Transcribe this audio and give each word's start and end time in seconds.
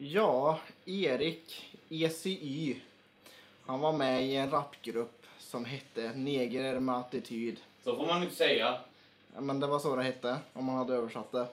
Ja, 0.00 0.58
Erik 0.84 1.76
ECY. 1.88 2.80
Han 3.66 3.80
var 3.80 3.92
med 3.92 4.26
i 4.26 4.36
en 4.36 4.50
rapgrupp 4.50 5.26
som 5.38 5.64
hette 5.64 6.12
Neger 6.14 6.80
med 6.80 6.96
attityd. 6.96 7.60
Så 7.84 7.96
får 7.96 8.06
man 8.06 8.22
inte 8.22 8.34
säga. 8.34 8.80
Men 9.38 9.60
det 9.60 9.66
var 9.66 9.78
så 9.78 9.96
det 9.96 10.02
hette, 10.02 10.38
om 10.52 10.64
man 10.64 10.76
hade 10.76 10.94
översatt 10.94 11.32
det. 11.32 11.46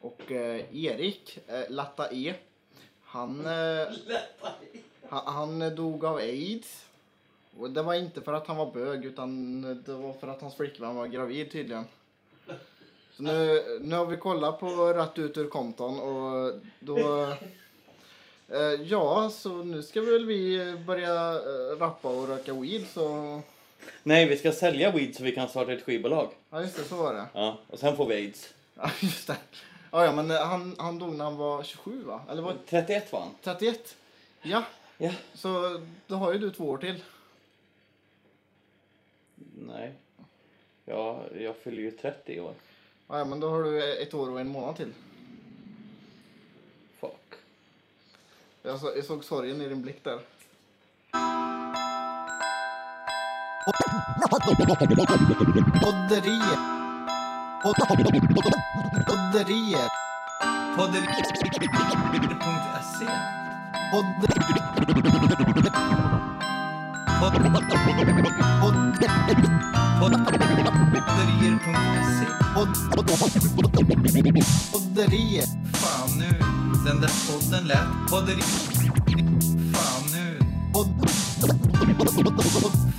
Och 0.00 0.32
eh, 0.32 0.76
Erik, 0.84 1.38
eh, 1.46 1.64
Latta 1.68 2.12
E, 2.12 2.34
han, 3.02 3.46
eh, 3.46 3.88
han, 5.08 5.34
han 5.34 5.76
dog 5.76 6.04
av 6.04 6.16
aids. 6.16 6.86
Och 7.58 7.70
det 7.70 7.82
var 7.82 7.94
inte 7.94 8.20
för 8.20 8.32
att 8.32 8.46
han 8.46 8.56
var 8.56 8.72
bög, 8.72 9.04
utan 9.04 9.62
det 9.84 9.94
var 9.94 10.12
för 10.12 10.28
att 10.28 10.40
hans 10.40 10.56
flickvän 10.56 10.94
var 10.94 11.06
gravid 11.06 11.52
tydligen. 11.52 11.84
Så 13.16 13.22
nu, 13.22 13.62
nu 13.80 13.96
har 13.96 14.06
vi 14.06 14.16
kollat 14.16 14.60
på 14.60 14.66
Rätt 14.92 15.18
ut 15.18 15.36
ur 15.36 15.48
konton 15.48 16.00
och 16.00 16.60
då... 16.80 17.28
Eh, 18.48 18.58
ja, 18.82 19.30
så 19.30 19.48
nu 19.64 19.82
ska 19.82 20.00
väl 20.00 20.26
vi 20.26 20.74
börja 20.86 21.32
eh, 21.32 21.78
rappa 21.78 22.08
och 22.08 22.28
röka 22.28 22.52
weed 22.54 22.86
så... 22.94 23.40
Nej, 24.02 24.26
vi 24.28 24.36
ska 24.36 24.52
sälja 24.52 24.90
weed 24.90 25.16
så 25.16 25.22
vi 25.22 25.32
kan 25.34 25.48
starta 25.48 25.72
ett 25.72 25.82
skivbolag. 25.82 26.28
Ja, 26.50 26.60
just 26.62 26.76
det, 26.76 26.84
så 26.84 26.96
var 26.96 27.14
det. 27.14 27.26
Ja, 27.34 27.58
och 27.66 27.78
sen 27.78 27.96
får 27.96 28.06
vi 28.06 28.14
aids. 28.14 28.54
Ja, 28.74 28.90
just 29.00 29.26
det. 29.26 29.36
Ja, 29.90 30.04
ja, 30.04 30.12
men 30.12 30.30
eh, 30.30 30.36
han, 30.36 30.76
han 30.78 30.98
dog 30.98 31.14
när 31.14 31.24
han 31.24 31.36
var 31.36 31.62
27, 31.62 32.02
va? 32.04 32.20
Eller 32.30 32.42
var 32.42 32.56
31 32.68 33.12
var 33.12 33.20
han. 33.20 33.30
31? 33.42 33.96
Ja, 34.42 34.64
Ja. 34.98 35.10
så 35.34 35.80
då 36.06 36.14
har 36.14 36.32
ju 36.32 36.38
du 36.38 36.50
två 36.50 36.64
år 36.64 36.78
till. 36.78 37.02
Nej. 39.54 39.92
Ja, 40.84 41.24
jag 41.38 41.56
fyller 41.56 41.82
ju 41.82 41.90
30 41.90 42.32
i 42.32 42.40
år. 42.40 42.54
Ja, 43.14 43.24
men 43.24 43.40
då 43.40 43.50
har 43.50 43.62
du 43.62 44.02
ett 44.02 44.14
år 44.14 44.30
och 44.30 44.40
en 44.40 44.48
månad 44.48 44.76
till. 44.76 44.92
Fuck. 47.00 47.34
Jag, 48.62 48.80
så, 48.80 48.92
jag 48.96 49.04
såg 49.04 49.24
sorgen 49.24 49.60
i 49.60 49.68
din 49.68 49.82
blick 49.82 50.04
där. 50.04 50.18
Podderiet. 55.82 56.58
Podderiet. 59.42 59.92
Podderier.se. 60.76 61.86
Podderier.se 71.12 72.41
Podderiet. 74.72 75.48
Fan 75.74 76.18
nu, 76.18 76.38
den 76.86 77.00
där 77.00 77.10
podden 77.32 77.68
lät 77.68 78.10
Podderi... 78.10 78.42
Fan 79.72 80.02
nu, 80.12 80.38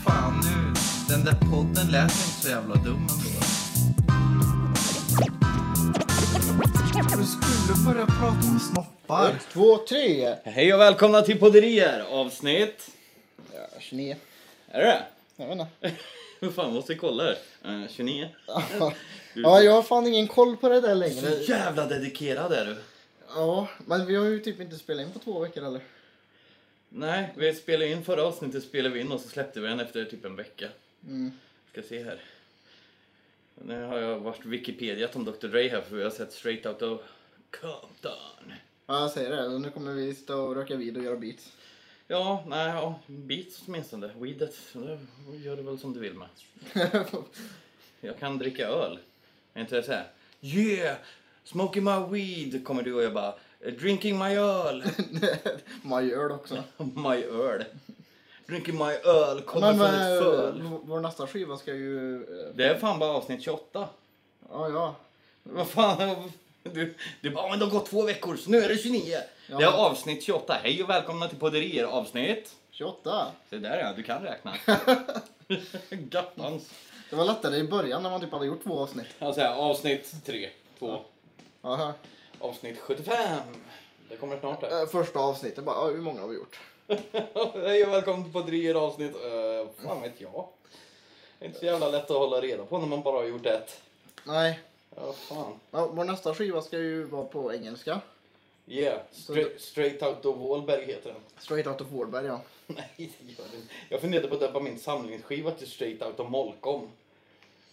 fan 0.05 0.41
nu, 0.43 0.73
den 1.09 1.25
där 1.25 1.35
podden 1.51 1.91
lät 1.91 2.03
inte 2.03 2.41
så 2.41 2.49
jävla 2.49 2.75
dum 2.75 3.07
ändå. 3.09 3.33
Du 7.17 7.25
skulle 7.25 7.93
börja 7.93 8.05
prata 8.05 8.47
om 8.47 8.59
snoppar. 8.59 9.29
Ett, 9.29 9.47
två, 9.53 9.77
tre. 9.77 10.35
Hej 10.43 10.73
och 10.73 10.79
välkomna 10.79 11.21
till 11.21 11.39
Podderier 11.39 12.05
avsnitt... 12.11 12.89
Ja, 13.53 13.67
29. 13.79 14.15
Är 14.67 14.79
det 14.79 14.85
det? 14.85 15.03
Jag 15.35 15.47
vet 15.47 15.59
inte. 15.59 15.97
Hur 16.39 16.51
fan 16.55 16.73
måste 16.73 16.93
vi 16.93 16.99
kolla 16.99 17.23
det? 17.23 17.37
Eh, 17.65 17.87
29? 17.89 18.29
Ja, 19.33 19.61
jag 19.61 19.71
har 19.71 19.83
fan 19.83 20.07
ingen 20.07 20.27
koll 20.27 20.57
på 20.57 20.69
det 20.69 20.81
där 20.81 20.95
längre. 20.95 21.31
Så 21.31 21.51
jävla 21.51 21.85
dedikerad 21.85 22.53
är 22.53 22.65
du. 22.65 22.75
Ja, 23.27 23.67
men 23.85 24.05
vi 24.05 24.15
har 24.15 24.25
ju 24.25 24.39
typ 24.39 24.61
inte 24.61 24.75
spelat 24.75 25.05
in 25.05 25.13
på 25.13 25.19
två 25.19 25.39
veckor 25.39 25.63
eller? 25.63 25.81
Nej, 26.89 27.33
vi 27.37 27.53
spelade 27.53 27.91
in 27.91 28.03
förra 28.03 28.23
avsnittet 28.23 28.63
spelade 28.63 28.95
vi 28.95 29.01
in 29.01 29.11
och 29.11 29.19
så 29.21 29.29
släppte 29.29 29.59
vi 29.59 29.67
den 29.67 29.79
efter 29.79 30.05
typ 30.05 30.25
en 30.25 30.35
vecka. 30.35 30.67
Mm. 31.07 31.31
Ska 31.71 31.81
se 31.81 32.03
här. 32.03 32.21
Nu 33.55 33.83
har 33.83 33.97
jag 33.97 34.19
varit 34.19 34.45
Wikipedia 34.45 35.09
om 35.13 35.25
Dr. 35.25 35.47
Dre 35.47 35.67
här 35.67 35.81
för 35.81 35.95
vi 35.95 36.03
har 36.03 36.09
sett 36.09 36.33
Straight 36.33 36.65
Out 36.65 36.81
of 36.81 37.01
Compton. 37.61 38.53
Ja, 38.85 39.01
jag 39.01 39.11
säger 39.11 39.29
det. 39.29 39.59
Nu 39.59 39.69
kommer 39.69 39.93
vi 39.93 40.15
sitta 40.15 40.35
och 40.35 40.55
röka 40.55 40.75
vid 40.75 40.97
och 40.97 41.03
göra 41.03 41.15
beats. 41.15 41.51
Ja, 42.07 42.43
nej, 42.47 42.67
ja, 42.67 42.99
beats 43.07 43.61
åtminstone. 43.67 44.11
Weedet, 44.15 44.55
det 45.31 45.37
gör 45.37 45.55
du 45.55 45.63
väl 45.63 45.79
som 45.79 45.93
du 45.93 45.99
vill 45.99 46.13
med. 46.13 46.27
Jag 48.01 48.19
kan 48.19 48.37
dricka 48.37 48.67
öl. 48.67 48.99
Är 49.53 49.61
inte 49.61 49.75
det 49.75 49.83
såhär? 49.83 50.07
Yeah! 50.41 50.95
Smoking 51.43 51.83
my 51.83 51.99
weed! 52.09 52.65
Kommer 52.65 52.83
du 52.83 52.93
och 52.93 53.03
jag 53.03 53.13
bara 53.13 53.33
Drinking 53.79 54.19
my 54.19 54.35
öl! 54.35 54.83
Gör 56.09 56.27
det 56.29 56.33
också. 56.35 56.63
my 56.77 57.23
öl. 57.23 57.63
Drinking 58.47 58.77
my 58.77 58.93
öl 58.93 59.41
kommer 59.41 59.73
från 59.73 59.85
ett 59.85 60.21
eh, 60.21 60.25
föl. 60.27 60.61
vår 60.83 60.99
nästa 60.99 61.27
skiva 61.27 61.57
ska 61.57 61.73
ju... 61.73 62.15
eh, 62.15 62.55
Det 62.55 62.65
är 62.65 62.77
fan 62.79 62.99
bara 62.99 63.09
avsnitt 63.11 63.43
28. 63.43 63.87
Ja, 64.49 64.69
ja. 64.69 64.95
Vad 65.43 65.67
fan? 65.67 66.31
Du, 66.63 66.95
du 67.21 67.29
bara, 67.29 67.49
men 67.49 67.59
det 67.59 67.65
har 67.65 67.71
gått 67.71 67.89
två 67.89 68.01
veckor 68.01 68.35
så 68.35 68.49
nu 68.49 68.57
är 68.57 68.69
det 68.69 68.77
29. 68.77 69.17
Ja, 69.49 69.57
det 69.57 69.63
är 69.63 69.71
avsnitt 69.71 70.23
28. 70.23 70.57
Hej 70.63 70.83
och 70.83 70.89
välkomna 70.89 71.27
till 71.27 71.37
Podderier 71.39 71.83
avsnitt. 71.83 72.55
28. 72.71 73.25
Se 73.49 73.57
där 73.57 73.77
ja, 73.77 73.93
du 73.95 74.03
kan 74.03 74.21
räkna. 74.23 74.53
Gattans. 75.89 76.69
Det 77.09 77.15
var 77.15 77.25
lättare 77.25 77.57
i 77.57 77.63
början 77.63 78.03
när 78.03 78.09
man 78.09 78.21
typ 78.21 78.31
hade 78.31 78.45
gjort 78.45 78.63
två 78.63 78.79
avsnitt. 78.79 79.07
Alltså 79.19 79.41
avsnitt 79.41 80.25
3, 80.25 80.49
2, 80.79 81.01
Aha. 81.61 81.93
avsnitt 82.39 82.79
75. 82.79 83.39
Det 84.09 84.15
kommer 84.15 84.39
snart 84.39 84.61
här. 84.61 84.81
Eh, 84.81 84.87
Första 84.87 85.19
avsnittet 85.19 85.63
bara, 85.63 85.75
ja, 85.75 85.95
hur 85.95 86.01
många 86.01 86.21
har 86.21 86.27
vi 86.27 86.35
gjort? 86.35 86.59
Hej 87.67 87.85
och 87.85 87.93
välkommen 87.93 88.23
till 88.23 88.33
Podderier 88.33 88.75
avsnitt. 88.75 89.15
Uh, 89.15 89.85
fan 89.85 90.01
vet 90.01 90.21
jag. 90.21 90.47
Det 91.39 91.45
är 91.45 91.47
inte 91.47 91.59
så 91.59 91.65
jävla 91.65 91.89
lätt 91.89 92.11
att 92.11 92.17
hålla 92.17 92.41
reda 92.41 92.65
på 92.65 92.77
när 92.77 92.87
man 92.87 93.01
bara 93.01 93.17
har 93.17 93.23
gjort 93.25 93.45
ett. 93.45 93.81
Nej. 94.23 94.59
Ja, 94.95 95.13
fan. 95.13 95.59
Ja, 95.71 95.87
vår 95.87 96.03
nästa 96.03 96.35
skiva 96.35 96.61
ska 96.61 96.77
ju 96.77 97.03
vara 97.03 97.25
på 97.25 97.53
engelska. 97.53 98.01
Yeah, 98.67 98.99
straight, 99.11 99.61
straight 99.61 100.03
out 100.03 100.25
of 100.25 100.37
Wallberg 100.37 100.85
heter 100.85 101.09
den. 101.13 101.21
Straight 101.37 101.67
out 101.67 101.81
of 101.81 101.87
Vårberg, 101.91 102.25
ja. 102.25 102.41
Nej, 102.77 102.91
det 102.97 103.03
gör 103.03 103.47
det 103.51 103.57
inte. 103.57 103.73
Jag 103.89 104.01
funderade 104.01 104.27
på 104.27 104.33
att 104.33 104.41
döpa 104.41 104.59
min 104.59 104.79
samlingsskiva 104.79 105.51
till 105.51 105.67
Straight 105.67 106.01
Out 106.03 106.19
of 106.19 106.29
Molkom. 106.29 106.89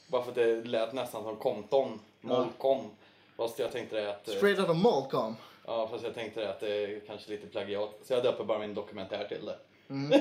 Bara 0.06 0.22
för 0.22 0.28
att 0.30 0.34
det 0.34 0.64
lät 0.64 0.92
nästan 0.92 1.22
som 1.22 1.36
Compton. 1.36 2.00
Molkom. 2.20 2.90
Fast 3.36 3.58
jag 3.58 3.72
tänkte 3.72 3.96
det 4.00 4.10
att... 4.10 4.28
eh, 4.28 4.34
Straight 4.34 4.58
out 4.58 4.68
of 4.68 4.76
Malcolm. 4.76 5.34
Ja, 5.66 5.88
fast 5.88 6.04
jag 6.04 6.14
tänkte 6.14 6.40
det 6.40 6.50
att 6.50 6.60
det 6.60 6.68
är 6.84 7.00
kanske 7.06 7.30
lite 7.30 7.46
plagiat. 7.46 7.98
Så 8.04 8.12
jag 8.12 8.22
döper 8.22 8.44
bara 8.44 8.58
min 8.58 8.74
dokumentär 8.74 9.24
till 9.28 9.46
det. 9.46 9.58
Mm. 9.90 10.10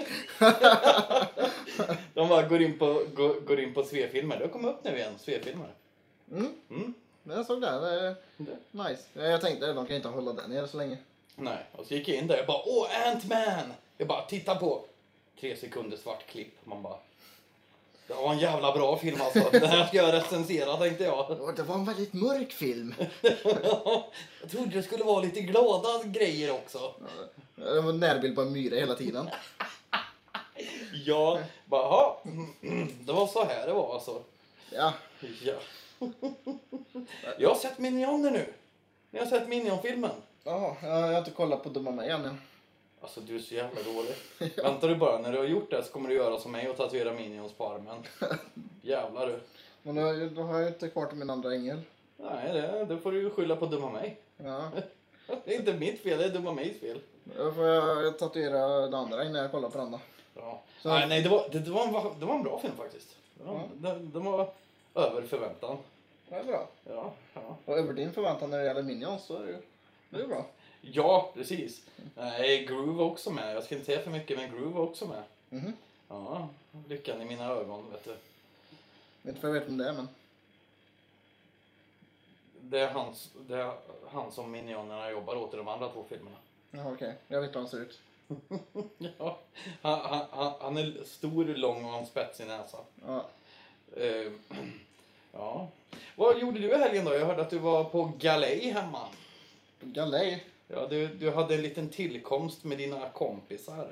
De 2.13 2.29
bara 2.29 2.41
går 2.47 2.61
in 2.61 2.79
på, 2.79 2.85
går, 3.13 3.39
går 3.39 3.59
in 3.59 3.73
på 3.73 3.83
Svefilmer. 3.83 4.39
Det 4.39 4.47
kommit 4.47 4.67
upp 4.71 4.83
nu 4.83 4.95
igen, 4.97 5.13
Svefilmer. 5.19 5.73
Mm. 6.31 6.47
Mm. 6.69 6.93
Jag 7.23 7.45
såg 7.45 7.61
det. 7.61 7.67
det 8.37 8.51
är 8.51 8.89
nice. 8.89 9.03
Jag 9.13 9.41
tänkte 9.41 9.73
de 9.73 9.85
kan 9.87 9.95
inte 9.95 10.07
hålla 10.07 10.33
den 10.33 10.49
nere 10.49 10.67
så 10.67 10.77
länge. 10.77 10.97
Nej, 11.39 11.57
och 11.71 11.85
så 11.85 11.93
gick 11.93 12.07
jag 12.07 12.17
in 12.17 12.27
där 12.27 12.39
och 12.39 12.47
bara 12.47 12.61
åh, 12.65 13.07
Ant-Man! 13.07 13.73
Jag 13.97 14.07
bara 14.07 14.21
titta 14.21 14.55
på 14.55 14.85
tre 15.39 15.55
sekunder 15.55 15.97
svart 15.97 16.27
klipp. 16.27 16.53
Man 16.63 16.81
bara 16.83 16.97
det 18.09 18.15
var 18.15 18.33
en 18.33 18.39
jävla 18.39 18.71
bra 18.71 18.97
film 18.97 19.21
alltså. 19.21 19.49
Den 19.51 19.69
här 19.69 19.87
ska 19.87 19.97
jag 19.97 20.13
recensera 20.13 20.77
tänkte 20.77 21.03
jag. 21.03 21.37
Det 21.55 21.63
var 21.63 21.75
en 21.75 21.85
väldigt 21.85 22.13
mörk 22.13 22.51
film. 22.51 22.95
jag 24.41 24.51
trodde 24.51 24.75
det 24.75 24.83
skulle 24.83 25.03
vara 25.03 25.21
lite 25.21 25.41
glada 25.41 26.03
grejer 26.03 26.51
också. 26.51 26.93
Det 27.55 27.81
var 27.81 27.89
en 27.89 27.99
närbild 27.99 28.35
på 28.35 28.41
en 28.41 28.51
myra 28.51 28.75
hela 28.75 28.95
tiden. 28.95 29.29
Ja, 31.05 31.39
bara 31.65 32.13
det 33.05 33.13
var 33.13 33.27
så 33.27 33.45
här 33.45 33.67
det 33.67 33.73
var 33.73 33.93
alltså. 33.93 34.23
Ja. 34.69 34.93
Ja. 35.43 35.55
Jag 37.37 37.49
har 37.49 37.55
sett 37.55 37.79
Minioner 37.79 38.31
nu. 38.31 38.53
Ni 39.11 39.19
har 39.19 39.25
sett 39.25 39.47
Minion-filmen. 39.47 40.11
Jaha, 40.43 40.75
jag 40.81 40.89
har 40.89 41.17
inte 41.17 41.31
kollat 41.31 41.63
på 41.63 41.69
Dumma 41.69 41.91
mig 41.91 42.09
än. 42.09 42.23
ja. 42.23 42.29
Alltså 43.01 43.21
du 43.21 43.35
är 43.35 43.39
så 43.39 43.53
jävla 43.55 43.81
dålig. 43.83 44.15
Väntar 44.63 44.87
du 44.87 44.95
bara, 44.95 45.17
när 45.17 45.31
du 45.31 45.37
har 45.37 45.45
gjort 45.45 45.71
det 45.71 45.83
så 45.83 45.91
kommer 45.91 46.09
du 46.09 46.15
göra 46.15 46.39
som 46.39 46.51
mig 46.51 46.69
och 46.69 46.77
tatuera 46.77 47.13
Minions 47.13 47.53
på 47.53 47.67
armen. 47.69 48.03
Jävlar 48.81 49.27
du. 49.27 49.39
Men 49.83 49.95
då, 49.95 50.35
då 50.35 50.41
har 50.47 50.59
jag 50.59 50.67
inte 50.69 50.89
kvar 50.89 51.05
till 51.05 51.17
min 51.17 51.29
andra 51.29 51.53
ängel. 51.53 51.81
Nej, 52.17 52.53
det, 52.53 52.85
det 52.85 52.97
får 52.97 53.11
du 53.11 53.21
ju 53.21 53.29
skylla 53.29 53.55
på 53.55 53.65
dumma 53.65 53.89
mig. 53.91 54.17
Ja. 54.37 54.69
Det 55.45 55.55
är 55.55 55.59
inte 55.59 55.73
mitt 55.73 56.01
fel, 56.03 56.17
det 56.17 56.25
är 56.25 56.29
dumma 56.29 56.53
mejs 56.53 56.79
fel. 56.79 56.99
Då 57.37 57.51
får 57.51 57.65
jag 57.65 58.19
tatuera 58.19 58.87
det 58.87 58.97
andra 58.97 59.23
när 59.23 59.41
jag 59.41 59.51
kollar 59.51 59.69
på 59.69 59.77
den 59.77 59.91
då. 59.91 59.99
Ja. 60.35 60.61
Så- 60.81 60.89
Nej, 60.89 61.07
nej 61.07 61.21
det, 61.21 61.29
var, 61.29 61.49
det, 61.51 61.59
det, 61.59 61.71
var 61.71 61.85
en, 61.87 62.19
det 62.19 62.25
var 62.25 62.35
en 62.35 62.43
bra 62.43 62.59
film 62.59 62.73
faktiskt. 62.77 63.15
Det 63.33 63.43
var, 63.43 63.53
Ja. 63.53 63.61
den, 63.75 64.11
den 64.11 64.25
var 64.25 64.49
över 64.95 65.21
förväntan. 65.21 65.77
Det 66.29 66.35
är 66.35 66.43
bra. 66.43 66.67
Ja, 66.83 67.11
ja. 67.33 67.57
Och 67.65 67.77
över 67.77 67.93
din 67.93 68.13
förväntan 68.13 68.49
när 68.49 68.57
det 68.57 68.65
gäller 68.65 68.83
Minions 68.83 69.23
så 69.25 69.35
är 69.35 69.39
det 69.45 69.51
ju 69.51 69.57
det 70.09 70.21
är 70.21 70.27
bra. 70.27 70.45
ja 70.81 71.31
precis. 71.33 71.81
Nej, 72.15 72.65
Groove 72.65 72.91
var 72.91 73.05
också 73.05 73.31
med. 73.31 73.55
Jag 73.55 73.63
ska 73.63 73.75
inte 73.75 73.85
säga 73.85 74.01
för 74.01 74.11
mycket, 74.11 74.37
men 74.37 74.51
Groove 74.51 74.73
var 74.75 74.83
också 74.83 75.07
med. 75.07 75.23
Mhm. 75.49 75.73
Ja, 76.07 76.49
lyckan 76.87 77.21
i 77.21 77.25
mina 77.25 77.45
ögon, 77.45 77.91
vet 77.91 78.03
du. 78.03 78.09
Vet 78.09 78.19
inte 79.23 79.39
för 79.41 79.47
jag 79.47 79.53
vet 79.53 79.69
om 79.69 79.77
det 79.77 79.89
är 79.89 79.93
men. 79.93 80.07
det, 82.61 82.79
är 82.79 82.87
hans, 82.87 83.29
det 83.47 83.55
är 83.55 83.73
han 84.11 84.31
som 84.31 84.51
Minionerna 84.51 85.11
jobbar 85.11 85.35
åt 85.35 85.53
i 85.53 85.57
de 85.57 85.67
andra 85.67 85.89
två 85.89 86.05
filmerna. 86.09 86.37
Jaha, 86.71 86.91
okej. 86.93 87.13
Jag 87.27 87.41
vet 87.41 87.49
hur 87.55 87.59
han 87.59 87.69
ser 87.69 87.81
ut. 87.81 87.99
Ja, 89.17 89.39
han, 89.81 89.99
han, 89.99 90.25
han, 90.31 90.53
han 90.61 90.77
är 90.77 91.03
stor, 91.05 91.45
lång 91.45 91.85
och 91.85 91.91
har 91.91 91.99
en 91.99 92.05
spetsig 92.05 92.47
näsa. 92.47 92.77
Ja. 93.07 93.25
Eh, 93.97 94.31
ja. 95.31 95.67
Vad 96.15 96.39
gjorde 96.39 96.59
du 96.59 96.71
i 96.71 96.77
helgen 96.77 97.05
då? 97.05 97.13
Jag 97.13 97.25
hörde 97.25 97.41
att 97.41 97.49
du 97.49 97.57
var 97.57 97.83
på 97.83 98.11
galej 98.19 98.69
hemma. 98.71 99.07
Galej. 99.81 100.43
Ja, 100.67 100.87
du, 100.89 101.07
du 101.07 101.31
hade 101.31 101.55
en 101.55 101.61
liten 101.61 101.89
tillkomst 101.89 102.63
med 102.63 102.77
dina 102.77 103.09
kompisar. 103.09 103.87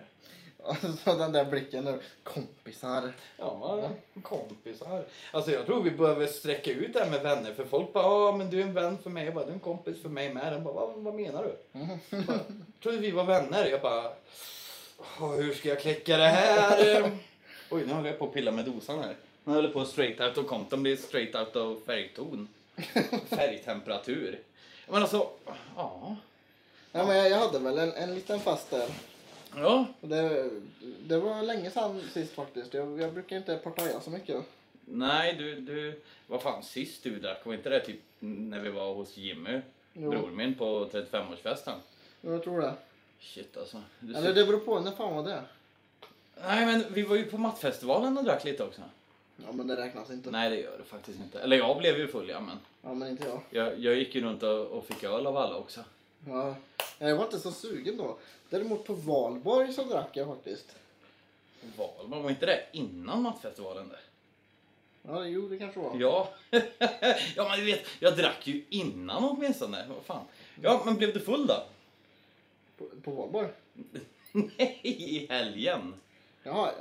Alltså 0.63 0.87
den 1.17 1.31
där 1.31 1.45
blicken 1.45 1.83
nu. 1.83 1.99
Kompisar. 2.23 3.13
Ja, 3.37 3.89
kompisar. 4.23 5.03
Alltså 5.31 5.51
jag 5.51 5.65
tror 5.65 5.83
vi 5.83 5.91
behöver 5.91 6.27
sträcka 6.27 6.71
ut 6.71 6.93
det 6.93 6.99
här 7.03 7.11
med 7.11 7.21
vänner. 7.21 7.53
För 7.53 7.65
folk 7.65 7.93
bara, 7.93 8.03
ja 8.03 8.37
men 8.37 8.49
du 8.49 8.59
är 8.59 8.63
en 8.63 8.73
vän 8.73 8.97
för 9.03 9.09
mig. 9.09 9.25
Jag 9.25 9.33
bara, 9.33 9.45
du 9.45 9.49
är 9.51 9.53
en 9.53 9.59
kompis 9.59 10.01
för 10.01 10.09
mig 10.09 10.33
med. 10.33 10.53
De 10.53 10.63
bara, 10.63 10.73
vad, 10.73 10.93
vad 10.95 11.13
menar 11.15 11.43
du? 11.43 11.79
Jag 12.09 12.25
bara, 12.25 12.39
trodde 12.83 12.97
vi 12.97 13.11
var 13.11 13.23
vänner. 13.23 13.65
Jag 13.65 13.81
bara, 13.81 14.11
"Åh, 15.19 15.35
hur 15.35 15.53
ska 15.53 15.69
jag 15.69 15.79
kläcka 15.81 16.17
det 16.17 16.27
här? 16.27 17.11
Oj, 17.71 17.83
nu 17.87 17.93
håller 17.93 18.09
jag 18.09 18.19
på 18.19 18.25
att 18.25 18.33
pilla 18.33 18.51
med 18.51 18.65
dosan 18.65 18.99
här. 18.99 19.15
Nu 19.43 19.53
håller 19.53 19.69
på 19.69 19.85
straight 19.85 20.19
out 20.21 20.37
of 20.37 20.47
content 20.47 20.81
blir 20.81 20.95
straight 20.95 21.35
out 21.35 21.55
of 21.55 21.83
färgton. 21.85 22.47
Färgtemperatur. 23.29 24.39
Men 24.89 25.01
alltså, 25.01 25.29
ja. 25.75 26.15
Ja, 26.91 27.05
men 27.05 27.17
jag, 27.17 27.29
jag 27.29 27.37
hade 27.37 27.59
väl 27.59 27.77
en, 27.77 27.91
en 27.93 28.15
liten 28.15 28.39
fest 28.39 28.69
där. 28.69 28.87
Ja, 29.55 29.85
Det, 30.01 30.49
det 31.07 31.17
var 31.19 31.41
länge 31.41 31.71
sedan 31.71 32.01
sist 32.13 32.33
faktiskt. 32.33 32.73
Jag, 32.73 33.01
jag 33.01 33.13
brukar 33.13 33.37
inte 33.37 33.57
partaja 33.57 34.01
så 34.01 34.09
mycket. 34.09 34.45
nej 34.85 35.33
du, 35.33 35.55
du, 35.61 36.01
vad 36.27 36.41
fan 36.41 36.63
sist 36.63 37.03
du 37.03 37.19
drack? 37.19 37.45
Var 37.45 37.53
inte 37.53 37.69
det 37.69 37.79
typ 37.85 37.99
när 38.19 38.59
vi 38.59 38.69
var 38.69 38.93
hos 38.93 39.17
Jimmy? 39.17 39.61
Jo. 39.93 40.09
Bror 40.11 40.29
min 40.29 40.55
på 40.55 40.89
35-årsfesten. 40.91 41.75
Jag 42.21 42.43
tror 42.43 42.61
det. 42.61 42.73
Shit 43.19 43.57
alltså. 43.57 43.81
Du 43.99 44.15
Eller 44.15 44.33
det 44.33 44.45
beror 44.45 44.59
på. 44.59 44.79
När 44.79 44.91
fan 44.91 45.15
var 45.15 45.23
det? 45.23 45.41
Nej 46.41 46.65
men 46.65 46.85
vi 46.93 47.01
var 47.01 47.15
ju 47.15 47.25
på 47.25 47.37
Mattfestivalen 47.37 48.17
och 48.17 48.23
drack 48.23 48.43
lite 48.43 48.63
också. 48.63 48.81
Ja, 49.37 49.51
men 49.51 49.67
det 49.67 49.75
räknas 49.75 50.09
inte. 50.09 50.31
Nej 50.31 50.49
det 50.49 50.59
gör 50.59 50.77
det 50.77 50.83
faktiskt 50.83 51.19
inte. 51.19 51.39
Eller 51.39 51.57
jag 51.57 51.77
blev 51.77 51.97
ju 51.97 52.07
full 52.07 52.29
ja 52.29 52.39
men. 52.39 52.57
Ja, 52.81 52.93
men 52.93 53.09
inte 53.09 53.27
jag. 53.27 53.41
Jag, 53.49 53.79
jag 53.79 53.95
gick 53.95 54.15
ju 54.15 54.21
runt 54.21 54.43
och, 54.43 54.65
och 54.65 54.85
fick 54.85 55.03
öl 55.03 55.27
av 55.27 55.37
alla 55.37 55.55
också. 55.55 55.83
Ja. 56.27 56.55
Jag 56.99 57.15
var 57.15 57.23
inte 57.23 57.39
så 57.39 57.51
sugen 57.51 57.97
då. 57.97 58.17
Däremot 58.49 58.85
på 58.85 58.93
valborg 58.93 59.73
så 59.73 59.83
drack 59.83 60.17
jag 60.17 60.27
faktiskt. 60.27 60.75
Valborg, 61.77 62.23
var 62.23 62.29
inte 62.29 62.45
det 62.45 62.65
innan 62.71 63.21
Mattfestivalen 63.21 63.89
där? 63.89 63.99
Ja, 65.01 65.25
jo 65.25 65.49
det 65.49 65.57
kanske 65.57 65.79
var. 65.79 65.97
Ja. 65.99 66.29
ja 67.35 67.49
men 67.49 67.59
du 67.59 67.65
vet, 67.65 67.85
jag 67.99 68.17
drack 68.17 68.47
ju 68.47 68.63
innan 68.69 69.23
åtminstone. 69.23 69.85
Vad 69.87 70.05
fan. 70.05 70.25
Ja 70.61 70.81
men 70.85 70.95
blev 70.95 71.13
du 71.13 71.19
full 71.19 71.47
då? 71.47 71.63
På, 72.77 72.85
på 73.03 73.11
valborg? 73.11 73.47
Nej, 74.31 74.79
i 74.83 75.27
helgen. 75.29 75.93
Ja, 76.43 76.71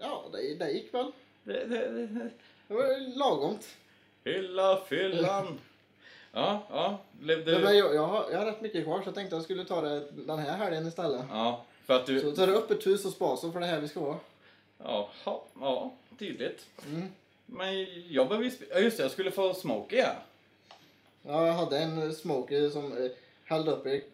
ja 0.00 0.24
det, 0.32 0.54
det 0.54 0.70
gick 0.70 0.94
väl. 0.94 1.12
Det, 1.46 1.64
det, 1.64 1.88
det. 1.88 2.30
Det 2.68 2.74
var 2.74 3.18
lagomt. 3.18 3.76
Fylla 4.24 4.80
fyllan. 4.88 5.58
Ja, 6.32 6.66
ja. 6.70 6.98
Blev 7.12 7.38
Men 7.38 7.44
du... 7.44 7.74
jag, 7.76 7.94
jag, 7.94 8.06
har, 8.06 8.30
jag 8.30 8.38
har 8.38 8.46
rätt 8.46 8.60
mycket 8.60 8.84
kvar 8.84 9.00
så 9.00 9.08
jag 9.08 9.14
tänkte 9.14 9.36
jag 9.36 9.44
skulle 9.44 9.64
ta 9.64 9.80
det 9.80 10.04
den 10.10 10.38
här 10.38 10.56
helgen 10.56 10.86
istället. 10.86 11.24
Ja, 11.30 11.64
för 11.84 11.94
att 11.94 12.06
du... 12.06 12.20
Så 12.20 12.32
tar 12.32 12.46
det 12.46 12.52
upp 12.52 12.70
ett 12.70 12.86
hus 12.86 13.04
och 13.04 13.12
spaso 13.12 13.52
för 13.52 13.60
det 13.60 13.66
här 13.66 13.80
vi 13.80 13.88
ska 13.88 14.00
vara. 14.00 14.18
Ja, 14.78 15.10
ja, 15.24 15.44
ja 15.60 15.92
tydligt. 16.18 16.66
Mm. 16.86 17.08
Men 17.46 17.86
jag 18.08 18.28
behöver 18.28 18.44
ju... 18.44 18.82
just 18.82 18.96
det, 18.96 19.02
jag 19.02 19.12
skulle 19.12 19.30
få 19.30 19.54
smoke 19.54 19.96
ja. 19.96 20.12
Ja, 21.22 21.46
jag 21.46 21.54
hade 21.54 21.78
en 21.78 22.14
smoker 22.14 22.70
som 22.70 23.04
eh, 23.04 23.10
hällde 23.44 23.70
upp 23.70 23.86
i... 23.86 24.04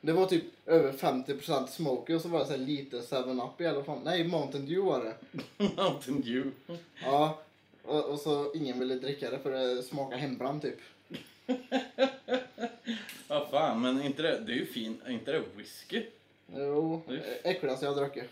Det 0.00 0.12
var 0.12 0.26
typ 0.26 0.44
över 0.66 0.92
50% 0.92 1.66
smoker 1.66 2.14
och 2.14 2.20
så 2.20 2.28
var 2.28 2.38
det 2.40 2.44
så 2.46 2.50
här 2.52 2.58
lite 2.58 2.96
7-up 3.00 3.60
i 3.60 3.66
alla 3.66 3.84
fall. 3.84 3.98
Nej, 4.04 4.24
Mountain 4.28 4.66
Dew 4.66 4.80
var 4.90 5.04
det. 5.04 5.14
Mountain 5.76 6.20
Dew. 6.20 6.50
Ja, 7.04 7.38
och, 7.82 8.04
och 8.04 8.18
så 8.20 8.52
ingen 8.54 8.78
ville 8.78 8.94
dricka 8.94 9.30
det 9.30 9.38
för 9.38 9.50
det 9.50 9.82
smakade 9.82 10.20
hembränt 10.20 10.62
typ. 10.62 10.78
Ja, 13.28 13.48
fan, 13.50 13.80
men 13.82 14.02
inte 14.02 14.22
det, 14.22 14.38
det 14.38 14.52
är 14.52 14.56
ju 14.56 14.66
fint. 14.66 15.00
Är 15.06 15.10
inte 15.10 15.32
det 15.32 15.42
whisky? 15.56 16.02
Jo, 16.56 17.02
äckligaste 17.42 17.84
jag 17.86 17.92
har 17.92 18.00
druckit. 18.00 18.24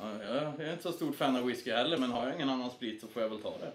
Ja, 0.00 0.12
jag 0.22 0.60
är 0.60 0.70
inte 0.72 0.82
så 0.82 0.92
stort 0.92 1.16
fan 1.16 1.36
av 1.36 1.46
whisky 1.46 1.70
heller, 1.72 1.96
men 1.98 2.10
har 2.10 2.26
jag 2.26 2.34
ingen 2.36 2.48
annan 2.50 2.70
sprit 2.70 3.00
så 3.00 3.06
får 3.06 3.22
jag 3.22 3.28
väl 3.28 3.40
ta 3.42 3.54
det. 3.58 3.72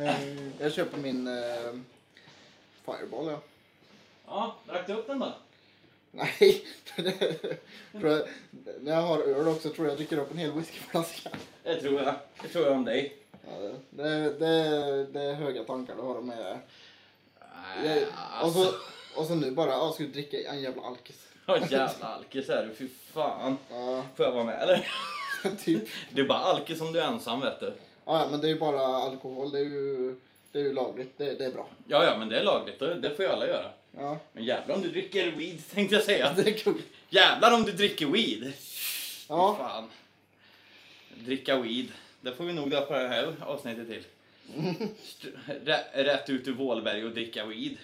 Eh, 0.00 0.16
Jag 0.58 0.72
köper 0.72 0.98
min 0.98 1.26
eh, 1.26 1.74
Fireball 2.84 3.26
ja. 3.26 3.40
Ja, 4.26 4.56
drack 4.66 4.86
du 4.86 4.92
upp 4.92 5.06
den 5.06 5.18
då? 5.18 5.32
Nej, 6.18 6.64
jag, 7.92 8.22
när 8.80 8.92
jag 8.92 9.02
har 9.02 9.18
öl 9.18 9.48
också 9.48 9.70
tror 9.70 9.86
jag 9.86 9.92
jag 9.92 9.98
dricker 9.98 10.18
upp 10.18 10.30
en 10.30 10.38
hel 10.38 10.52
whiskyflaska. 10.52 11.30
Det 11.62 11.80
tror 11.80 12.02
jag. 12.02 12.14
Det 12.42 12.48
tror 12.48 12.64
jag 12.64 12.72
om 12.72 12.84
dig. 12.84 13.16
Ja, 13.46 13.70
det, 13.90 14.38
det, 14.38 15.06
det, 15.12 15.22
är 15.22 15.34
höga 15.34 15.64
tankar 15.64 15.94
du 15.94 16.02
har 16.02 16.14
det. 16.14 16.20
Nej, 16.22 16.58
Jag, 17.84 18.02
och, 18.02 18.08
alltså. 18.18 18.64
så, 18.64 18.74
och 19.20 19.26
så 19.26 19.34
nu 19.34 19.50
bara, 19.50 19.70
ja, 19.70 19.92
ska 19.94 20.04
du 20.04 20.10
dricka 20.10 20.36
en 20.50 20.60
jävla 20.60 20.82
alkis? 20.82 21.28
Ja, 21.46 21.58
jävla 21.70 22.06
alkis 22.06 22.48
är 22.48 22.66
du. 22.66 22.74
Fy 22.74 22.88
fan. 23.12 23.58
Ja, 23.70 24.04
Får 24.16 24.26
jag 24.26 24.32
vara 24.32 24.44
med 24.44 24.62
eller? 24.62 24.88
typ. 25.64 25.88
Det 26.12 26.20
är 26.20 26.24
bara 26.24 26.38
alkis 26.38 26.80
om 26.80 26.92
du 26.92 27.00
är 27.00 27.06
ensam 27.06 27.40
vet 27.40 27.60
du. 27.60 27.72
Ja, 28.04 28.26
men 28.30 28.40
det 28.40 28.46
är 28.46 28.52
ju 28.52 28.58
bara 28.58 28.80
alkohol, 28.80 29.50
det 29.50 29.58
är 29.58 29.64
ju, 29.64 30.14
det 30.52 30.58
är 30.58 30.62
ju 30.62 30.72
lagligt, 30.72 31.18
det, 31.18 31.38
det 31.38 31.44
är 31.44 31.52
bra. 31.52 31.66
Ja, 31.86 32.04
ja, 32.04 32.18
men 32.18 32.28
det 32.28 32.38
är 32.38 32.44
lagligt. 32.44 32.78
Det 32.78 32.94
det 32.94 33.10
får 33.10 33.24
ju 33.24 33.30
alla 33.30 33.46
göra. 33.46 33.70
Ja, 33.96 34.18
Men 34.32 34.44
jävlar 34.44 34.74
om 34.74 34.82
du 34.82 34.90
dricker 34.90 35.30
weed 35.30 35.62
tänkte 35.74 35.94
jag 35.94 36.04
säga. 36.04 36.36
Jävlar 37.10 37.54
om 37.54 37.62
du 37.62 37.72
dricker 37.72 38.06
weed. 38.06 38.52
Ja. 39.28 39.56
Fan. 39.58 39.88
Dricka 41.14 41.56
weed. 41.60 41.86
Det 42.20 42.34
får 42.34 42.44
vi 42.44 42.52
nog 42.52 42.70
döpa 42.70 42.98
det 43.02 43.08
här 43.08 43.34
avsnittet 43.40 43.88
till. 43.88 44.04
Rä- 45.64 46.04
Rätt 46.04 46.30
ut 46.30 46.48
ur 46.48 46.52
Vålberg 46.52 47.04
och 47.04 47.10
dricka 47.10 47.46
weed. 47.46 47.76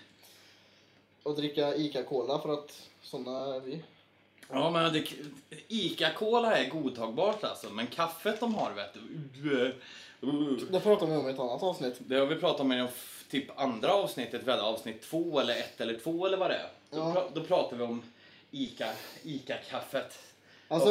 Och 1.23 1.37
dricka 1.37 1.75
Ica-Cola 1.75 2.39
för 2.39 2.53
att 2.53 2.83
såna 3.03 3.55
är 3.57 3.61
vi. 3.61 3.83
Ja, 4.51 4.71
men 4.71 4.93
det, 4.93 5.05
Ica-Cola 5.69 6.57
är 6.57 6.69
godtagbart 6.71 7.45
alltså, 7.45 7.71
men 7.71 7.87
kaffet 7.87 8.41
de 8.41 8.55
har 8.55 8.73
vet 8.73 8.95
du. 8.95 9.01
Det 10.71 10.81
pratar 10.81 11.07
vi 11.07 11.17
om 11.17 11.29
i 11.29 11.33
ett 11.33 11.39
annat 11.39 11.63
avsnitt. 11.63 11.95
Det 11.99 12.17
har 12.17 12.27
vi 12.27 12.37
pratat 12.37 12.61
om 12.61 12.73
i 12.73 12.79
de 12.79 12.89
typ 13.41 13.61
andra 13.61 13.93
avsnittet, 13.95 14.43
vi 14.45 14.51
hade 14.51 14.63
avsnitt 14.63 15.03
två 15.03 15.41
eller 15.41 15.55
ett 15.55 15.81
eller 15.81 15.99
två 15.99 16.27
eller 16.27 16.37
vad 16.37 16.51
det 16.51 16.55
är. 16.55 16.69
Då, 16.91 16.99
Ja. 16.99 17.13
pra, 17.13 17.23
då 17.35 17.43
pratar 17.45 17.77
vi 17.77 17.83
om 17.83 18.03
Ica, 18.51 18.87
Ica-kaffet. 19.23 20.19
Alltså, 20.69 20.89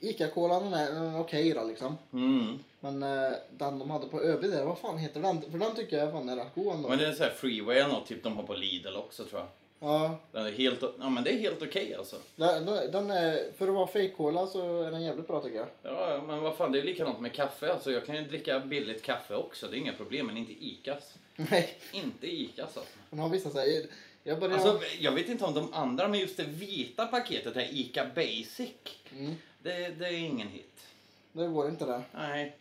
är 0.00 1.20
okej 1.20 1.52
då 1.52 1.64
liksom. 1.64 1.98
Mm. 2.12 2.58
Men 2.80 3.02
eh, 3.02 3.32
den 3.50 3.78
de 3.78 3.90
hade 3.90 4.06
på 4.06 4.20
ÖB 4.20 4.40
där, 4.42 4.64
vad 4.64 4.78
fan 4.78 4.98
heter 4.98 5.20
den? 5.20 5.42
För 5.50 5.58
den 5.58 5.74
tycker 5.74 5.98
jag 5.98 6.12
fan 6.12 6.28
är 6.28 6.36
rätt 6.36 6.54
god 6.54 6.74
ändå. 6.74 6.88
Men 6.88 6.98
det 6.98 7.06
är 7.06 7.12
så 7.12 7.22
här 7.22 7.30
freeway 7.30 7.76
eller 7.78 7.88
något, 7.94 8.06
typ 8.06 8.22
de 8.22 8.36
har 8.36 8.42
på 8.42 8.54
Lidl 8.54 8.96
också 8.96 9.24
tror 9.24 9.40
jag. 9.40 9.48
Ja, 9.80 10.16
Den 10.32 10.46
är 10.46 10.50
helt, 10.52 10.82
ja 11.00 11.08
men 11.10 11.24
det 11.24 11.30
är 11.30 11.38
helt 11.38 11.62
okej 11.62 11.94
alltså. 11.94 12.16
den, 12.36 12.66
den 12.66 13.10
är, 13.10 13.52
för 13.58 13.68
att 13.68 13.74
vara 13.74 13.86
fake-cola 13.86 14.46
så 14.46 14.82
är 14.82 14.90
den 14.90 15.02
jävligt 15.02 15.26
bra 15.26 15.40
tycker 15.42 15.56
jag. 15.56 15.66
Ja, 15.82 16.22
men 16.26 16.40
vad 16.42 16.56
fan, 16.56 16.72
det 16.72 16.78
är 16.78 16.82
likadant 16.82 17.20
med 17.20 17.32
kaffe. 17.32 17.72
Alltså, 17.72 17.90
jag 17.92 18.06
kan 18.06 18.16
ju 18.16 18.24
dricka 18.24 18.60
billigt 18.60 19.02
kaffe 19.02 19.34
också, 19.34 19.66
det 19.66 19.76
är 19.76 19.78
inga 19.78 19.92
problem, 19.92 20.26
men 20.26 20.36
inte 20.36 20.52
Icas. 20.66 21.14
Nej, 21.36 21.78
Inte 21.92 22.26
Icas 22.26 22.64
alltså. 22.64 22.80
den 23.10 23.18
har 23.18 23.28
vissa 23.28 23.50
säger. 23.50 23.86
Jag 24.22 24.40
börjar... 24.40 24.54
alltså. 24.54 24.80
Jag 24.98 25.12
vet 25.12 25.28
inte 25.28 25.44
om 25.44 25.54
de 25.54 25.72
andra, 25.72 26.08
men 26.08 26.20
just 26.20 26.36
det 26.36 26.44
vita 26.44 27.06
paketet, 27.06 27.54
det 27.54 27.60
här 27.60 27.68
Ica 27.72 28.10
Basic, 28.14 28.72
mm, 29.12 29.34
det, 29.62 29.88
det 29.88 30.06
är 30.06 30.18
ingen 30.18 30.48
hit. 30.48 30.86
det 31.32 31.46
går 31.46 31.68
inte 31.68 31.84
det. 31.84 32.02
Nej, 32.14 32.56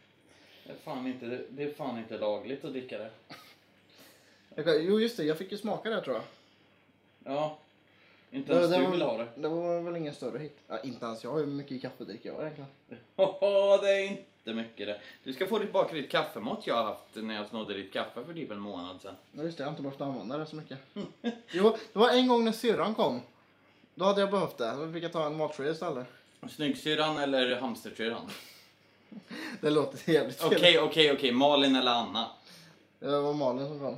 det 0.66 0.72
är, 0.72 0.78
fan 0.84 1.08
inte, 1.08 1.42
det 1.50 1.64
är 1.64 1.74
fan 1.74 1.98
inte 1.98 2.18
lagligt 2.18 2.66
att 2.66 2.72
dricka 2.72 2.98
det. 2.98 3.12
Jo 4.80 5.00
just 5.00 5.18
det, 5.18 5.24
jag 5.24 5.38
fick 5.38 5.52
ju 5.52 5.58
smaka 5.58 5.90
det 5.90 6.02
tror 6.02 6.16
jag. 6.16 6.24
Ja, 7.34 7.58
inte 8.32 8.54
ens 8.54 8.72
du 8.76 8.82
var, 8.82 8.92
vill 8.92 9.02
ha 9.02 9.18
det. 9.18 9.28
det 9.36 9.48
var 9.48 9.82
väl 9.82 9.96
ingen 9.96 10.14
större 10.14 10.40
hit. 10.40 10.58
Ja, 10.68 10.80
inte 10.80 11.06
ens 11.06 11.24
jag. 11.24 11.38
Hur 11.38 11.46
mycket 11.46 11.82
kaffe 11.82 12.04
dricker 12.04 12.30
jag 12.30 12.42
egentligen? 12.42 12.70
Det 13.82 13.92
är 13.92 14.08
inte 14.08 14.24
mycket 14.54 14.88
det. 14.88 15.00
Du 15.24 15.34
ska 15.34 15.48
få 15.48 15.60
tillbaka 15.60 15.96
ditt 15.96 16.12
kaffemått 16.12 16.68
jag 16.68 16.76
har 16.76 16.84
haft 16.84 17.16
när 17.16 17.36
jag 17.36 17.48
snodde 17.48 17.74
ditt 17.74 17.94
kaffe 17.94 18.24
för 18.26 18.34
typ 18.34 18.52
en 18.52 18.60
månad 18.60 19.02
sedan. 19.02 19.16
Ja, 19.32 19.44
just 19.44 19.58
det, 19.58 19.62
jag 19.62 19.68
har 19.68 19.72
inte 19.72 19.82
behövt 19.82 20.02
använda 20.02 20.38
det 20.38 20.46
så 20.46 20.56
mycket. 20.56 20.78
jo, 21.52 21.78
det 21.94 22.00
var 22.00 22.10
en 22.10 22.28
gång 22.28 22.46
när 22.46 22.52
syrran 22.52 22.96
kom. 22.96 23.22
Då 23.96 24.06
hade 24.06 24.22
jag 24.22 24.32
behövt 24.32 24.58
det. 24.58 24.72
Då 24.72 24.92
fick 24.92 25.04
jag 25.04 25.12
ta 25.12 25.26
en 25.26 25.38
matsked 25.38 25.72
istället. 25.72 26.08
Snyggsyrran 26.50 27.18
eller 27.18 27.56
hamstersyrran? 27.56 28.30
Det 29.62 29.70
låter 29.70 30.12
jävligt 30.12 30.42
fel. 30.42 30.54
Okej, 30.56 30.80
okej, 30.80 31.12
okej. 31.12 31.32
Malin 31.32 31.76
eller 31.76 31.92
Anna? 31.92 32.28
Det 33.00 33.22
var 33.22 33.34
Malin 33.34 33.68
som 33.68 33.80
kom. 33.80 33.98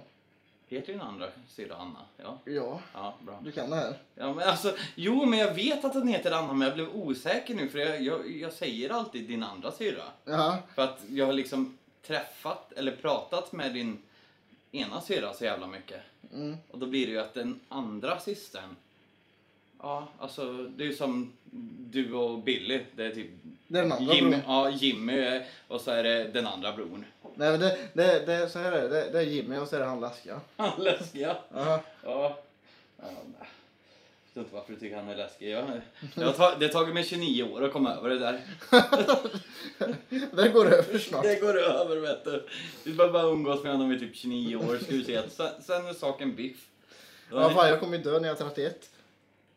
Heter 0.69 0.93
din 0.93 1.01
andra 1.01 1.27
syrra 1.49 1.75
Anna? 1.75 1.99
Ja. 2.17 2.37
Ja, 2.45 2.79
Ja, 2.93 3.13
bra. 3.25 3.39
du 3.43 3.51
kan 3.51 3.69
det 3.69 3.75
här. 3.75 3.93
Ja, 4.15 4.33
men 4.33 4.49
alltså, 4.49 4.75
jo, 4.95 5.25
men 5.25 5.39
jag 5.39 5.53
vet 5.53 5.85
att 5.85 5.93
den 5.93 6.07
heter 6.07 6.31
Anna, 6.31 6.53
men 6.53 6.67
jag 6.67 6.75
blev 6.75 6.95
osäker 6.95 7.55
nu 7.55 7.69
för 7.69 7.79
jag, 7.79 8.01
jag, 8.01 8.31
jag 8.31 8.53
säger 8.53 8.89
alltid 8.89 9.27
din 9.27 9.43
andra 9.43 9.71
syrra. 9.71 10.03
Ja, 10.25 10.57
För 10.75 10.81
att 10.81 11.01
jag 11.09 11.25
har 11.25 11.33
liksom 11.33 11.77
träffat 12.07 12.71
eller 12.73 12.91
pratat 12.91 13.51
med 13.51 13.73
din 13.73 13.97
ena 14.71 15.01
syrran 15.01 15.35
så 15.35 15.45
jävla 15.45 15.67
mycket. 15.67 16.01
Mm. 16.33 16.57
Och 16.71 16.79
då 16.79 16.85
blir 16.85 17.05
det 17.05 17.11
ju 17.11 17.19
att 17.19 17.33
den 17.33 17.59
andra 17.69 18.19
systern, 18.19 18.75
ja 19.81 20.07
alltså 20.19 20.53
det 20.63 20.83
är 20.83 20.87
ju 20.87 20.95
som 20.95 21.33
du 21.91 22.13
och 22.13 22.39
Billy. 22.39 22.81
Det 22.95 23.05
är 23.05 23.11
typ 23.11 23.29
den 23.67 23.91
andra 23.91 24.13
Jimmy, 24.15 24.29
bron. 24.29 24.41
ja, 24.47 24.69
Jimmy 24.69 25.41
och 25.67 25.81
så 25.81 25.91
är 25.91 26.03
det 26.03 26.23
den 26.23 26.47
andra 26.47 26.73
bron. 26.73 27.05
Nej, 27.37 27.51
men 27.51 27.59
det, 27.59 27.77
det, 27.93 28.25
det, 28.25 28.49
så 28.49 28.59
här 28.59 28.71
är 28.71 28.81
det. 28.81 28.87
det. 28.87 29.09
Det 29.11 29.19
är 29.19 29.23
Jimmy 29.23 29.57
och 29.57 29.67
så 29.67 29.75
är 29.75 29.79
det 29.79 29.85
han 29.85 30.01
läskiga. 30.01 30.41
Han 30.57 30.83
läskiga. 30.83 31.37
Ja. 31.53 31.83
Jag 34.37 34.43
vet 34.43 34.45
inte 34.45 34.55
varför 34.55 34.73
du 34.73 34.79
tycker 34.79 34.95
han 34.95 35.09
är 35.09 35.15
läskig. 35.15 35.49
Jag, 35.49 35.81
det, 36.15 36.23
har 36.23 36.33
tag, 36.33 36.59
det 36.59 36.65
har 36.65 36.73
tagit 36.73 36.93
mig 36.93 37.03
29 37.03 37.43
år 37.43 37.63
att 37.63 37.73
komma 37.73 37.93
över 37.95 38.09
det 38.09 38.19
där. 38.19 38.41
Det 40.35 40.49
går 40.49 40.65
över 40.65 40.99
snart. 40.99 41.23
Det 41.23 41.41
går 41.41 41.57
över 41.57 41.95
vet 41.95 42.25
du. 42.25 42.47
Vi 42.83 42.93
behöver 42.93 43.13
bara 43.13 43.31
umgås 43.31 43.63
med 43.63 43.71
honom 43.71 43.91
i 43.91 43.99
typ 43.99 44.15
29 44.15 44.55
år. 44.55 44.77
Ska 44.77 44.91
vi 44.91 45.03
se 45.03 45.29
sen, 45.29 45.61
sen 45.61 45.85
är 45.85 45.93
saken 45.93 46.35
biff. 46.35 46.67
Då 47.29 47.37
Ja, 47.37 47.49
fan, 47.49 47.69
jag 47.69 47.79
kommer 47.79 47.97
ju 47.97 48.03
dö 48.03 48.19
när 48.19 48.27
jag 48.27 48.41
är 48.41 48.49
31. 48.49 48.89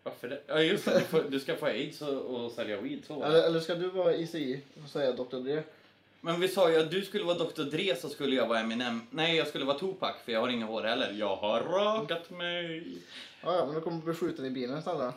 Varför 0.02 0.28
det? 0.28 0.40
Ja 0.46 0.60
just 0.60 0.84
det, 0.84 0.98
du, 0.98 1.04
får, 1.04 1.22
du 1.28 1.40
ska 1.40 1.56
få 1.56 1.66
aids 1.66 2.02
och, 2.02 2.18
och 2.18 2.52
sälja 2.52 2.80
weed. 2.80 3.04
Så. 3.06 3.22
Eller, 3.24 3.42
eller 3.42 3.60
ska 3.60 3.74
du 3.74 3.88
vara 3.90 4.14
ICI 4.14 4.60
och 4.84 4.90
säga 4.90 5.12
Dr. 5.12 5.36
Dre? 5.36 5.62
Men 6.20 6.40
vi 6.40 6.48
sa 6.48 6.70
ju 6.70 6.78
att 6.80 6.90
du 6.90 7.02
skulle 7.02 7.24
vara 7.24 7.38
Dr. 7.38 7.62
Dre 7.62 7.96
så 7.96 8.08
skulle 8.08 8.36
jag 8.36 8.46
vara 8.48 8.58
Eminem. 8.60 9.00
Nej, 9.10 9.36
jag 9.36 9.46
skulle 9.46 9.64
vara 9.64 9.78
Tupac 9.78 10.14
för 10.24 10.32
jag 10.32 10.40
har 10.40 10.48
inga 10.48 10.66
hår 10.66 10.82
heller. 10.82 11.12
Jag 11.12 11.36
har 11.36 11.60
rakat 11.60 12.30
mig. 12.30 12.86
Ja, 13.42 13.54
ja, 13.56 13.66
men 13.66 13.74
du 13.74 13.80
kommer 13.80 14.02
bli 14.02 14.14
skjuten 14.14 14.44
i 14.44 14.50
bilen 14.50 14.78
istället. 14.78 15.14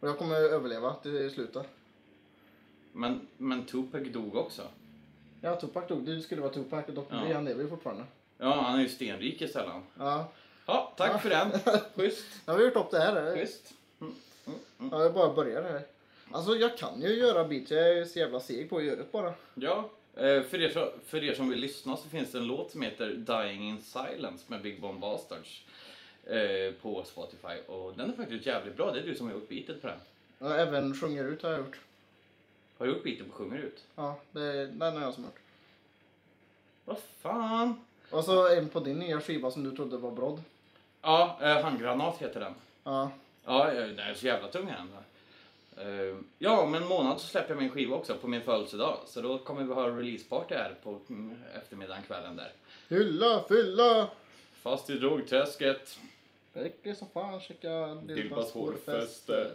Och 0.00 0.08
jag 0.08 0.18
kommer 0.18 0.36
överleva 0.36 0.94
till 0.94 1.30
slutet. 1.30 1.66
Men, 2.92 3.26
men 3.36 3.64
Tupac 3.66 4.02
dog 4.12 4.36
också. 4.36 4.62
Ja, 5.40 5.56
Tupac 5.60 5.88
dog. 5.88 6.04
Du 6.06 6.20
skulle 6.22 6.40
vara 6.40 6.52
Tupac 6.52 6.84
och 6.86 6.94
Dr. 6.94 7.02
Ja. 7.10 7.16
Dre, 7.16 7.32
han 7.34 7.44
lever 7.44 7.62
ju 7.62 7.68
fortfarande. 7.68 8.04
Ja, 8.38 8.60
han 8.60 8.78
är 8.78 8.82
ju 8.82 8.88
stenrik 8.88 9.42
istället. 9.42 9.72
Ja, 9.98 10.28
Ja, 10.66 10.92
tack 10.96 11.10
Ja. 11.14 11.18
för 11.18 11.30
den. 11.30 11.50
Schysst. 11.94 12.24
nu 12.46 12.52
har 12.52 12.58
vi 12.58 12.64
gjort 12.64 12.76
upp 12.76 12.90
det 12.90 12.98
här. 12.98 13.36
Schysst. 13.36 13.72
Ja, 14.90 15.02
jag 15.02 15.14
bara 15.14 15.34
börjar 15.34 15.62
här. 15.62 15.82
Alltså, 16.30 16.54
jag 16.56 16.78
kan 16.78 17.00
ju 17.02 17.08
göra 17.14 17.44
beats. 17.44 17.70
Jag 17.70 17.88
är 17.98 18.04
så 18.04 18.18
jävla 18.18 18.40
seg 18.40 18.70
på 18.70 18.76
att 18.78 18.84
göra 18.84 18.96
det 18.96 19.12
bara. 19.12 19.34
Ja, 19.54 19.90
för 20.24 20.60
er, 20.60 20.90
för 21.06 21.24
er 21.24 21.34
som 21.34 21.48
vill 21.50 21.58
lyssna 21.60 21.96
så 21.96 22.08
finns 22.08 22.32
det 22.32 22.38
en 22.38 22.46
låt 22.46 22.70
som 22.70 22.82
heter 22.82 23.08
Dying 23.10 23.68
in 23.68 23.82
Silence 23.82 24.44
med 24.46 24.62
Big 24.62 24.80
Bomb 24.80 25.00
Bastards 25.00 25.62
eh, 26.24 26.72
på 26.82 27.04
Spotify. 27.04 27.56
Och 27.66 27.94
den 27.96 28.10
är 28.10 28.16
faktiskt 28.16 28.46
jävligt 28.46 28.76
bra. 28.76 28.92
Det 28.92 29.00
är 29.00 29.04
du 29.04 29.14
som 29.14 29.26
har 29.26 29.34
gjort 29.34 29.48
beatet 29.48 29.82
på 29.82 29.88
den. 29.88 29.98
Har 30.38 30.54
även 30.58 30.94
sjunger 30.94 31.24
ut 31.24 31.42
har 31.42 31.50
jag 31.50 31.60
gjort. 31.60 31.80
Har 32.78 32.86
du 32.86 32.92
gjort 32.92 33.04
beatet 33.04 33.26
på 33.26 33.32
Sjunger 33.32 33.58
ut? 33.58 33.84
Ja, 33.96 34.18
det, 34.32 34.66
den 34.66 34.96
har 34.96 35.02
jag 35.02 35.14
som 35.14 35.24
gjort. 35.24 35.38
Vad 36.84 36.98
fan? 37.20 37.80
Och 38.10 38.24
så 38.24 38.54
en 38.56 38.68
på 38.68 38.80
din 38.80 38.98
nya 38.98 39.20
skiva 39.20 39.50
som 39.50 39.64
du 39.64 39.76
trodde 39.76 39.96
var 39.96 40.10
brodd. 40.10 40.42
Ja, 41.02 41.38
eh, 41.42 41.62
Handgranat 41.62 42.18
heter 42.18 42.40
den. 42.40 42.54
Ja, 42.84 43.10
Ja, 43.44 43.72
eh, 43.72 43.86
den 43.86 43.98
är 43.98 44.14
så 44.14 44.26
jävla 44.26 44.48
tung 44.48 44.68
är 44.68 44.76
den. 44.76 44.88
Eh, 45.76 46.16
ja, 46.38 46.60
om 46.60 46.74
en 46.74 46.86
månad 46.86 47.20
så 47.20 47.26
släpper 47.26 47.50
jag 47.54 47.62
min 47.62 47.70
skiva 47.70 47.96
också 47.96 48.14
på 48.16 48.28
min 48.28 48.42
födelsedag. 48.42 48.98
Så 49.06 49.20
då 49.20 49.38
kommer 49.38 49.64
vi 49.64 49.72
ha 49.74 49.88
releaseparty 49.88 50.54
här 50.54 50.74
på 50.82 51.00
mm, 51.08 51.34
eftermiddagen, 51.56 52.02
kvällen 52.02 52.36
där. 52.36 52.52
hylla, 52.88 53.44
fylla! 53.48 54.08
Fast 54.62 54.90
i 54.90 54.98
drogträsket. 54.98 55.98
Räcker 56.52 56.94
som 56.94 57.08
fan, 57.08 57.40
checka 57.40 57.94
Dilpas 57.94 58.52
hårfäste. 58.52 59.50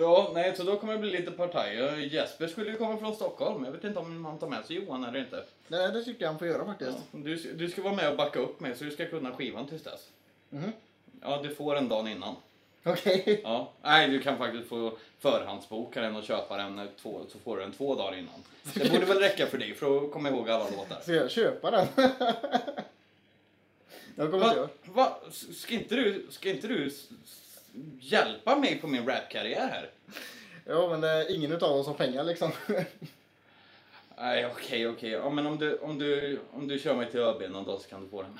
Ja, 0.00 0.30
nej, 0.34 0.56
så 0.56 0.62
då 0.62 0.76
kommer 0.76 0.92
det 0.92 0.98
bli 0.98 1.10
lite 1.10 1.30
partaj. 1.30 2.08
Jesper 2.14 2.46
skulle 2.46 2.70
ju 2.70 2.76
komma 2.76 2.98
från 2.98 3.14
Stockholm. 3.14 3.64
Jag 3.64 3.72
vet 3.72 3.84
inte 3.84 3.98
om 3.98 4.24
han 4.24 4.38
tar 4.38 4.48
med 4.48 4.64
sig 4.64 4.76
Johan 4.76 5.04
eller 5.04 5.18
inte. 5.20 5.44
Nej, 5.68 5.92
det 5.92 6.04
tycker 6.04 6.22
jag 6.22 6.28
han 6.28 6.38
får 6.38 6.48
göra 6.48 6.64
faktiskt. 6.64 6.98
Ja, 7.12 7.18
du, 7.18 7.36
du 7.36 7.68
ska 7.68 7.82
vara 7.82 7.94
med 7.94 8.10
och 8.10 8.16
backa 8.16 8.38
upp 8.38 8.60
mig 8.60 8.76
så 8.76 8.84
du 8.84 8.90
ska 8.90 9.06
kunna 9.06 9.32
skivan 9.32 9.66
tills 9.66 9.82
dess. 9.82 10.08
Mhm. 10.50 10.72
Ja, 11.22 11.40
du 11.42 11.54
får 11.54 11.76
en 11.76 11.88
dag 11.88 12.08
innan. 12.08 12.36
Okej. 12.84 13.40
Ja, 13.44 13.72
nej, 13.82 14.08
du 14.08 14.20
kan 14.20 14.38
faktiskt 14.38 14.68
få 14.68 14.92
förhandsboka 15.18 16.00
den 16.00 16.16
och 16.16 16.24
köpa 16.24 16.56
den 16.56 16.88
två, 17.02 17.20
så 17.28 17.38
får 17.38 17.56
du 17.56 17.62
den 17.62 17.72
två 17.72 17.94
dagar 17.94 18.18
innan. 18.18 18.34
Det 18.74 18.90
borde 18.90 19.06
väl 19.06 19.18
räcka 19.18 19.46
för 19.46 19.58
dig 19.58 19.74
för 19.74 20.04
att 20.04 20.12
komma 20.12 20.28
ihåg 20.28 20.50
alla 20.50 20.70
låtar. 20.70 21.00
Ska 21.00 21.12
jag 21.12 21.30
köpa 21.30 21.70
den? 21.70 21.86
jag 24.16 24.30
kommer 24.30 24.34
inte 24.34 24.38
Va, 24.38 24.54
göra. 24.54 24.68
va, 24.84 25.18
ska 25.54 25.74
inte 25.74 25.94
du, 25.94 26.26
ska 26.30 26.50
inte 26.50 26.66
du 26.68 26.90
hjälpa 28.00 28.56
mig 28.56 28.78
på 28.80 28.86
min 28.86 29.06
rapkarriär 29.06 29.68
här? 29.68 29.90
Ja, 30.66 30.88
men 30.98 31.20
eh, 31.20 31.34
ingen 31.36 31.52
utav 31.52 31.72
oss 31.76 31.86
har 31.86 31.94
pengar 31.94 32.24
liksom. 32.24 32.50
Nej, 34.16 34.46
okej, 34.46 34.88
okej. 34.88 35.10
Ja, 35.10 35.30
men 35.30 35.46
om 35.46 35.58
du, 35.58 35.78
om, 35.78 35.98
du, 35.98 36.40
om 36.52 36.68
du 36.68 36.78
kör 36.78 36.94
mig 36.94 37.10
till 37.10 37.20
ÖB 37.20 37.50
någon 37.50 37.64
dag 37.64 37.80
så 37.80 37.88
kan 37.88 38.02
du 38.02 38.08
få 38.08 38.22
den. 38.22 38.38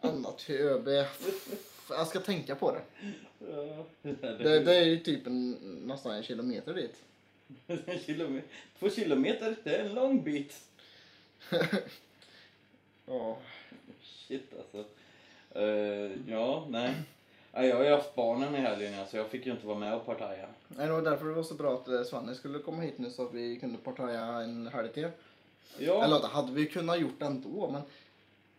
Annat 0.00 0.38
till 0.38 0.54
ÖB. 0.60 1.06
Jag 1.88 2.06
ska 2.06 2.20
tänka 2.20 2.54
på 2.54 2.72
det. 2.72 2.82
det, 4.02 4.60
Det, 4.60 4.76
är 4.76 4.84
ju 4.84 4.98
typ 4.98 5.26
en, 5.26 5.50
nästan 5.86 6.12
en 6.12 6.22
kilometer 6.22 6.74
dit. 6.74 7.02
En 7.66 7.98
kilometer. 8.06 8.48
Två 8.78 8.90
kilometer, 8.90 9.56
det 9.64 9.76
är 9.76 9.84
en 9.84 9.94
lång 9.94 10.22
bit. 10.22 10.60
Ja. 13.06 13.38
Shit 14.02 14.52
alltså. 14.58 14.84
Eh, 15.60 16.32
ja, 16.32 16.66
nej. 16.70 16.94
Jag 17.52 17.76
har 17.76 17.84
ju 17.84 17.90
haft 17.90 18.14
barnen 18.14 18.54
i 18.54 18.58
helgen 18.58 19.06
så 19.10 19.16
jag 19.16 19.28
fick 19.28 19.46
ju 19.46 19.52
inte 19.52 19.66
vara 19.66 19.78
med 19.78 19.94
och 19.94 20.06
partaja. 20.06 20.46
Nej, 20.68 20.86
Det 20.86 20.92
var 20.92 21.02
därför 21.02 21.26
det 21.26 21.32
var 21.32 21.42
så 21.42 21.54
bra 21.54 21.74
att 21.74 21.88
eh, 21.88 22.02
Svanne 22.02 22.34
skulle 22.34 22.58
komma 22.58 22.82
hit 22.82 22.98
nu 22.98 23.10
så 23.10 23.26
att 23.26 23.34
vi 23.34 23.56
kunde 23.56 23.78
partaja 23.78 24.24
en 24.24 24.66
helg 24.66 24.88
till. 24.92 25.08
Ja, 25.78 26.04
Eller 26.04 26.20
det 26.20 26.26
hade 26.26 26.52
vi 26.52 26.66
kunnat 26.66 27.00
gjort 27.00 27.22
ändå 27.22 27.70
men 27.72 27.82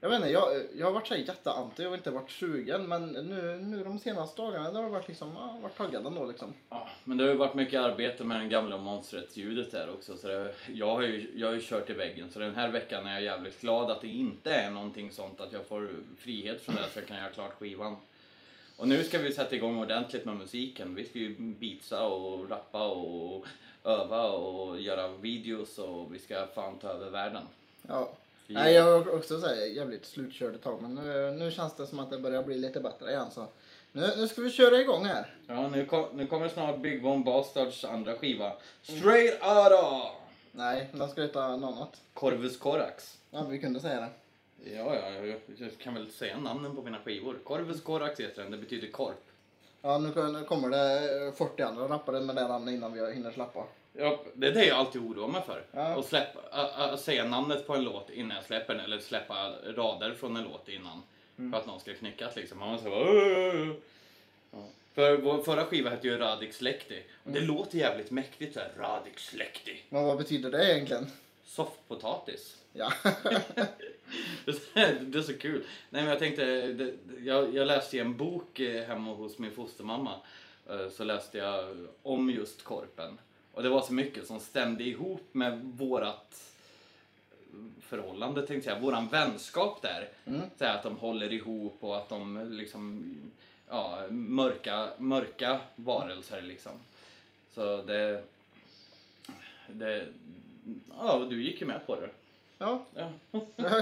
jag 0.04 0.10
vet 0.10 0.18
inte, 0.18 0.30
jag, 0.30 0.64
jag 0.76 0.86
har 0.86 0.94
varit 0.94 1.08
så 1.08 1.16
jätteanti, 1.16 1.84
jag 1.84 1.90
har 1.90 1.98
inte 1.98 2.12
varit 2.12 2.32
sugen 2.32 2.88
men 2.88 3.08
nu, 3.08 3.58
nu 3.62 3.84
de 3.84 4.00
senaste 4.00 4.42
dagarna 4.42 4.72
det 4.72 4.80
har 4.80 4.90
varit 4.90 5.08
liksom, 5.08 5.32
ja, 5.36 5.58
varit 5.62 5.78
taggad 5.78 6.06
ändå 6.06 6.26
liksom. 6.26 6.54
ja, 6.70 6.90
men 7.04 7.18
det 7.18 7.24
har 7.24 7.32
ju 7.32 7.38
varit 7.38 7.54
mycket 7.54 7.82
arbete 7.82 8.24
med 8.24 8.40
den 8.40 8.50
gamla 8.50 8.78
monstret-ljudet 8.78 9.72
där 9.72 9.90
också. 9.90 10.18
Så 10.18 10.28
det, 10.28 10.54
jag, 10.74 10.96
har 10.96 11.02
ju, 11.02 11.32
jag 11.36 11.48
har 11.48 11.54
ju 11.54 11.62
kört 11.62 11.90
i 11.90 11.94
väggen 11.94 12.32
så 12.32 12.40
den 12.40 12.56
här 12.56 12.70
veckan 12.70 13.08
är 13.08 13.14
jag 13.14 13.24
jävligt 13.24 13.62
glad 13.62 13.92
att 13.92 14.02
det 14.02 14.08
inte 14.08 14.54
är 14.54 14.72
någonting 14.72 15.12
sånt 15.12 15.42
att 15.42 15.54
jag 15.54 15.66
får 15.66 15.90
frihet 16.18 16.62
från 16.62 16.76
det 16.76 16.82
så 16.94 17.00
jag 17.00 17.08
kan 17.08 17.18
göra 17.18 17.30
klart 17.30 17.60
skivan. 17.60 17.96
Och 18.78 18.88
nu 18.88 19.04
ska 19.04 19.18
vi 19.18 19.34
sätta 19.34 19.56
igång 19.56 19.78
ordentligt 19.78 20.26
med 20.26 20.36
musiken. 20.36 20.96
Vi 20.96 21.06
ska 21.06 21.20
ju 21.20 21.36
beatsa 21.40 22.08
och 22.08 22.50
rappa 22.50 22.88
och 22.88 23.46
öva 23.84 24.24
och 24.24 24.80
göra 24.80 25.08
videos 25.08 25.78
och 25.78 26.14
vi 26.14 26.20
ska 26.20 26.48
fan 26.48 26.78
ta 26.78 26.88
över 26.88 27.10
världen. 27.10 27.44
Ja. 27.88 28.10
Nej, 28.48 28.74
jag 28.74 29.00
var 29.00 29.16
också 29.16 29.40
så 29.40 29.48
här, 29.48 29.56
jävligt 29.56 30.06
slutkörd 30.06 30.56
ett 30.56 30.64
tag 30.64 30.82
men 30.82 30.96
nu, 30.96 31.32
nu 31.32 31.52
känns 31.52 31.76
det 31.76 31.88
som 31.88 32.00
att 32.00 32.10
det 32.10 32.20
börjar 32.20 32.44
bli 32.44 32.58
lite 32.58 32.80
bättre 32.80 33.12
igen 33.12 33.32
så 33.32 33.48
nu, 33.92 34.10
nu 34.18 34.28
ska 34.28 34.42
vi 34.42 34.52
köra 34.52 34.82
igång 34.82 35.06
här. 35.06 35.36
Ja, 35.48 35.68
nu, 35.68 35.86
kom, 35.86 36.06
nu 36.14 36.28
kommer 36.28 36.50
snart 36.50 36.80
Big 36.80 37.02
Bomb 37.02 37.26
Bastards 37.26 37.86
andra 37.86 38.16
skiva. 38.16 38.54
Straight 38.82 39.34
Outta! 39.34 40.12
Nej, 40.52 40.90
den 40.92 41.10
ska 41.10 41.22
heta 41.22 41.58
något 41.58 41.76
annat. 41.76 42.02
Corvus 42.14 42.58
Corax. 42.58 43.18
Ja, 43.32 43.44
vi 43.44 43.60
kunde 43.60 43.80
säga 43.80 44.00
det. 44.00 44.10
Ja, 44.72 44.96
ja, 44.96 45.10
jag, 45.10 45.42
jag 45.58 45.78
kan 45.78 45.94
väl 45.94 46.12
säga 46.12 46.38
namnen 46.38 46.76
på 46.76 46.82
mina 46.82 47.00
skivor. 47.00 47.38
Corvus 47.44 47.82
Corax 47.82 48.20
heter 48.20 48.42
den, 48.42 48.52
det 48.52 48.58
betyder 48.58 48.88
korp. 48.88 49.24
Ja, 49.82 49.98
nu, 49.98 50.32
nu 50.32 50.44
kommer 50.44 50.70
det 50.70 51.26
eh, 51.28 51.34
40 51.34 51.64
andra 51.64 51.88
rappare 51.88 52.22
med 52.22 52.36
det 52.36 52.48
namnet 52.48 52.74
innan 52.74 52.94
vi 52.94 53.14
hinner 53.14 53.32
släppa. 53.32 53.64
Ja, 53.94 54.24
det 54.34 54.48
är 54.48 54.52
det 54.52 54.66
jag 54.66 54.78
alltid 54.78 55.02
oroar 55.02 55.28
mig 55.28 55.42
för. 55.46 55.64
Ja. 55.72 56.00
Att 56.00 56.06
släppa, 56.06 56.40
att, 56.52 57.00
säga 57.02 57.26
namnet 57.26 57.68
på 57.68 57.74
en 57.76 57.84
låt 57.84 58.10
innan 58.10 58.36
jag 58.38 58.46
släpper 58.46 58.74
den 58.76 58.84
eller 58.86 59.00
släppa 59.00 59.52
rader 59.76 60.14
från 60.14 60.38
en 60.38 60.44
låt 60.44 60.70
innan. 60.70 61.02
För 61.36 61.58
att 61.58 61.68
någon 61.68 61.80
ska 61.80 61.94
knyckas 61.94 62.36
liksom. 62.36 62.60
Man 62.60 62.70
måste 62.70 62.90
bara. 62.90 63.06
För 64.94 65.18
vår 65.18 65.44
förra 65.44 65.66
skiva 65.66 65.90
hette 65.90 66.08
ju 66.08 66.18
Radix 66.18 66.62
Lekti. 66.62 67.04
Och 67.24 67.32
det 67.32 67.40
låter 67.40 67.78
jävligt 67.78 68.12
mäktigt 68.12 68.54
såhär, 68.54 68.72
Radix 68.78 69.34
Lekti. 69.34 69.82
Men 69.90 70.04
vad 70.04 70.18
betyder 70.18 70.52
det 70.52 70.74
egentligen? 70.74 71.08
Soffpotatis. 71.44 72.58
Ja. 72.74 72.94
det 74.46 75.18
är 75.18 75.22
så 75.22 75.34
kul. 75.34 75.64
Nej 75.90 76.02
men 76.02 76.10
jag 76.10 76.20
tänkte, 76.20 76.46
det, 76.62 76.94
jag, 77.24 77.56
jag 77.56 77.68
läste 77.68 78.00
en 78.00 78.18
bok 78.18 78.60
eh, 78.60 78.84
hemma 78.88 79.14
hos 79.14 79.40
min 79.40 79.52
fostermamma. 79.52 80.16
eh, 80.70 80.90
Så 80.90 81.04
läste 81.04 81.38
jag 81.38 81.88
om 82.04 82.30
just 82.30 82.64
korpen. 82.64 83.18
Och 83.54 83.64
det 83.64 83.70
var 83.70 83.82
så 83.82 83.94
mycket 83.94 84.28
som 84.28 84.40
stämde 84.40 84.84
ihop 84.84 85.28
med 85.32 85.62
vårat 85.64 86.54
förhållande 87.80 88.48
tänkte 88.48 88.70
jag, 88.70 88.80
våran 88.80 89.08
vänskap 89.08 89.82
där. 89.82 90.10
Mm. 90.26 90.42
Så 90.58 90.66
att 90.66 90.84
de 90.84 90.98
håller 90.98 91.34
ihop 91.34 91.78
och 91.80 91.98
att 91.98 92.10
de 92.10 92.50
liksom, 92.52 93.16
ja, 93.70 94.04
mörka, 94.10 94.90
mörka 94.98 95.60
varelser 95.76 96.42
liksom. 96.42 96.72
Så 97.54 97.82
det, 97.82 98.24
det, 99.68 100.08
ja 100.98 101.28
du 101.30 101.44
gick 101.44 101.62
ju 101.62 101.68
med 101.68 101.88
på 101.88 101.96
det. 101.96 102.10
ja. 102.96 103.12
Ja. 103.56 103.82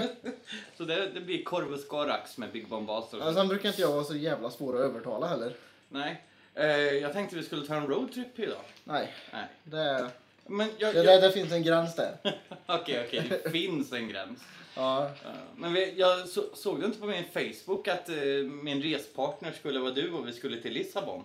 så 0.76 0.84
det, 0.84 1.06
det 1.06 1.20
blir 1.20 1.44
Corvus 1.44 1.88
Corax 1.88 2.38
med 2.38 2.52
Big 2.52 2.68
Bomb. 2.68 2.88
Ja, 2.88 3.34
Sen 3.34 3.48
brukar 3.48 3.68
inte 3.68 3.82
jag 3.82 3.92
vara 3.92 4.04
så 4.04 4.16
jävla 4.16 4.50
svår 4.50 4.76
att 4.76 4.84
övertala 4.84 5.26
heller. 5.26 5.54
Nej. 5.88 6.22
Eh, 6.54 6.66
jag 6.76 7.12
tänkte 7.12 7.36
vi 7.36 7.42
skulle 7.42 7.66
ta 7.66 7.74
en 7.74 7.86
roadtrip 7.86 8.38
idag. 8.38 8.60
Nej, 8.84 9.14
Nej. 9.32 9.46
det, 9.64 10.10
Men 10.46 10.68
jag... 10.78 10.94
det, 10.94 11.04
jag... 11.04 11.22
det, 11.22 11.32
finns 11.32 11.52
en 11.52 11.62
gräns 11.62 11.96
där. 11.96 12.16
Okej, 12.66 13.04
okej. 13.06 13.40
Det 13.44 13.50
finns 13.52 13.92
en 13.92 14.08
gräns. 14.08 14.40
Ja. 14.76 15.10
Ja, 15.24 15.30
Men 15.56 15.72
vi, 15.72 15.94
jag 15.98 16.28
så, 16.28 16.42
såg 16.54 16.80
du 16.80 16.86
inte 16.86 16.98
på 16.98 17.06
min 17.06 17.24
Facebook 17.24 17.88
att 17.88 18.08
eh, 18.08 18.14
min 18.62 18.82
respartner 18.82 19.52
skulle 19.52 19.80
vara 19.80 19.90
du 19.90 20.12
och 20.12 20.28
vi 20.28 20.32
skulle 20.32 20.62
till 20.62 20.72
Lissabon? 20.72 21.24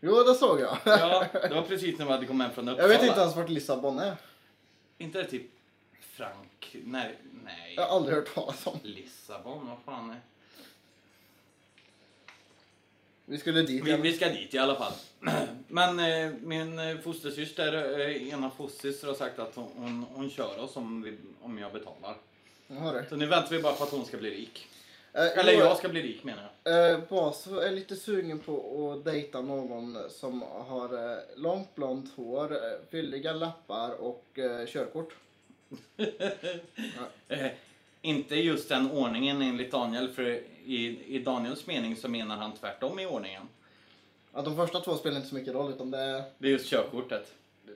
Jo, 0.00 0.22
det 0.22 0.34
såg 0.34 0.60
jag. 0.60 0.78
Ja, 0.84 1.24
det 1.32 1.48
var 1.54 1.62
precis 1.62 1.98
när 1.98 2.06
vi 2.06 2.12
hade 2.12 2.26
kommit 2.26 2.46
hem 2.46 2.54
från 2.54 2.66
Jag 2.66 2.74
Uppsala. 2.74 2.88
vet 2.94 3.02
inte 3.08 3.20
ens 3.20 3.36
vart 3.36 3.48
Lissabon 3.48 3.98
är. 3.98 4.16
Inte 4.98 5.18
det 5.22 5.28
typ 5.28 5.42
Frank... 6.00 6.76
Nej, 6.84 7.18
nej. 7.44 7.74
Jag 7.76 7.82
har 7.82 7.96
aldrig 7.96 8.16
hört 8.16 8.34
talas 8.34 8.66
om. 8.66 8.78
Lissabon, 8.82 9.66
vad 9.68 9.78
fan 9.84 10.10
är... 10.10 10.20
Vi 13.30 13.38
skulle 13.38 13.62
dit. 13.62 13.84
Vi, 13.84 13.96
vi 13.96 14.12
ska 14.12 14.28
dit 14.28 14.54
i 14.54 14.58
alla 14.58 14.74
fall. 14.74 14.92
Men 15.68 15.98
eh, 15.98 16.32
min 16.40 16.78
eh, 16.78 16.98
fostersyster, 16.98 18.00
eh, 18.00 18.28
ena 18.32 18.50
fostersyster 18.50 19.06
har 19.06 19.14
sagt 19.14 19.38
att 19.38 19.54
hon, 19.54 19.68
hon, 19.76 20.06
hon 20.14 20.30
kör 20.30 20.58
oss 20.58 20.76
om, 20.76 21.02
vi, 21.02 21.16
om 21.42 21.58
jag 21.58 21.72
betalar. 21.72 22.16
Jaha. 22.66 23.04
Så 23.08 23.16
nu 23.16 23.26
väntar 23.26 23.50
vi 23.50 23.62
bara 23.62 23.72
på 23.72 23.84
att 23.84 23.90
hon 23.90 24.04
ska 24.04 24.16
bli 24.16 24.30
rik. 24.30 24.66
Eh, 25.12 25.38
Eller 25.38 25.52
jag 25.52 25.76
ska 25.76 25.88
bli 25.88 26.02
rik 26.02 26.24
menar 26.24 26.50
jag. 26.62 26.92
Eh, 26.92 27.00
Bas 27.08 27.46
är 27.46 27.70
lite 27.70 27.96
sugen 27.96 28.38
på 28.38 28.92
att 28.92 29.04
dejta 29.04 29.40
någon 29.40 29.98
som 30.10 30.42
har 30.42 31.12
eh, 31.12 31.18
långt 31.36 31.74
blont 31.74 32.12
hår, 32.16 32.52
eh, 32.52 32.58
fylliga 32.90 33.32
läppar 33.32 33.90
och 33.90 34.38
eh, 34.38 34.66
körkort. 34.66 35.14
Eh, 37.28 37.46
inte 38.02 38.36
just 38.36 38.68
den 38.68 38.90
ordningen 38.90 39.42
enligt 39.42 39.70
Daniel, 39.72 40.08
för 40.08 40.24
i, 40.64 41.00
i 41.06 41.18
Daniels 41.18 41.66
mening 41.66 41.96
så 41.96 42.08
menar 42.08 42.36
han 42.36 42.52
tvärtom 42.52 42.98
i 42.98 43.06
ordningen. 43.06 43.42
Att 44.32 44.44
de 44.44 44.56
första 44.56 44.80
två 44.80 44.96
spelar 44.96 45.16
inte 45.16 45.28
så 45.28 45.34
mycket 45.34 45.54
roll 45.54 45.70
utan 45.72 45.90
det, 45.90 45.98
är- 45.98 46.22
Det 46.38 46.48
är 46.48 46.52
just 46.52 46.66
körkortet. 46.70 47.32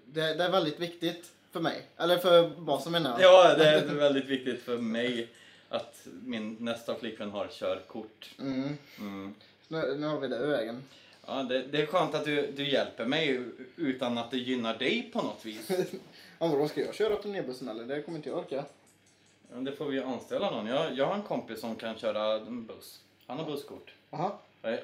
det, 0.07 0.35
det 0.35 0.45
är 0.45 0.51
väldigt 0.53 0.81
viktigt 0.81 1.31
för 1.53 1.61
mig. 1.61 1.83
Eller 1.97 2.19
för 2.19 2.49
basen 2.49 2.93
menar 2.93 3.21
jag. 3.21 3.33
Ja, 3.33 3.55
det 3.59 3.69
är 3.69 3.85
väldigt 3.95 4.25
viktigt 4.29 4.63
för 4.63 4.79
mig 4.79 5.29
att 5.69 6.07
min 6.25 6.57
nästa 6.61 6.95
flickvän 6.95 7.31
har 7.31 7.49
körkort. 7.49 8.31
Mm. 8.41 8.79
Mm. 8.99 9.35
Nu, 9.69 9.97
nu 9.99 10.07
har 10.07 10.21
vi 10.21 10.29
det 10.29 10.37
ur 10.37 10.47
vägen. 10.47 10.83
Ja, 11.27 11.43
det, 11.43 11.63
det 11.63 11.83
är 11.83 11.87
skönt 11.87 12.15
att 12.15 12.25
du, 12.25 12.53
du 12.57 12.69
hjälper 12.71 13.05
mig 13.07 13.45
utan 13.77 14.19
att 14.19 14.31
det 14.31 14.37
gynnar 14.39 14.79
dig 14.79 15.11
på 15.13 15.23
något 15.23 15.45
vis. 15.47 15.69
Ja, 16.39 16.47
vadå, 16.49 16.69
ska 16.69 16.81
jag 16.81 16.95
köra 16.95 17.17
turnébussen 17.17 17.69
eller? 17.69 17.85
Det 17.85 18.03
kommer 18.03 18.19
inte 18.19 18.29
jag 18.29 18.39
orka. 18.39 18.65
Ja, 19.55 19.61
Det 19.61 19.73
får 19.73 19.85
vi 19.85 20.03
anställa 20.03 20.51
någon. 20.51 20.67
Jag, 20.67 20.93
jag 20.97 21.07
har 21.07 21.15
en 21.15 21.23
kompis 21.23 21.61
som 21.61 21.77
kan 21.77 21.99
köra 21.99 22.41
buss. 22.41 23.01
Han 23.27 23.39
har 23.39 23.45
busskort. 23.47 23.93
Jaha. 24.11 24.31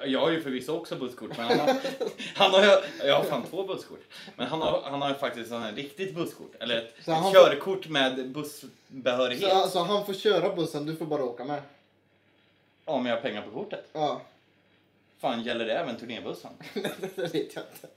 Jag 0.05 0.19
har 0.19 0.29
ju 0.31 0.41
förvisso 0.41 0.73
också 0.77 0.95
busskort, 0.95 1.37
men 1.37 1.45
han 1.47 1.59
har, 1.59 1.75
han 2.35 2.51
har, 2.51 2.83
jag 3.05 3.15
har 3.15 3.23
fan 3.23 3.43
två 3.49 3.63
busskort. 3.63 4.03
Men 4.35 4.47
han 4.47 4.61
har, 4.61 4.81
han 4.81 5.01
har 5.01 5.13
faktiskt 5.13 5.51
en 5.51 5.75
riktigt 5.75 6.15
busskort, 6.15 6.55
eller 6.59 6.77
ett, 6.77 6.93
Så 7.05 7.11
ett 7.11 7.23
får- 7.23 7.31
körkort 7.33 7.87
med 7.87 8.29
bussbehörighet. 8.31 9.49
Så 9.51 9.55
alltså, 9.57 9.79
han 9.79 10.05
får 10.05 10.13
köra 10.13 10.55
bussen, 10.55 10.85
du 10.85 10.95
får 10.95 11.05
bara 11.05 11.23
åka 11.23 11.45
med? 11.45 11.61
Om 12.85 13.05
jag 13.05 13.15
har 13.15 13.21
pengar 13.21 13.41
på 13.41 13.51
kortet. 13.51 13.89
Ja. 13.93 14.21
Fan, 15.19 15.43
gäller 15.43 15.65
det 15.65 15.73
även 15.73 15.97
turnébussen? 15.97 16.51
det 17.15 17.17
vet 17.17 17.33
jag 17.33 17.63
inte. 17.73 17.87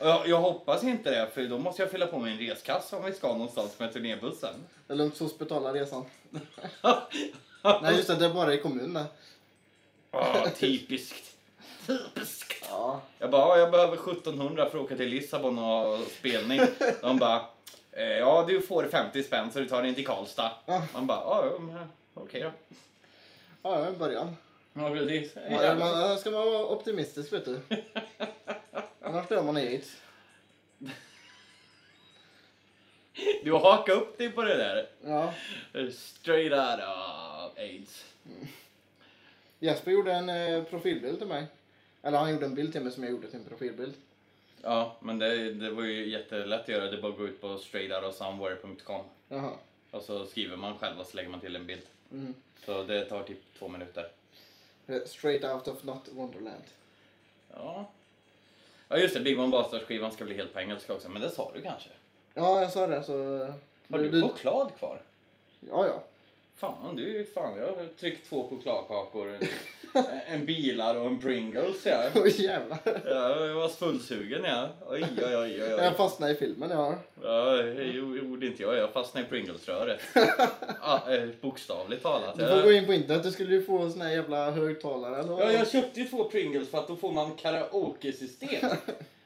Jag, 0.00 0.28
jag 0.28 0.40
hoppas 0.40 0.84
inte 0.84 1.10
det, 1.10 1.26
för 1.34 1.42
då 1.44 1.58
måste 1.58 1.82
jag 1.82 1.90
fylla 1.90 2.06
på 2.06 2.18
min 2.18 2.38
reskassa 2.38 2.96
om 2.96 3.04
vi 3.04 3.12
ska 3.12 3.28
någonstans 3.32 3.78
med 3.78 3.92
turnébussen. 3.92 4.54
Det 4.86 4.92
är 4.92 4.96
lugnt, 4.96 5.16
SOS 5.16 5.38
betalar 5.38 5.72
resan. 5.72 6.04
Nej 7.82 7.96
just 7.96 8.08
det, 8.08 8.14
det 8.16 8.24
är 8.24 8.34
bara 8.34 8.54
i 8.54 8.58
kommunen. 8.58 9.04
Ah, 10.10 10.46
typiskt. 10.58 11.36
Typiskt. 11.86 12.64
Ja. 12.70 13.00
Jag 13.18 13.30
bara, 13.30 13.42
"Ja, 13.48 13.58
jag 13.58 13.70
behöver 13.70 13.96
1700 13.96 14.70
för 14.70 14.78
att 14.78 14.84
åka 14.84 14.96
till 14.96 15.08
Lissabon 15.08 15.58
och 15.58 15.64
ha 15.64 15.98
spelning. 16.18 16.60
De 17.00 17.18
bara, 17.18 17.40
"Eh, 17.92 18.02
ja 18.04 18.44
du 18.48 18.60
får 18.62 18.84
50 18.84 19.22
spänn 19.22 19.52
så 19.52 19.58
du 19.58 19.68
tar 19.68 19.80
dig 19.82 19.88
in 19.88 19.94
till 19.94 20.06
Karlstad. 20.06 20.50
Ja. 20.66 20.82
Man 20.94 21.06
bara, 21.06 21.20
ja 21.20 21.44
ja, 21.72 21.86
okej 22.14 22.42
då. 22.42 22.50
Ja, 23.62 23.86
en 23.86 23.98
början. 23.98 24.36
Ja, 24.72 24.90
precis. 24.90 25.32
Ja, 25.50 25.74
man 25.74 26.18
ska 26.18 26.30
man 26.30 26.46
vara 26.52 26.66
optimistisk 26.66 27.32
vet 27.32 27.44
du. 27.44 27.60
Annars 29.08 29.28
dör 29.28 29.42
man 29.42 29.58
i 29.58 29.66
aids. 29.66 29.96
Du 33.44 33.52
har 33.52 33.60
hakat 33.60 33.96
upp 33.96 34.18
dig 34.18 34.30
på 34.30 34.42
det 34.42 34.56
där. 34.56 34.88
Ja. 35.04 35.34
Straight 35.92 36.52
out 36.52 36.80
of 36.88 37.58
aids. 37.58 38.04
Jesper 39.58 39.90
gjorde 39.90 40.12
en 40.12 40.28
eh, 40.28 40.64
profilbild 40.64 41.18
till 41.18 41.26
mig. 41.26 41.46
Eller 42.02 42.18
han 42.18 42.30
gjorde 42.30 42.46
en 42.46 42.54
bild 42.54 42.72
till 42.72 42.82
mig 42.82 42.92
som 42.92 43.02
jag 43.02 43.12
gjorde 43.12 43.30
till 43.30 43.38
en 43.38 43.44
profilbild. 43.44 43.94
Ja, 44.62 44.96
men 45.00 45.18
det, 45.18 45.52
det 45.52 45.70
var 45.70 45.82
ju 45.82 46.08
jättelätt 46.08 46.60
att 46.60 46.68
göra. 46.68 46.90
Det 46.90 46.96
är 46.96 47.02
bara 47.02 47.12
att 47.12 47.18
gå 47.18 47.26
ut 47.26 47.40
på 47.40 47.58
straightoutofsomewhere.com 47.58 49.04
Jaha. 49.28 49.52
och 49.90 50.02
så 50.02 50.26
skriver 50.26 50.56
man 50.56 50.78
själv 50.78 51.00
och 51.00 51.06
så 51.06 51.16
lägger 51.16 51.30
man 51.30 51.40
till 51.40 51.56
en 51.56 51.66
bild. 51.66 51.82
Mm. 52.12 52.34
Så 52.64 52.82
det 52.82 53.04
tar 53.04 53.22
typ 53.22 53.40
två 53.58 53.68
minuter. 53.68 54.08
Eh, 54.86 55.02
Straight 55.06 55.44
out 55.44 55.68
of 55.68 55.84
not 55.84 56.08
Wonderland. 56.12 56.64
Ja. 57.54 57.90
Ja 58.88 58.96
just 58.96 59.14
det, 59.14 59.20
Big 59.20 59.38
One 59.40 59.50
Bastard-skivan 59.50 60.10
ska 60.10 60.24
bli 60.24 60.34
helt 60.34 60.52
på 60.52 60.60
engelska 60.60 60.92
också, 60.92 61.08
men 61.08 61.22
det 61.22 61.30
sa 61.30 61.50
du 61.54 61.62
kanske? 61.62 61.90
Ja, 62.34 62.60
jag 62.60 62.72
sa 62.72 62.86
det 62.86 63.02
så... 63.02 63.48
Har 63.90 63.98
du 63.98 64.22
choklad 64.22 64.70
kvar? 64.78 65.02
Ja, 65.60 65.86
ja. 65.86 66.02
Fan, 66.56 66.96
du 66.96 67.24
fan, 67.34 67.58
jag 67.58 67.66
har 67.66 67.86
tryckt 68.00 68.28
två 68.28 68.48
chokladkakor, 68.48 69.38
en 70.26 70.46
bilar 70.46 70.94
och 70.94 71.06
en 71.06 71.20
Pringles 71.20 71.86
ja. 71.86 72.02
Oj 72.14 72.42
jävlar. 72.42 72.78
ja 73.04 73.46
jag 73.46 73.54
var 73.54 73.68
fullsugen 73.68 74.44
ja. 74.44 74.68
Oj, 74.88 75.04
oj, 75.16 75.36
oj, 75.36 75.36
oj. 75.36 75.58
Jag 75.58 75.96
fastnade 75.96 76.32
i 76.32 76.34
filmen 76.36 76.70
ja. 76.70 76.98
Ja, 77.22 77.44
det 77.52 77.84
gjorde 77.84 78.46
inte 78.46 78.62
jag. 78.62 78.76
Jag 78.76 78.92
fastnade 78.92 79.26
i 79.26 79.30
Pringles-röret. 79.30 80.00
ja, 80.82 81.14
eh, 81.14 81.28
bokstavligt 81.40 82.02
talat. 82.02 82.38
Du 82.38 82.46
får 82.48 82.62
gå 82.62 82.72
in 82.72 82.86
på 82.86 82.92
internet, 82.92 83.22
du 83.22 83.30
skulle 83.32 83.54
ju 83.54 83.62
få 83.62 83.90
såna 83.90 84.04
här 84.04 84.12
jävla 84.12 84.50
högtalare 84.50 85.16
eller 85.20 85.40
ja, 85.40 85.52
jag 85.52 85.70
köpte 85.70 86.00
ju 86.00 86.08
två 86.08 86.24
Pringles 86.24 86.70
för 86.70 86.78
att 86.78 86.88
då 86.88 86.96
får 86.96 87.12
man 87.12 87.36
karaoke-system. 87.36 88.70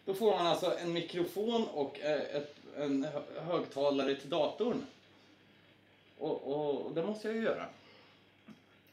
Då 0.04 0.14
får 0.14 0.30
man 0.30 0.46
alltså 0.46 0.72
en 0.82 0.92
mikrofon 0.92 1.66
och 1.74 2.00
eh, 2.00 2.36
ett, 2.36 2.54
en 2.76 3.04
hö- 3.04 3.42
högtalare 3.52 4.14
till 4.14 4.30
datorn. 4.30 4.86
Och, 6.18 6.48
och, 6.48 6.86
och 6.86 6.92
det 6.94 7.02
måste 7.02 7.28
jag 7.28 7.36
ju 7.36 7.42
göra. 7.42 7.64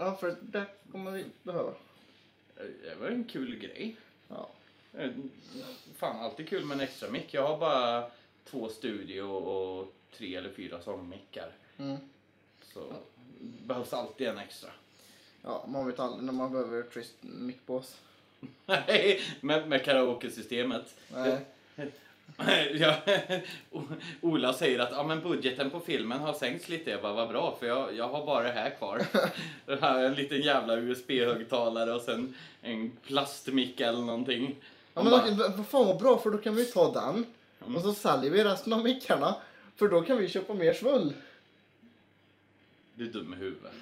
Ja, 0.01 0.15
för 0.15 0.35
det 0.41 0.65
kommer 0.91 1.11
vi 1.11 1.25
behöva. 1.43 1.69
Eh, 2.57 2.65
Det 2.83 2.95
var 2.99 3.07
en 3.07 3.23
kul 3.23 3.55
grej. 3.59 3.95
Ja. 4.27 4.49
Eh, 4.93 5.11
Fan, 5.97 6.19
alltid 6.19 6.49
kul 6.49 6.65
med 6.65 6.75
en 6.75 6.81
extra 6.81 7.09
mick. 7.09 7.33
Jag 7.33 7.47
har 7.47 7.57
bara 7.57 8.11
två 8.45 8.69
studio 8.69 9.21
och 9.23 9.93
tre 10.17 10.35
eller 10.35 10.49
fyra 10.51 10.81
sångmickar. 10.81 11.51
Mm. 11.77 11.97
Så 12.73 12.93
behövs 13.39 13.93
alltid 13.93 14.27
en 14.27 14.37
extra. 14.37 14.69
Ja, 15.41 15.65
man 15.67 15.87
vet 15.87 15.99
aldrig 15.99 16.23
när 16.23 16.33
man 16.33 16.51
behöver 16.51 16.83
trist 16.83 17.15
mickbås. 17.21 17.97
Nej, 18.65 19.21
med, 19.41 19.69
med 19.69 19.85
karaoke-systemet. 19.85 20.95
Nej. 21.13 21.45
Ja, 22.73 22.95
Ola 24.21 24.53
säger 24.53 24.79
att 24.79 24.91
ja, 24.91 25.03
men 25.03 25.21
budgeten 25.21 25.69
på 25.69 25.79
filmen 25.79 26.19
har 26.19 26.33
sänkts 26.33 26.69
lite. 26.69 26.91
Jag 26.91 27.01
bara, 27.01 27.13
vad 27.13 27.29
bra, 27.29 27.57
för 27.59 27.67
jag, 27.67 27.95
jag 27.95 28.07
har 28.09 28.25
bara 28.25 28.43
det 28.43 28.51
här 28.51 28.69
kvar. 28.69 29.01
Det 29.65 29.81
här 29.81 29.99
är 29.99 30.05
en 30.05 30.15
liten 30.15 30.41
jävla 30.41 30.77
USB-högtalare 30.77 31.93
och 31.93 32.01
sen 32.01 32.35
en 32.61 32.91
plastmick 33.07 33.79
eller 33.79 33.99
någonting. 33.99 34.55
Ja, 34.93 35.03
men 35.03 35.11
bara, 35.11 35.47
vad 35.57 35.67
fan 35.67 35.87
vad 35.87 35.99
bra, 35.99 36.17
för 36.17 36.29
då 36.29 36.37
kan 36.37 36.55
vi 36.55 36.65
ta 36.65 36.93
den. 36.93 37.25
Mm. 37.61 37.75
Och 37.75 37.81
så 37.81 37.93
säljer 37.93 38.31
vi 38.31 38.43
resten 38.43 38.73
av 38.73 38.83
mickarna. 38.83 39.35
För 39.75 39.87
då 39.87 40.01
kan 40.01 40.17
vi 40.17 40.29
köpa 40.29 40.53
mer 40.53 40.73
svull. 40.73 41.13
du 42.95 43.05
är 43.07 43.13
dum 43.13 43.33
i 43.33 43.37
huvudet. 43.37 43.73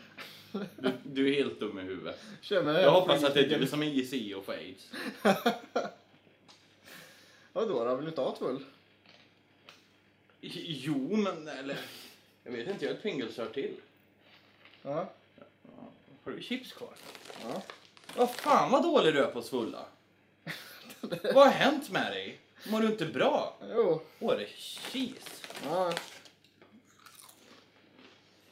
Du, 0.52 0.92
du 1.04 1.30
är 1.30 1.34
helt 1.34 1.60
dum 1.60 1.80
i 1.80 1.82
huvudet. 1.82 2.20
Jag 2.50 2.92
hoppas 2.92 3.24
att 3.24 3.34
det 3.34 3.40
är 3.40 3.60
du 3.60 3.68
som 3.68 3.84
är 3.84 3.88
ICI 3.88 4.34
och 4.34 4.46
får 4.46 4.54
aids. 4.54 4.92
Vadå 7.58 7.84
då? 7.86 7.96
Vill 7.96 8.06
du 8.06 8.10
inte 8.10 8.22
ha 8.22 8.36
svull? 8.36 8.66
Jo, 10.42 11.16
men 11.16 11.48
eller... 11.48 11.78
Jag 12.44 12.52
vet 12.52 12.68
inte, 12.68 12.86
jag 12.86 12.92
har 12.92 12.98
ett 12.98 13.02
Pringles-rör 13.02 13.50
till. 13.50 13.76
Ja. 14.82 15.10
Har 16.24 16.32
du 16.32 16.42
chips 16.42 16.74
kvar? 16.74 16.90
Ja. 17.44 17.62
Vad 18.16 18.32
fan 18.32 18.72
vad 18.72 18.84
dålig 18.84 19.14
du 19.14 19.24
är 19.24 19.32
på 19.32 19.40
att 19.40 19.46
svulla. 19.46 19.86
vad 21.34 21.46
har 21.48 21.52
hänt 21.52 21.92
med 21.92 22.12
dig? 22.12 22.40
Mår 22.68 22.82
du 22.82 22.88
inte 22.88 23.06
bra? 23.06 23.58
Jo. 23.74 24.02
Åh, 24.20 24.36
det 24.36 24.44
är 24.44 24.48
cheese. 24.48 25.30
Ja. 25.66 25.94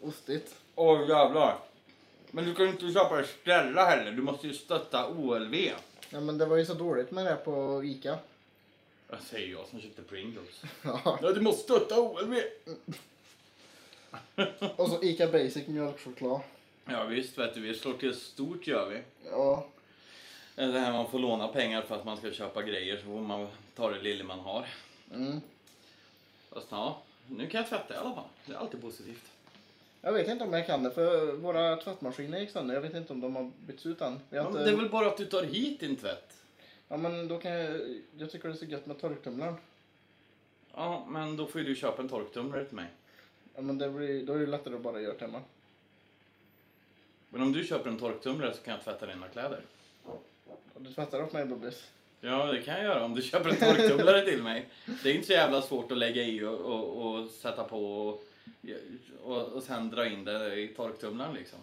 Ostigt. 0.02 0.56
Åh 0.76 1.10
jävlar. 1.10 1.58
Men 2.32 2.46
du 2.46 2.56
kan 2.56 2.66
ju 2.66 2.72
inte 2.72 2.94
köpa 2.94 3.24
Stella 3.24 3.86
heller. 3.86 4.12
Du 4.12 4.22
måste 4.22 4.48
ju 4.48 4.54
stötta 4.54 5.10
OLV. 5.10 5.56
Ja, 6.10 6.20
men 6.20 6.38
det 6.38 6.46
var 6.46 6.58
ju 6.58 6.66
så 6.66 6.74
dåligt 6.74 7.12
med 7.12 7.26
det 7.26 7.36
på 7.36 7.84
Ica. 7.84 8.20
Vad 9.08 9.22
säger 9.22 9.52
jag 9.52 9.68
som 9.68 9.82
köpte 9.82 10.02
Pringles? 10.02 10.62
Ja. 10.84 11.20
Ja, 11.22 11.32
du 11.32 11.42
måste 11.42 11.64
stötta 11.64 12.00
OLV. 12.02 12.36
Och 14.76 14.90
så 14.90 15.04
Ica 15.04 15.28
Basic 15.28 15.68
mjölkchoklad. 15.68 16.42
Ja 16.86 17.04
visst, 17.04 17.38
vet 17.38 17.54
du, 17.54 17.62
vi 17.62 17.74
slår 17.76 17.94
till 17.94 18.16
stort 18.16 18.68
gör 18.68 18.90
vi. 18.90 19.02
Ja. 19.30 19.68
Det 20.56 20.80
här 20.80 20.92
man 20.94 21.12
får 21.12 21.20
låna 21.20 21.48
pengar 21.48 21.82
för 21.82 21.96
att 21.96 22.06
man 22.06 22.18
ska 22.18 22.32
köpa 22.32 22.62
grejer 22.62 22.98
så 22.98 23.04
får 23.04 23.22
man 23.22 23.48
ta 23.76 23.90
det 23.90 24.02
lilla 24.02 24.24
man 24.24 24.40
har. 24.40 24.68
Mm. 25.14 25.42
Fast 26.54 26.68
ja, 26.70 27.02
nu 27.28 27.48
kan 27.48 27.62
jag 27.62 27.70
tvätta 27.70 27.94
i 27.94 27.98
alla 27.98 28.16
fall. 28.16 28.28
Det 28.46 28.54
är 28.54 28.58
alltid 28.58 28.82
positivt. 28.82 29.24
Jag 30.02 30.14
vet 30.14 30.28
inte 30.28 30.44
om 30.44 30.54
jag 30.54 30.68
kan 30.68 30.84
det 30.84 30.92
för 30.92 31.32
våra 31.32 31.76
tvättmaskiner 31.76 32.40
gick 32.40 32.50
sönder. 32.50 32.76
Jag 32.76 32.82
vet 32.82 32.94
inte 32.94 33.14
om 33.14 33.22
de 33.22 33.36
har 33.36 33.52
bytts 33.68 33.86
ut 33.86 34.02
än. 34.02 34.20
Vi 34.30 34.38
har 34.38 34.46
Ja, 34.46 34.50
men 34.50 34.60
inte... 34.62 34.72
det 34.72 34.78
är 34.78 34.82
väl 34.82 34.90
bara 34.90 35.08
att 35.08 35.18
du 35.18 35.26
tar 35.26 35.44
hit 35.44 35.80
din 35.80 35.96
tvätt? 35.96 36.34
Ja 36.88 36.98
men 36.98 37.28
då 37.28 37.40
kan 37.40 37.52
jag... 37.52 38.02
Jag 38.18 38.32
tycker 38.32 38.48
det 38.50 38.56
är 38.56 38.58
så 38.58 38.66
gött 38.66 38.86
med 38.86 39.00
torktumlaren. 39.00 39.56
Ja, 40.74 41.06
men 41.10 41.38
då 41.38 41.48
får 41.48 41.62
ju 41.62 41.68
du 41.68 41.76
köpa 41.76 42.02
en 42.02 42.10
torktumlare 42.10 42.66
till 42.66 42.76
mig. 42.76 42.88
Ja 43.56 43.62
men 43.62 43.78
det 43.78 43.90
blir, 43.90 44.26
då 44.26 44.34
är 44.34 44.40
det 44.40 44.46
lättare 44.46 44.76
att 44.76 44.82
bara 44.82 45.02
göra 45.02 45.14
det 45.14 45.26
hemma. 45.26 45.42
Men 47.30 47.42
om 47.42 47.52
du 47.52 47.64
köper 47.64 47.90
en 47.90 48.00
torktumlare 48.00 48.54
så 48.54 48.62
kan 48.62 48.74
jag 48.74 48.84
tvätta 48.84 49.06
dina 49.06 49.28
kläder. 49.28 49.62
Och 50.04 50.24
Du 50.78 50.94
tvättar 50.94 51.24
åt 51.24 51.34
mig 51.34 51.46
Bubbis. 51.46 51.84
Ja, 52.22 52.46
det 52.46 52.62
kan 52.62 52.74
jag 52.74 52.84
göra 52.84 53.06
om 53.06 53.16
du 53.16 53.22
köper 53.22 53.50
en 53.50 53.56
torktumlare 53.56 54.26
till 54.26 54.44
mig. 54.44 54.70
Det 55.04 55.10
är 55.10 55.14
inte 55.14 55.28
så 55.28 55.34
jävla 55.34 55.62
svårt 55.62 55.92
att 55.92 55.98
lägga 55.98 56.24
i 56.24 56.44
och, 56.44 56.60
och, 56.60 57.16
och 57.16 57.30
sätta 57.30 57.64
på 57.64 58.08
och, 58.08 58.24
och, 59.24 59.42
och 59.42 59.64
sen 59.64 59.90
dra 59.90 60.08
in 60.08 60.26
det 60.26 60.56
i 60.56 60.68
torktumlaren 60.68 61.34
liksom. 61.34 61.60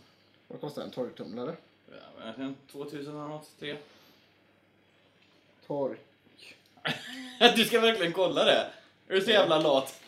Vad 0.48 0.60
kostar 0.60 0.82
en 0.82 0.90
torktumlare? 0.90 1.56
Ja, 1.90 2.32
men 2.36 2.56
2000 2.72 3.14
eller 3.16 3.28
något, 3.28 3.50
tre. 3.58 3.76
Tork. 5.72 6.00
Du 7.56 7.64
ska 7.64 7.80
verkligen 7.80 8.12
kolla 8.12 8.44
det. 8.44 8.70
Är 9.08 9.14
du 9.14 9.20
så 9.20 9.30
jävla 9.30 9.58
lat? 9.58 10.00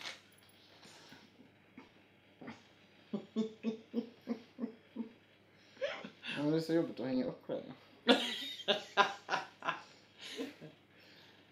Men 6.38 6.50
det 6.50 6.56
är 6.56 6.60
så 6.60 6.72
jobbigt 6.72 7.00
att 7.00 7.06
hänga 7.06 7.24
upp 7.24 7.46
kläderna. 7.46 7.72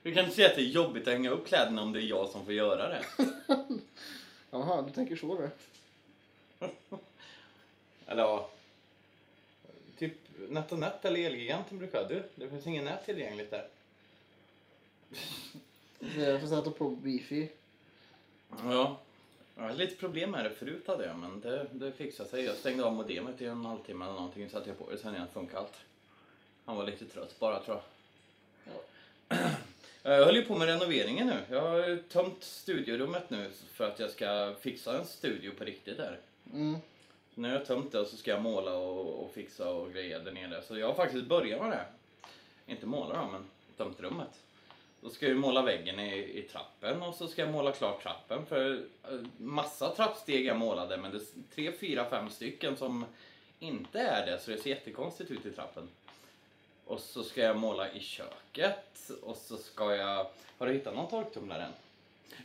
Du 0.03 0.15
kan 0.15 0.25
inte 0.25 0.37
säga 0.37 0.49
att 0.49 0.55
det 0.55 0.63
är 0.63 0.67
jobbigt 0.67 1.07
att 1.07 1.13
hänga 1.13 1.31
upp 1.31 1.47
kläderna 1.47 1.83
om 1.83 1.93
det 1.93 2.01
är 2.01 2.07
jag 2.07 2.29
som 2.29 2.45
får 2.45 2.55
göra 2.55 2.89
det. 2.89 3.05
Jaha, 4.51 4.83
du 4.83 4.93
tänker 4.93 5.17
så 5.17 5.39
du. 5.39 5.51
Eller 8.07 8.23
ja. 8.23 8.51
Typ 9.99 10.15
NetOnNet 10.49 11.05
eller 11.05 11.21
Elgiganten 11.21 11.79
brukar. 11.79 12.09
Du, 12.09 12.23
det 12.35 12.49
finns 12.49 12.67
ingen 12.67 12.85
nät 12.85 13.07
tillgängligt 13.07 13.51
där. 13.51 13.69
Jag 16.19 16.41
får 16.41 16.49
sätta 16.49 16.71
på 16.71 16.89
wifi. 16.89 17.49
Ja. 18.65 19.01
Jag 19.57 19.63
hade 19.63 19.75
lite 19.77 19.97
problem 19.97 20.31
med 20.31 20.45
det 20.45 20.51
förut 20.51 20.87
hade 20.87 21.07
jag, 21.07 21.19
men 21.19 21.41
det, 21.41 21.67
det 21.73 21.93
fixade 21.93 22.29
sig. 22.29 22.45
Jag 22.45 22.57
stängde 22.57 22.85
av 22.85 22.93
modemet 22.93 23.41
i 23.41 23.47
en 23.47 23.65
halvtimme 23.65 24.05
eller 24.05 24.15
någonting, 24.15 24.51
satte 24.51 24.69
jag 24.69 24.79
på 24.79 24.91
det, 24.91 24.99
sen 24.99 25.15
igen 25.15 25.27
funkade 25.33 25.59
allt. 25.59 25.75
Han 26.65 26.77
var 26.77 26.87
lite 26.87 27.05
trött 27.05 27.39
bara 27.39 27.63
tror 27.63 27.81
jag. 29.29 29.39
Jag 30.05 30.25
höll 30.25 30.37
ju 30.37 30.45
på 30.45 30.55
med 30.55 30.69
renoveringen 30.69 31.27
nu. 31.27 31.43
Jag 31.51 31.61
har 31.61 31.97
tömt 32.09 32.45
studierummet 32.45 33.31
nu 33.31 33.51
för 33.73 33.89
att 33.89 33.99
jag 33.99 34.11
ska 34.11 34.55
fixa 34.61 34.99
en 34.99 35.07
studio 35.07 35.53
på 35.59 35.65
riktigt 35.65 35.97
där. 35.97 36.19
Mm. 36.53 36.77
Så 37.35 37.41
när 37.41 37.53
jag 37.53 37.59
har 37.59 37.65
tömt 37.65 37.93
det 37.93 38.07
så 38.07 38.17
ska 38.17 38.31
jag 38.31 38.43
måla 38.43 38.77
och, 38.77 39.25
och 39.25 39.33
fixa 39.35 39.71
och 39.71 39.93
greja 39.93 40.19
där 40.19 40.33
nere. 40.33 40.63
Så 40.63 40.79
jag 40.79 40.87
har 40.87 40.95
faktiskt 40.95 41.27
börjat 41.27 41.61
med 41.61 41.71
det. 41.71 41.87
Inte 42.73 42.87
måla 42.87 43.23
då, 43.23 43.29
men 43.33 43.45
tömt 43.77 44.01
rummet. 44.01 44.41
Då 45.03 45.11
ska 45.11 45.27
jag 45.27 45.35
ju 45.35 45.41
måla 45.41 45.63
väggen 45.63 46.01
i, 46.01 46.39
i 46.39 46.43
trappen 46.43 47.03
och 47.03 47.15
så 47.15 47.29
ska 47.29 47.43
jag 47.43 47.51
måla 47.51 47.73
klart 47.73 48.03
trappen. 48.03 48.47
För 48.47 48.73
eh, 49.03 49.19
massa 49.37 49.95
trappsteg 49.95 50.47
jag 50.47 50.57
målade, 50.57 50.97
men 50.97 51.11
det 51.11 51.17
är 51.17 51.55
tre, 51.55 51.73
fyra, 51.73 52.05
fem 52.11 52.31
stycken 52.31 52.77
som 52.77 53.05
inte 53.59 54.01
är 54.01 54.27
det. 54.27 54.41
Så 54.41 54.51
det 54.51 54.59
ser 54.59 54.71
jättekonstigt 54.71 55.31
ut 55.31 55.47
i 55.47 55.51
trappen. 55.51 55.89
Och 56.85 57.01
så 57.01 57.25
ska 57.25 57.41
jag 57.41 57.57
måla 57.57 57.93
i 57.93 58.01
köket 58.01 59.11
och 59.23 59.37
så 59.37 59.57
ska 59.57 59.95
jag... 59.95 60.27
Har 60.59 60.67
du 60.67 60.73
hittat 60.73 60.95
någon 60.95 61.11
torktumlare 61.11 61.63
än? 61.63 61.73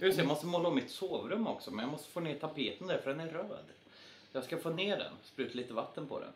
Just 0.01 0.17
jag 0.17 0.27
måste 0.27 0.45
måla 0.45 0.69
om 0.69 0.75
mitt 0.75 0.91
sovrum 0.91 1.47
också, 1.47 1.71
men 1.71 1.85
jag 1.85 1.91
måste 1.91 2.09
få 2.09 2.19
ner 2.19 2.39
tapeten 2.39 2.87
där 2.87 2.97
för 2.97 3.09
den 3.09 3.19
är 3.19 3.27
röd. 3.27 3.65
Jag 4.31 4.43
ska 4.43 4.57
få 4.57 4.69
ner 4.69 4.97
den, 4.97 5.13
spruta 5.23 5.57
lite 5.57 5.73
vatten 5.73 6.07
på 6.07 6.19
den. 6.19 6.31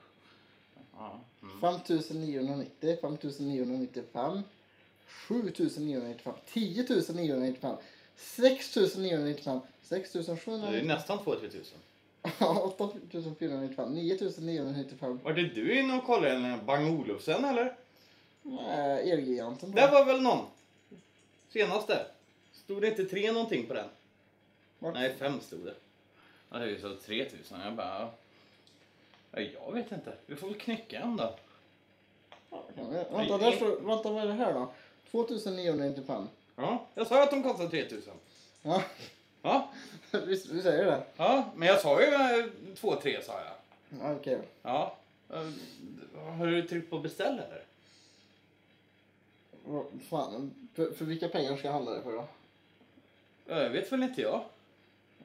Ja. 0.98 1.20
Mm. 1.42 1.62
5990, 1.62 2.98
5995, 3.02 4.44
7995, 5.28 6.34
10995, 6.46 7.76
6995, 8.16 9.60
Det 9.90 9.96
är 9.96 10.00
6795, 10.00 10.88
nästan 10.88 11.20
2-3 11.20 11.50
tusen. 11.50 11.80
8495, 12.24 13.94
9995. 13.94 15.20
Var 15.24 15.34
det 15.34 15.44
du 15.44 15.80
inne 15.80 15.98
och 15.98 16.06
kollade 16.06 16.36
en 16.36 16.66
Bang 16.66 17.00
Olufsen 17.00 17.46
eller? 17.46 17.76
Nej, 18.44 19.12
Elgiganten. 19.12 19.72
Där 19.72 19.92
var 19.92 20.06
väl 20.06 20.22
någon? 20.22 20.46
Senaste. 21.50 22.06
Stod 22.54 22.82
det 22.82 22.88
inte 22.88 23.06
tre 23.06 23.32
någonting 23.32 23.66
på 23.66 23.74
den? 23.74 23.90
Vart? 24.80 24.94
Nej, 24.94 25.16
fem 25.20 25.42
stod 25.42 25.66
det. 25.66 25.74
Ja, 26.50 26.58
det 26.58 26.66
är 26.66 26.70
ju 26.70 26.82
så 26.82 26.96
3000. 26.96 27.60
Jag 27.62 27.74
bara... 27.74 28.10
Ja, 29.32 29.42
jag 29.42 29.74
vet 29.74 29.92
inte. 29.92 30.14
Vi 30.26 30.36
får 30.36 30.48
väl 30.48 30.60
knäcka 30.60 31.00
en 31.00 31.18
då. 31.18 31.36
Vänta, 33.12 33.38
där 33.38 33.52
står, 33.52 33.82
vänta, 33.82 34.12
vad 34.12 34.24
är 34.24 34.28
det 34.28 34.34
här 34.34 34.54
då? 34.54 34.74
2995. 35.12 36.28
Ja, 36.56 36.86
jag 36.96 37.08
sa 37.08 37.16
ju 37.18 37.22
att 37.24 37.32
de 37.32 37.44
kostar 37.44 37.68
3000. 37.68 38.14
Ja, 38.62 38.84
Ja, 39.42 39.72
visst, 40.28 40.46
vi 40.50 40.62
säger 40.62 40.86
det. 40.86 41.04
ja 41.18 41.52
men 41.56 41.68
jag 41.68 41.82
sa 41.82 42.02
ju 42.02 42.08
2-3 42.76 43.22
sa 43.22 43.34
jag. 43.34 43.54
Ja, 44.02 44.16
Okej. 44.16 44.40
Ja. 44.62 44.96
Eh, 45.30 45.50
Har 46.38 46.48
du 46.48 46.68
tryckt 46.68 46.90
på 46.90 47.00
beställ 47.00 47.34
eller? 47.40 47.64
Fan, 50.10 50.52
för, 50.76 50.92
för 50.92 51.06
vilka 51.06 51.28
pengar 51.30 51.58
ska 51.58 51.68
jag 51.68 51.74
handla 51.74 51.92
det 51.92 52.02
för 52.02 52.12
då? 52.12 52.26
Ja, 53.46 53.62
Jag 53.64 53.70
vet 53.70 53.92
väl 53.92 54.04
inte 54.04 54.22
jag. 54.22 54.44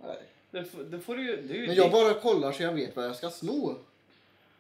Nej. 0.03 0.17
Det, 0.51 0.65
får- 0.65 0.83
det 0.85 1.01
får 1.01 1.17
du 1.17 1.23
ju... 1.27 1.43
Det 1.43 1.55
är 1.55 1.59
ju 1.59 1.67
Men 1.67 1.77
jag 1.77 1.91
bara 1.93 2.15
kollar 2.15 2.53
så 2.53 2.63
jag 2.63 2.73
vet 2.73 2.97
vad 2.97 3.05
jag 3.05 3.17
ska 3.17 3.31
sno. 3.31 3.75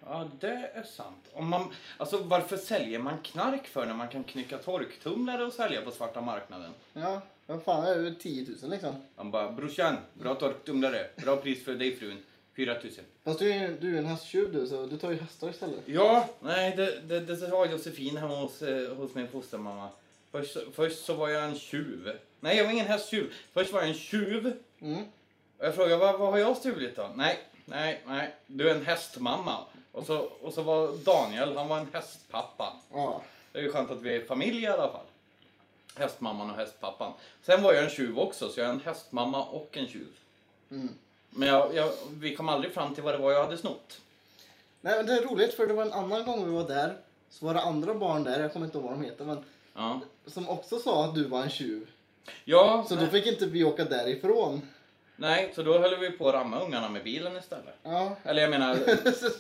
Ja, 0.05 0.29
det 0.41 0.71
är 0.75 0.83
sant. 0.83 1.25
Om 1.33 1.49
man, 1.49 1.75
alltså, 1.97 2.19
varför 2.23 2.57
säljer 2.57 2.99
man 2.99 3.19
knark 3.19 3.67
för 3.67 3.87
när 3.87 3.95
man 3.95 4.09
kan 4.09 4.25
knycka 4.25 4.59
torktumlare 4.59 5.45
och 5.45 5.53
sälja 5.53 5.83
på 5.83 5.91
svarta 5.91 6.21
marknaden? 6.21 6.71
Ja, 6.93 7.23
vad 7.47 7.63
fan 7.63 7.85
är 7.85 7.99
det? 7.99 8.15
10 8.15 8.47
000 8.63 8.71
liksom. 8.71 8.95
Man 9.17 9.31
bara, 9.31 9.53
brorsan, 9.53 9.97
bra 10.15 10.35
torktumlare, 10.35 11.07
bra 11.17 11.37
pris 11.37 11.65
för 11.65 11.75
dig 11.75 11.97
frun, 11.97 12.23
4000. 12.57 13.05
Fast 13.25 13.39
du 13.39 13.53
är 13.53 13.69
ju 13.69 13.77
du 13.81 13.95
är 13.95 13.99
en 13.99 14.07
hästtjuv 14.07 14.53
du, 14.53 14.67
så 14.67 14.87
du 14.87 14.99
tar 14.99 15.11
ju 15.11 15.17
hästar 15.17 15.51
istället. 15.51 15.81
Ja, 15.87 16.29
nej, 16.41 16.77
det, 16.77 17.01
det, 17.01 17.21
det 17.21 17.37
sa 17.37 17.67
Josefin 17.67 18.17
hemma 18.17 18.35
hos, 18.35 18.63
eh, 18.63 18.97
hos 18.97 19.15
min 19.15 19.29
fostermamma. 19.29 19.89
Först, 20.31 20.57
först 20.75 21.05
så 21.05 21.15
var 21.15 21.29
jag 21.29 21.45
en 21.45 21.59
tjuv. 21.59 22.13
Nej, 22.41 22.57
jag 22.57 22.65
var 22.65 22.73
ingen 22.73 22.87
hästtjuv. 22.87 23.33
Först 23.53 23.73
var 23.73 23.81
jag 23.81 23.89
en 23.89 23.95
tjuv. 23.95 24.53
Mm. 24.81 25.05
Och 25.59 25.65
jag 25.65 25.75
frågade, 25.75 25.97
vad, 25.97 26.19
vad 26.19 26.31
har 26.31 26.39
jag 26.39 26.57
stulit 26.57 26.97
då? 26.97 27.11
Nej, 27.15 27.39
nej, 27.65 28.03
nej, 28.07 28.35
du 28.47 28.71
är 28.71 28.75
en 28.75 28.87
hästmamma. 28.87 29.65
Och 29.97 30.07
så, 30.07 30.19
och 30.43 30.53
så 30.53 30.63
var 30.63 30.93
Daniel, 31.05 31.57
han 31.57 31.69
var 31.69 31.79
en 31.79 31.89
hästpappa. 31.93 32.73
Ja. 32.93 33.23
Det 33.53 33.59
är 33.59 33.63
ju 33.63 33.73
skönt 33.73 33.91
att 33.91 34.03
vi 34.03 34.17
är 34.17 34.25
familj 34.25 34.63
i 34.63 34.67
alla 34.67 34.89
fall. 34.93 35.07
Hästmamman 35.97 36.51
och 36.51 36.57
hästpappan. 36.57 37.13
Sen 37.43 37.63
var 37.63 37.73
jag 37.73 37.85
en 37.85 37.91
tjuv 37.91 38.19
också, 38.19 38.49
så 38.49 38.61
jag 38.61 38.67
är 38.69 38.73
en 38.73 38.81
hästmamma 38.81 39.45
och 39.45 39.77
en 39.77 39.87
tjuv. 39.87 40.09
Mm. 40.71 40.89
Men 41.31 41.49
jag, 41.49 41.75
jag, 41.75 41.93
vi 42.11 42.37
kom 42.37 42.49
aldrig 42.49 42.75
fram 42.75 42.95
till 42.95 43.03
vad 43.03 43.15
det 43.15 43.19
var 43.19 43.33
jag 43.33 43.45
hade 43.45 43.59
snott. 43.59 44.01
Nej 44.81 44.97
men 44.97 45.07
det 45.07 45.13
är 45.13 45.23
roligt 45.23 45.55
för 45.55 45.67
det 45.67 45.75
var 45.75 45.83
en 45.83 45.93
annan 45.93 46.25
gång 46.25 46.45
vi 46.45 46.51
var 46.51 46.69
där. 46.69 46.97
Så 47.31 47.47
var 47.47 47.55
det 47.55 47.61
andra 47.61 47.95
barn 47.95 48.25
där, 48.25 48.41
jag 48.41 48.53
kommer 48.53 48.67
inte 48.67 48.79
ihåg 48.79 48.87
vad 48.89 48.99
de 48.99 49.05
heter, 49.05 49.25
men 49.25 49.45
Ja, 49.75 50.01
som 50.27 50.49
också 50.49 50.79
sa 50.79 51.05
att 51.05 51.15
du 51.15 51.25
var 51.25 51.43
en 51.43 51.51
tjuv. 51.51 51.91
ja 52.45 52.85
Så 52.89 52.95
nej, 52.95 53.05
då 53.05 53.11
fick 53.11 53.27
inte 53.27 53.47
vi 53.47 53.65
åka 53.65 53.85
därifrån. 53.85 54.69
Nej, 55.17 55.53
så 55.55 55.63
då 55.63 55.79
höll 55.79 55.97
vi 55.99 56.11
på 56.11 56.29
att 56.29 56.35
ramma 56.35 56.61
ungarna 56.61 56.89
med 56.89 57.05
bilen 57.05 57.37
istället. 57.37 57.75
Ja. 57.83 58.17
Eller 58.25 58.43
jag 58.43 58.51
menar, 58.51 58.79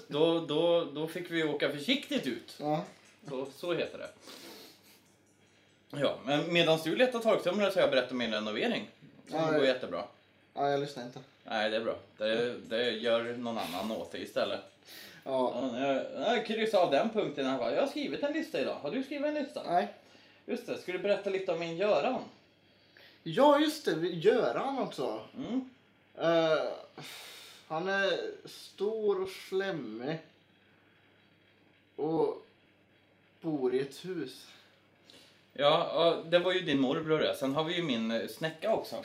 då, 0.12 0.40
då, 0.40 0.84
då 0.84 1.06
fick 1.06 1.30
vi 1.30 1.44
åka 1.44 1.70
försiktigt 1.72 2.26
ut. 2.26 2.56
ja. 2.60 2.84
Så, 3.28 3.46
så 3.56 3.72
heter 3.74 3.98
det. 3.98 4.08
Ja, 6.00 6.18
men 6.24 6.52
medan 6.52 6.78
du 6.84 6.96
letar 6.96 7.18
torktumlare 7.18 7.70
så 7.70 7.76
har 7.76 7.82
jag 7.82 7.90
berättat 7.90 8.10
om 8.10 8.18
min 8.18 8.32
renovering. 8.32 8.90
Som 9.30 9.38
Ja, 9.40 9.50
går 9.52 9.64
jättebra. 9.66 10.04
Ja, 10.54 10.70
jag 10.70 10.80
lyssnar 10.80 11.04
inte. 11.04 11.18
Nej, 11.44 11.70
det 11.70 11.76
är 11.76 11.80
bra. 11.80 11.94
Det, 12.18 12.54
det 12.68 12.90
gör 12.90 13.22
någon 13.36 13.58
annan 13.58 13.90
åt 13.92 14.12
det 14.12 14.18
istället. 14.18 14.60
Ja. 15.24 15.70
Ja, 15.72 15.80
jag, 15.86 16.04
jag 16.36 16.46
kryssar 16.46 16.78
av 16.78 16.90
den 16.90 17.10
punkten. 17.10 17.46
alla 17.46 17.58
fall. 17.58 17.74
Jag 17.74 17.80
har 17.82 17.88
skrivit 17.88 18.22
en 18.22 18.32
lista 18.32 18.60
idag. 18.60 18.74
Har 18.74 18.90
du 18.90 19.02
skrivit 19.02 19.26
en 19.26 19.34
lista? 19.34 19.62
Nej. 19.66 19.88
Just 20.46 20.66
det. 20.66 20.78
Ska 20.78 20.92
du 20.92 20.98
berätta 20.98 21.30
lite 21.30 21.52
om 21.52 21.58
min 21.58 21.76
Göran? 21.76 22.20
Ja, 23.28 23.58
just 23.58 23.84
det. 23.84 23.92
Göran 23.92 24.78
också. 24.78 25.20
Mm. 25.36 25.70
Eh, 26.18 26.64
han 27.68 27.88
är 27.88 28.12
stor 28.44 29.22
och 29.22 29.28
slemmig. 29.28 30.18
Och 31.96 32.46
bor 33.40 33.74
i 33.74 33.80
ett 33.80 34.04
hus. 34.04 34.46
Ja, 35.52 36.22
det 36.26 36.38
var 36.38 36.52
ju 36.52 36.60
din 36.60 36.80
morbror 36.80 37.18
det. 37.18 37.34
Sen 37.34 37.54
har 37.54 37.64
vi 37.64 37.76
ju 37.76 37.82
min 37.82 38.10
eh, 38.10 38.28
snäcka 38.28 38.74
också. 38.74 38.96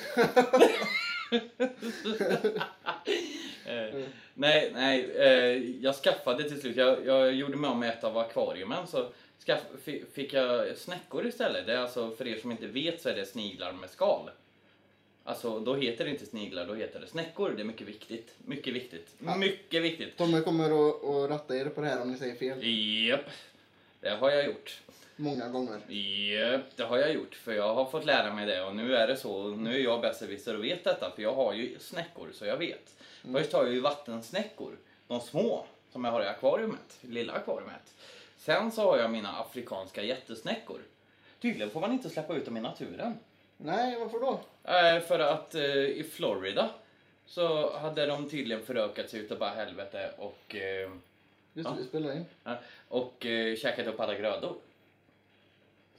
eh, 3.65 4.03
nej, 4.33 4.71
nej. 4.73 5.11
Eh, 5.15 5.57
jag 5.83 5.95
skaffade 5.95 6.43
till 6.43 6.61
slut. 6.61 6.75
Jag, 6.75 7.05
jag 7.05 7.33
gjorde 7.33 7.57
mig 7.57 7.69
av 7.69 7.77
med 7.77 7.89
ett 7.89 8.03
av 8.03 8.17
akvariumen. 8.17 8.87
Så 8.87 9.09
skaff, 9.41 9.59
fi- 9.83 10.03
fick 10.13 10.33
jag 10.33 10.77
snäckor 10.77 11.27
istället. 11.27 11.65
Det 11.65 11.73
är 11.73 11.77
alltså, 11.77 12.11
för 12.11 12.27
er 12.27 12.37
som 12.37 12.51
inte 12.51 12.67
vet 12.67 13.01
så 13.01 13.09
är 13.09 13.15
det 13.15 13.25
sniglar 13.25 13.71
med 13.73 13.89
skal. 13.89 14.29
Alltså, 15.23 15.59
då 15.59 15.75
heter 15.75 16.05
det 16.05 16.11
inte 16.11 16.25
sniglar, 16.25 16.65
då 16.67 16.73
heter 16.73 16.99
det 16.99 17.07
snäckor. 17.07 17.49
Det 17.49 17.61
är 17.61 17.65
mycket 17.65 17.87
viktigt. 17.87 18.35
Mycket 18.45 18.73
viktigt. 18.73 19.15
Ja. 19.25 19.35
Mycket 19.35 19.83
viktigt. 19.83 20.17
Tommy 20.17 20.41
kommer 20.41 20.65
att, 20.89 21.03
att 21.03 21.29
ratta 21.29 21.55
er 21.55 21.65
på 21.65 21.81
det 21.81 21.87
här 21.87 22.01
om 22.01 22.11
ni 22.11 22.17
säger 22.17 22.35
fel. 22.35 22.59
Japp, 23.07 23.25
det 23.99 24.09
har 24.09 24.31
jag 24.31 24.45
gjort. 24.45 24.81
Många 25.15 25.47
gånger. 25.47 25.79
Japp, 25.93 26.61
det 26.75 26.83
har 26.83 26.97
jag 26.97 27.13
gjort. 27.13 27.35
För 27.35 27.53
jag 27.53 27.73
har 27.75 27.85
fått 27.85 28.05
lära 28.05 28.33
mig 28.33 28.45
det 28.45 28.63
och 28.63 28.75
nu 28.75 28.95
är 28.95 29.07
det 29.07 29.17
så. 29.17 29.47
Nu 29.47 29.75
är 29.75 29.79
jag 29.79 30.01
besserwisser 30.01 30.55
och 30.57 30.63
vet 30.63 30.83
detta 30.83 31.11
för 31.15 31.21
jag 31.21 31.33
har 31.33 31.53
ju 31.53 31.79
snäckor 31.79 32.29
så 32.33 32.45
jag 32.45 32.57
vet. 32.57 32.95
Först 33.33 33.53
har 33.53 33.63
jag 33.63 33.73
ju 33.73 33.79
vattensnäckor. 33.79 34.77
De 35.07 35.21
små 35.21 35.65
som 35.91 36.03
jag 36.05 36.11
har 36.11 36.23
i 36.23 36.27
akvariumet. 36.27 36.97
Lilla 37.01 37.33
akvariumet. 37.33 37.93
Sen 38.41 38.71
så 38.71 38.81
har 38.81 38.97
jag 38.97 39.11
mina 39.11 39.39
afrikanska 39.39 40.03
jättesnäckor. 40.03 40.81
Tydligen 41.41 41.69
får 41.69 41.81
man 41.81 41.91
inte 41.91 42.09
släppa 42.09 42.35
ut 42.35 42.45
dem 42.45 42.57
i 42.57 42.61
naturen. 42.61 43.17
Nej, 43.57 43.99
varför 43.99 44.19
då? 44.19 44.39
Eh, 44.71 44.99
för 45.01 45.19
att 45.19 45.55
eh, 45.55 45.75
i 45.75 46.03
Florida 46.11 46.69
så 47.25 47.77
hade 47.77 48.05
de 48.05 48.29
tydligen 48.29 48.65
förökat 48.65 49.09
sig 49.09 49.19
utav 49.19 49.37
bara 49.39 49.49
helvete 49.49 50.11
och, 50.17 50.55
eh, 50.55 50.89
Just 51.53 51.69
Ja. 51.69 51.75
det, 51.75 51.81
vi 51.81 51.87
spelar 51.87 52.15
in. 52.15 52.25
ja, 52.43 52.57
och 52.87 53.25
eh, 53.25 53.55
käkat 53.55 53.87
upp 53.87 53.99
alla 53.99 54.15
grödor. 54.15 54.55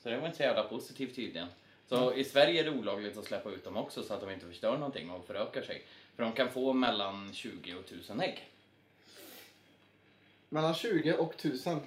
Så 0.03 0.09
det 0.09 0.17
var 0.17 0.27
inte 0.27 0.37
så 0.37 0.43
jävla 0.43 0.63
positivt 0.65 1.17
tydligen. 1.17 1.49
Så 1.89 2.15
i 2.15 2.25
Sverige 2.25 2.61
är 2.61 2.65
det 2.65 2.71
olagligt 2.71 3.19
att 3.19 3.25
släppa 3.25 3.51
ut 3.51 3.65
dem 3.65 3.77
också 3.77 4.03
så 4.03 4.15
att 4.15 4.21
de 4.21 4.31
inte 4.31 4.47
förstör 4.47 4.73
någonting 4.73 5.11
och 5.11 5.27
förökar 5.27 5.63
sig. 5.63 5.83
För 6.17 6.23
de 6.23 6.33
kan 6.33 6.49
få 6.51 6.73
mellan 6.73 7.33
20 7.35 7.75
och 7.75 7.81
1000 7.85 8.21
ägg. 8.21 8.49
Mellan 10.49 10.75
20 10.75 11.13
och 11.15 11.35
1000. 11.35 11.81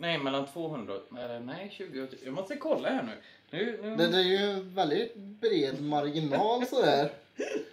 Nej, 0.00 0.18
mellan 0.18 0.46
200 0.46 0.94
eller 1.18 1.40
nej 1.40 1.70
20 1.72 2.02
och 2.02 2.08
Jag 2.24 2.34
måste 2.34 2.56
kolla 2.56 2.88
här 2.88 3.02
nu. 3.02 3.12
nu, 3.50 3.78
nu. 3.82 3.96
Det, 3.96 4.08
det 4.08 4.18
är 4.18 4.22
ju 4.22 4.36
en 4.36 4.74
väldigt 4.74 5.16
bred 5.16 5.82
marginal 5.82 6.66
sådär. 6.66 7.10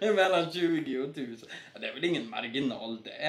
mellan 0.00 0.52
20 0.52 0.98
och 0.98 1.08
1000. 1.10 1.48
Ja, 1.72 1.80
det 1.80 1.88
är 1.88 1.94
väl 1.94 2.04
ingen 2.04 2.30
marginal 2.30 3.02
det. 3.02 3.26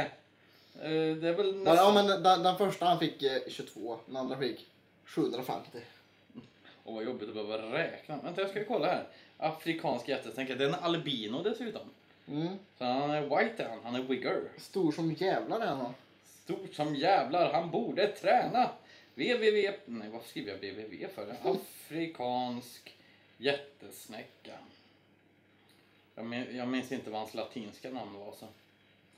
Eh, 0.82 1.16
Det 1.16 1.30
är 1.30 1.34
väl 1.34 1.64
Ja, 1.66 1.76
ja, 1.76 1.92
men 1.94 2.24
den, 2.24 2.44
den 2.44 2.58
första 2.58 2.86
han 2.86 3.00
fick 3.00 3.24
eh, 3.24 3.38
22, 3.48 4.00
den 4.06 4.16
andra 4.18 4.38
fick 4.38 4.68
750. 5.06 5.78
Och 6.84 6.94
vad 6.94 7.04
jobbigt 7.04 7.30
att 7.30 7.36
behöva 7.36 7.58
räkna. 7.58 8.18
Vänta, 8.24 8.42
jag 8.42 8.50
ska 8.50 8.66
kolla 8.66 8.88
här. 8.88 9.04
Afrikansk 9.38 10.08
jättesnäcka. 10.10 10.56
Det 10.56 10.64
är 10.64 10.68
en 10.68 10.76
albino 10.76 11.44
dessutom. 11.44 11.82
Mm. 12.28 12.48
Så 12.78 12.84
han 12.86 13.12
är 13.12 13.22
white 13.22 13.68
han. 13.70 13.80
Han 13.84 13.96
är 13.96 14.04
wigger. 14.04 14.42
Stor 14.58 14.92
som 14.92 15.12
jävlar 15.12 15.60
är 15.60 15.66
han. 15.76 15.94
Stort 16.44 16.74
som 16.74 16.96
jävlar. 16.96 17.54
Han 17.54 17.72
borde 17.72 18.08
träna. 18.08 18.70
Www... 19.20 19.74
Nej, 19.86 20.10
vad 20.10 20.24
skriver 20.26 20.52
jag 20.52 20.58
www 20.58 21.08
för? 21.16 21.36
Afrikansk 21.44 22.98
jättesnäcka. 23.38 24.54
Jag, 26.16 26.26
min, 26.26 26.58
jag 26.58 26.68
minns 26.68 26.92
inte 26.92 27.10
vad 27.10 27.20
hans 27.20 27.34
latinska 27.34 27.90
namn 27.90 28.14
var. 28.14 28.34
Så. 28.34 28.48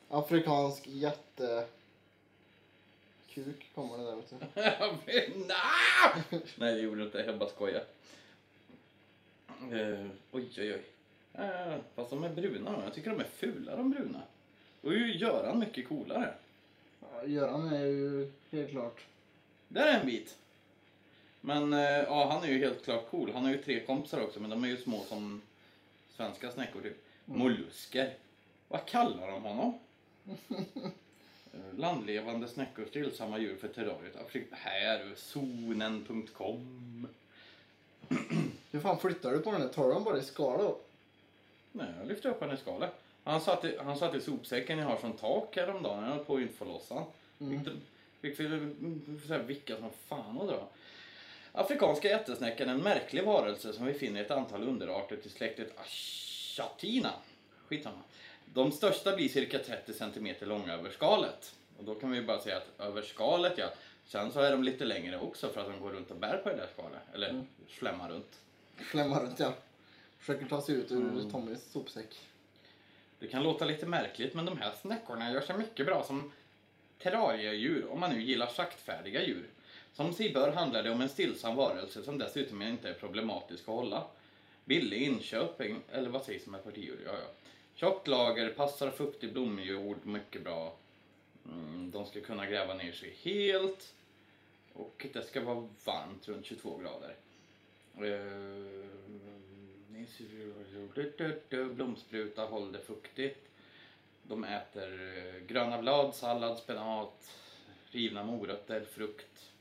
Afrikansk 0.09 0.87
jätte... 0.87 1.67
Kuk 3.29 3.69
kommer 3.75 3.97
det 3.97 4.03
där 4.03 4.15
vet 4.15 4.29
du. 4.29 4.35
Nej! 5.47 6.37
Nej, 6.55 6.75
det 6.75 6.81
gjorde 6.81 6.99
det 6.99 7.05
inte. 7.05 7.17
Jag 7.17 7.37
bara 7.37 7.49
skojar. 7.49 7.83
Uh, 9.71 10.07
oj, 10.31 10.49
oj, 10.57 10.73
oj. 10.73 10.83
Uh, 11.39 11.77
fast 11.95 12.09
de 12.09 12.23
är 12.23 12.29
bruna 12.29 12.71
då. 12.71 12.83
Jag 12.83 12.93
tycker 12.93 13.09
de 13.09 13.19
är 13.19 13.23
fula 13.23 13.75
de 13.75 13.91
bruna. 13.91 14.21
Då 14.81 14.89
är 14.89 14.93
ju 14.93 15.17
Göran 15.17 15.59
mycket 15.59 15.87
coolare. 15.87 16.33
Ja, 16.99 17.25
Göran 17.25 17.73
är 17.73 17.85
ju 17.85 18.31
helt 18.51 18.69
klart. 18.69 19.05
Där 19.73 19.87
är 19.87 19.99
en 19.99 20.05
bit. 20.05 20.37
Men 21.41 21.73
eh, 21.73 21.79
ja, 21.79 22.31
han 22.31 22.43
är 22.43 22.47
ju 22.47 22.59
helt 22.59 22.85
klart 22.85 23.09
cool. 23.09 23.31
Han 23.33 23.43
har 23.43 23.51
ju 23.51 23.63
tre 23.63 23.79
kompisar 23.79 24.21
också, 24.21 24.39
men 24.39 24.49
de 24.49 24.63
är 24.63 24.67
ju 24.67 24.77
små 24.77 25.03
som 25.03 25.41
svenska 26.15 26.51
snäckor 26.51 26.81
typ. 26.81 26.97
Mollusker. 27.25 28.13
Vad 28.67 28.85
kallar 28.85 29.31
de 29.31 29.43
honom? 29.43 29.79
Eh, 31.53 31.79
Landlevande 31.79 32.47
snäckor, 32.47 32.85
stillsamma 32.85 33.39
djur 33.39 33.55
för 33.55 33.67
terrariet. 33.67 34.15
Här, 34.51 35.13
zonen.com. 35.15 37.07
Hur 38.71 38.79
fan 38.79 38.99
flyttar 38.99 39.31
du 39.31 39.39
på 39.39 39.51
den 39.51 39.61
där? 39.61 39.67
Tar 39.67 39.87
du 39.87 39.93
den 39.93 40.03
bara 40.03 40.17
i 40.17 40.23
skala 40.23 40.63
då? 40.63 40.77
Nej, 41.71 41.87
jag 41.99 42.07
lyfte 42.07 42.29
upp 42.29 42.41
henne 42.41 42.53
i 42.53 42.57
skala. 42.57 42.89
Han 43.23 43.41
satt, 43.41 43.65
i, 43.65 43.77
han 43.77 43.97
satt 43.97 44.15
i 44.15 44.21
sopsäcken 44.21 44.79
jag 44.79 44.85
har 44.85 44.97
som 44.97 45.13
tak 45.13 45.55
häromdagen. 45.55 46.03
Jag 46.03 46.09
höll 46.15 46.25
på 46.25 46.35
att 46.35 46.41
inte 46.41 46.53
få 46.53 46.65
loss 46.65 46.89
han. 46.89 47.03
Mm. 47.39 47.81
Så 49.27 49.33
här 49.33 49.43
vicka 49.47 49.75
som 49.77 49.89
fan 50.07 50.37
och 50.37 50.47
dra. 50.47 50.67
Afrikanska 51.51 52.09
jättesnäckan 52.09 52.69
är 52.69 52.73
en 52.73 52.83
märklig 52.83 53.23
varelse 53.23 53.73
som 53.73 53.85
vi 53.85 53.93
finner 53.93 54.19
i 54.21 54.23
ett 54.25 54.31
antal 54.31 54.63
underarter 54.67 55.17
till 55.17 55.31
släktet 55.31 55.79
Achatina. 55.79 57.11
Skitsamma. 57.67 58.01
De 58.45 58.71
största 58.71 59.15
blir 59.15 59.29
cirka 59.29 59.59
30 59.59 59.93
cm 59.93 60.35
långa 60.41 60.73
över 60.73 60.89
skalet. 60.89 61.55
Och 61.77 61.83
då 61.83 61.95
kan 61.95 62.11
vi 62.11 62.21
bara 62.21 62.39
säga 62.41 62.57
att 62.57 62.79
över 62.79 63.01
skalet 63.01 63.53
ja. 63.57 63.69
Sen 64.05 64.31
så 64.31 64.39
är 64.39 64.51
de 64.51 64.63
lite 64.63 64.85
längre 64.85 65.19
också 65.19 65.49
för 65.49 65.61
att 65.61 65.67
de 65.67 65.79
går 65.81 65.89
runt 65.91 66.11
och 66.11 66.17
bär 66.17 66.37
på 66.37 66.49
det 66.49 66.55
där 66.55 66.67
skalet. 66.73 66.99
Eller 67.13 67.29
Mm. 67.29 67.47
slämmar 67.69 68.09
runt. 68.09 68.39
Klämma 68.91 69.19
runt 69.23 69.39
ja. 69.39 69.53
Försöker 70.19 70.45
ta 70.45 70.61
sig 70.61 70.75
ut 70.75 70.91
ur 70.91 70.97
Mm. 70.97 71.31
Tommys 71.31 71.71
sopsäck. 71.71 72.19
Det 73.19 73.27
kan 73.27 73.43
låta 73.43 73.65
lite 73.65 73.85
märkligt 73.85 74.33
men 74.33 74.45
de 74.45 74.57
här 74.57 74.71
snäckorna 74.81 75.31
gör 75.31 75.41
sig 75.41 75.57
mycket 75.57 75.85
bra 75.85 76.03
som 76.03 76.31
terrariedjur 77.03 77.91
om 77.91 77.99
man 77.99 78.11
nu 78.11 78.21
gillar 78.21 78.47
saktfärdiga 78.47 79.23
djur. 79.23 79.47
Som 79.93 80.13
sig 80.13 80.33
bör 80.33 80.51
handlar 80.51 80.83
det 80.83 80.91
om 80.91 81.01
en 81.01 81.09
stillsam 81.09 81.55
varelse 81.55 82.03
som 82.03 82.17
dessutom 82.17 82.61
inte 82.61 82.89
är 82.89 82.93
problematisk 82.93 83.61
att 83.61 83.75
hålla. 83.75 84.03
Billig 84.65 85.01
inköping, 85.01 85.79
eller 85.91 86.09
vad 86.09 86.23
sägs 86.23 86.45
med 86.45 86.63
partidjur? 86.63 87.03
Ja, 87.05 87.11
ja. 87.11 87.31
Tjockt 87.75 88.07
lager, 88.07 88.49
passar 88.49 88.91
fuktig 88.91 89.33
blomjord 89.33 90.05
mycket 90.05 90.43
bra. 90.43 90.75
Mm, 91.45 91.91
de 91.91 92.05
ska 92.05 92.21
kunna 92.21 92.45
gräva 92.45 92.73
ner 92.73 92.91
sig 92.91 93.15
helt. 93.21 93.93
Och 94.73 95.05
det 95.13 95.21
ska 95.21 95.41
vara 95.41 95.67
varmt, 95.85 96.27
runt 96.27 96.45
22 96.45 96.77
grader. 96.77 97.15
Blomspruta, 101.73 102.45
håll 102.45 102.71
det 102.71 102.79
fuktigt. 102.79 103.50
De 104.31 104.43
äter 104.43 105.17
eh, 105.17 105.45
gröna 105.47 105.81
blad, 105.81 106.15
sallad, 106.15 106.57
spenat, 106.57 107.31
rivna 107.91 108.23
morötter, 108.23 108.85
frukt. 108.91 109.51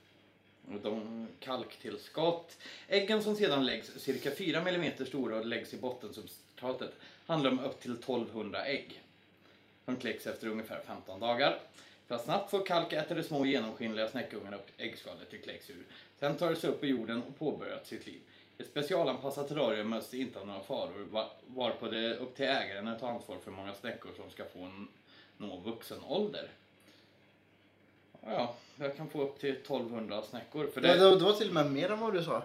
Och 0.68 0.80
De 0.80 1.28
kalktillskott. 1.40 2.58
Äggen 2.88 3.22
som 3.22 3.36
sedan 3.36 3.66
läggs 3.66 3.88
cirka 3.98 4.30
4 4.30 4.60
mm 4.60 5.06
stora 5.06 5.36
och 5.36 5.46
läggs 5.46 5.74
i 5.74 5.76
bottensubstratet 5.76 6.92
handlar 7.26 7.50
om 7.50 7.60
upp 7.60 7.80
till 7.80 7.92
1200 7.92 8.64
ägg. 8.64 9.02
De 9.84 9.96
kläcks 9.96 10.26
efter 10.26 10.48
ungefär 10.48 10.80
15 10.86 11.20
dagar. 11.20 11.58
För 12.06 12.14
att 12.14 12.24
snabbt 12.24 12.50
få 12.50 12.58
kalk 12.58 12.92
äter 12.92 13.14
de 13.14 13.22
små 13.22 13.46
genomskinliga 13.46 14.08
snäckungarna 14.08 14.56
upp 14.56 14.70
äggskalet 14.76 15.30
det 15.30 15.38
kläcks 15.38 15.70
ur. 15.70 15.84
Sen 16.20 16.36
tar 16.36 16.50
de 16.50 16.56
sig 16.56 16.70
upp 16.70 16.84
i 16.84 16.86
jorden 16.86 17.22
och 17.22 17.38
påbörjar 17.38 17.80
sitt 17.84 18.06
liv. 18.06 18.20
Ett 18.60 18.66
specialanpassat 18.66 19.48
terrarium 19.48 19.88
möts 19.88 20.14
inte 20.14 20.40
av 20.40 20.46
några 20.46 20.60
faror 20.60 21.06
va- 21.10 21.30
varpå 21.46 21.86
det 21.88 21.98
är 21.98 22.16
upp 22.16 22.36
till 22.36 22.44
ägaren 22.44 22.88
att 22.88 23.00
ta 23.00 23.08
ansvar 23.08 23.38
för 23.44 23.50
många 23.50 23.74
snäckor 23.74 24.10
som 24.16 24.30
ska 24.30 24.44
få 24.44 24.70
nå 25.36 25.56
vuxen 25.56 25.98
ålder. 26.04 26.48
Ja, 28.26 28.54
jag 28.76 28.96
kan 28.96 29.08
få 29.08 29.22
upp 29.22 29.38
till 29.38 29.50
1200 29.50 30.22
snäckor. 30.22 30.66
För 30.66 30.80
Det, 30.80 30.88
det, 30.88 31.18
det, 31.18 31.24
var 31.24 31.32
till 31.32 31.48
och 31.48 31.54
med 31.54 31.72
mer 31.72 31.90
än 31.90 32.00
vad 32.00 32.14
du 32.14 32.24
sa. 32.24 32.42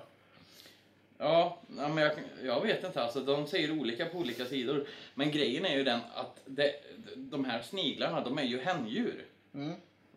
Ja, 1.17 1.57
ja, 1.77 1.87
men 1.87 1.97
jag, 1.97 2.11
jag 2.43 2.61
vet 2.61 2.83
inte. 2.83 3.03
Alltså, 3.03 3.19
de 3.19 3.47
säger 3.47 3.79
olika 3.79 4.05
på 4.05 4.17
olika 4.17 4.45
sidor. 4.45 4.87
Men 5.13 5.31
grejen 5.31 5.65
är 5.65 5.77
ju 5.77 5.83
den 5.83 5.99
att 6.15 6.39
det, 6.45 6.75
de 7.15 7.45
här 7.45 7.61
sniglarna, 7.61 8.21
de 8.21 8.37
är 8.37 8.43
ju 8.43 8.59
händjur. 8.59 9.25
Mm. 9.53 9.73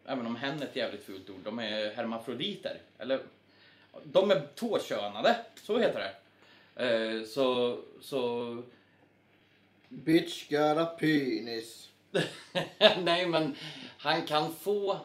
Även 0.07 0.27
om 0.27 0.37
hen 0.37 0.63
är 0.63 0.67
ett 0.67 0.77
jävligt 0.77 1.05
fult 1.05 1.31
ord. 1.31 1.41
De 1.45 1.59
är 1.59 1.95
hermafroditer. 1.95 2.81
Eller, 2.99 3.21
de 4.05 4.31
är 4.31 4.47
tvåkönade, 4.55 5.37
så 5.63 5.79
heter 5.79 5.99
det. 5.99 6.15
Eh, 6.79 7.25
så, 7.25 7.79
så... 8.01 8.63
Bitch 9.89 10.49
got 10.49 10.79
a 10.79 10.87
penis. 10.87 11.89
Nej, 12.99 13.27
men 13.27 13.57
han 13.99 14.27
kan 14.27 14.55
få... 14.55 14.99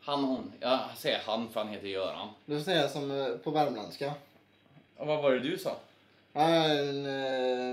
Han, 0.00 0.24
hon. 0.24 0.52
Jag 0.60 0.80
säger 0.96 1.18
han 1.18 1.48
för 1.48 1.60
han 1.60 1.68
heter 1.68 1.86
Göran. 1.86 2.28
Du 2.46 2.60
säga 2.60 2.88
som 2.88 3.10
eh, 3.10 3.36
på 3.36 3.50
värmländska. 3.50 4.12
Och 4.96 5.06
vad 5.06 5.22
var 5.22 5.32
det 5.32 5.40
du 5.40 5.58
sa? 5.58 5.76
Han 6.32 6.52
är 6.52 6.82
en 6.82 7.06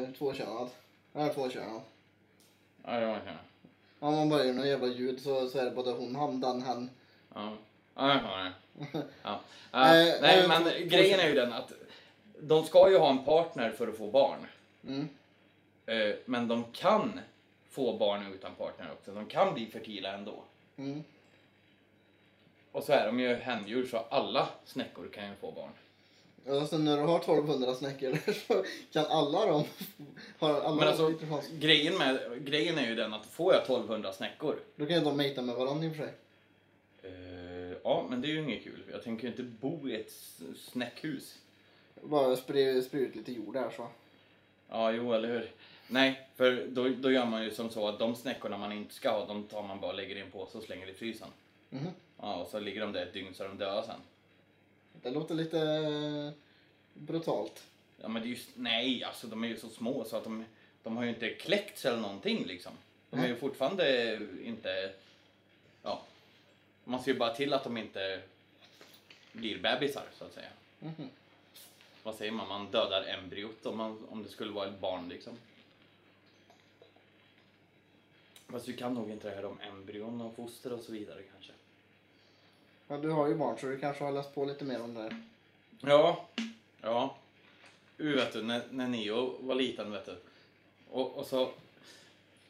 eh, 0.03 0.09
tvåkönad. 0.11 0.69
Han 1.13 1.23
är 1.23 1.33
tvåkönad. 1.33 1.81
Ja, 2.85 2.99
det 2.99 3.05
var 3.05 3.13
det. 3.15 3.37
Om 3.99 4.15
man 4.15 4.29
bara 4.29 4.45
gör 4.45 4.53
något 4.53 4.67
jävla 4.67 4.87
ljud 4.87 5.21
så, 5.21 5.47
så 5.47 5.59
är 5.59 5.65
det 5.65 5.71
både 5.71 5.91
hon, 5.91 6.15
han, 6.15 6.41
den, 6.41 6.61
hen. 6.61 6.89
Ja, 7.33 7.57
ja, 8.07 8.51
ja. 8.93 8.99
ja. 9.23 9.39
ja. 9.71 9.97
Eh, 9.97 10.21
nej, 10.21 10.39
eh, 10.39 10.47
men 10.47 10.89
grejen 10.89 11.19
är 11.19 11.27
ju 11.27 11.35
den 11.35 11.53
att 11.53 11.71
de 12.39 12.65
ska 12.65 12.89
ju 12.89 12.97
ha 12.97 13.09
en 13.09 13.25
partner 13.25 13.71
för 13.71 13.87
att 13.87 13.97
få 13.97 14.11
barn. 14.11 14.47
Mm. 14.87 15.09
Eh, 15.85 16.15
Men 16.25 16.47
de 16.47 16.63
kan 16.71 17.19
få 17.69 17.97
barn 17.97 18.33
utan 18.33 18.55
partner 18.55 18.91
också. 18.91 19.11
De 19.11 19.25
kan 19.25 19.53
bli 19.53 19.65
fertila 19.65 20.13
ändå. 20.13 20.43
Mm. 20.77 21.03
Och 22.71 22.83
så 22.83 22.93
är 22.93 23.05
de 23.05 23.19
ju 23.19 23.35
händjur 23.35 23.87
så 23.87 23.97
alla 23.97 24.49
snäckor 24.65 25.09
kan 25.13 25.29
ju 25.29 25.35
få 25.35 25.51
barn. 25.51 25.71
Alltså 26.49 26.77
när 26.77 26.97
du 26.97 27.03
har 27.03 27.19
1200 27.19 27.75
snäckor 27.75 28.17
så 28.47 28.63
kan 28.91 29.05
alla 29.05 29.45
dem... 29.45 29.63
Har 30.39 30.61
alla 30.61 30.75
Men 30.75 30.87
alltså, 30.87 31.13
grejen, 31.51 31.97
med, 31.97 32.45
grejen 32.45 32.77
är 32.77 32.87
ju 32.87 32.95
den 32.95 33.13
att 33.13 33.25
får 33.25 33.53
jag 33.53 33.61
1200 33.61 34.13
snäckor 34.13 34.59
Då 34.75 34.85
kan 34.85 34.95
ju 34.95 35.01
de 35.01 35.17
mejta 35.17 35.41
med 35.41 35.55
varandra 35.55 35.85
i 35.85 35.89
och 35.89 35.95
för 35.95 36.03
sig. 36.03 36.13
Ja, 37.83 38.05
men 38.09 38.21
det 38.21 38.27
är 38.27 38.29
ju 38.29 38.43
inget 38.43 38.63
kul. 38.63 38.83
Jag 38.91 39.03
tänker 39.03 39.23
ju 39.23 39.29
inte 39.29 39.43
bo 39.43 39.89
i 39.89 39.95
ett 39.95 40.13
snäckhus. 40.57 41.37
Bara 42.01 42.35
sprid 42.35 42.85
ut 42.93 43.15
lite 43.15 43.31
jord 43.31 43.53
där 43.53 43.69
så. 43.69 43.87
Ja, 44.69 44.91
jo, 44.91 45.13
eller 45.13 45.29
hur? 45.29 45.51
Nej, 45.87 46.27
för 46.35 46.67
då, 46.67 46.89
då 46.89 47.11
gör 47.11 47.25
man 47.25 47.43
ju 47.43 47.51
som 47.51 47.69
så 47.69 47.87
att 47.87 47.99
de 47.99 48.15
snäckorna 48.15 48.57
man 48.57 48.71
inte 48.71 48.93
ska 48.93 49.11
ha, 49.11 49.25
de 49.25 49.43
tar 49.43 49.63
man 49.63 49.79
bara 49.79 49.91
och 49.91 49.97
lägger 49.97 50.15
i 50.15 50.19
en 50.19 50.31
påse 50.31 50.57
och 50.57 50.63
slänger 50.63 50.87
i 50.89 50.93
frysen. 50.93 51.27
Mhm. 51.69 51.87
Ja, 52.17 52.35
och 52.35 52.47
så 52.47 52.59
ligger 52.59 52.81
de 52.81 52.91
där 52.91 53.05
ett 53.05 53.13
dygn 53.13 53.33
så 53.33 53.43
är 53.43 53.47
de 53.47 53.57
döda 53.57 53.83
sen. 53.83 53.99
Det 55.01 55.09
låter 55.09 55.35
lite 55.35 55.59
eh, 55.59 56.31
brutalt. 56.93 57.63
Ja, 58.01 58.07
men 58.07 58.21
det 58.21 58.27
är 58.27 58.29
ju, 58.29 58.37
nej, 58.55 59.03
alltså 59.03 59.27
de 59.27 59.43
är 59.43 59.47
ju 59.47 59.57
så 59.57 59.69
små 59.69 60.03
så 60.03 60.17
att 60.17 60.23
de, 60.23 60.45
de 60.83 60.97
har 60.97 61.03
ju 61.03 61.09
inte 61.09 61.29
kläckts 61.29 61.85
eller 61.85 62.01
någonting 62.01 62.45
liksom. 62.45 62.71
De 63.09 63.19
är 63.19 63.27
ju 63.27 63.35
fortfarande 63.35 64.15
inte, 64.43 64.93
ja, 65.83 66.01
man 66.83 67.03
ser 67.03 67.11
ju 67.11 67.19
bara 67.19 67.35
till 67.35 67.53
att 67.53 67.63
de 67.63 67.77
inte 67.77 68.21
blir 69.31 69.59
bebisar 69.59 70.03
så 70.17 70.25
att 70.25 70.33
säga. 70.33 70.49
Mhm. 70.79 71.09
Vad 72.03 72.15
säger 72.15 72.31
man? 72.31 72.47
Man 72.47 72.71
dödar 72.71 73.03
embryot 73.03 73.65
om, 73.65 73.77
man, 73.77 74.05
om 74.09 74.23
det 74.23 74.29
skulle 74.29 74.51
vara 74.51 74.67
ett 74.67 74.79
barn 74.79 75.09
liksom. 75.09 75.37
Fast 78.47 78.65
du 78.65 78.73
kan 78.73 78.93
nog 78.93 79.09
inte 79.09 79.29
det 79.29 79.35
här 79.35 79.45
om 79.45 79.59
embryon 79.59 80.21
och 80.21 80.35
foster 80.35 80.73
och 80.73 80.79
så 80.81 80.91
vidare 80.91 81.21
kanske. 81.31 81.51
Ja, 82.87 82.97
du 82.97 83.09
har 83.09 83.27
ju 83.27 83.35
barn 83.35 83.57
så 83.59 83.67
du 83.67 83.79
kanske 83.79 84.03
har 84.03 84.11
läst 84.11 84.35
på 84.35 84.45
lite 84.45 84.65
mer 84.65 84.81
om 84.81 84.93
det. 84.93 85.01
här. 85.01 85.23
Ja, 85.81 86.27
ja. 86.81 87.15
Du 87.97 88.15
vet 88.15 88.33
du, 88.33 88.43
när, 88.43 88.61
när 88.69 88.87
Neo 88.87 89.37
var 89.39 89.55
liten 89.55 89.91
vet 89.91 90.05
du. 90.05 90.15
Och, 90.89 91.11
och 91.11 91.25
så, 91.25 91.51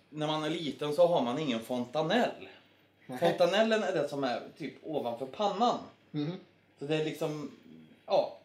när 0.10 0.28
man 0.28 0.44
är 0.44 0.50
liten 0.50 0.94
så 0.94 1.08
har 1.08 1.22
man 1.22 1.40
ingen 1.40 1.60
fontanell. 1.60 2.48
Fontanellen 3.20 3.84
är 3.84 3.94
det 3.94 4.10
som 4.10 4.24
är 4.24 4.42
typ 4.58 4.74
ovanför 4.84 5.26
pannan. 5.26 5.78
Mhm. 6.12 6.32
Så 6.80 6.86
det 6.86 6.96
är 6.96 7.06
liksom, 7.06 7.52
ja. 8.06 8.38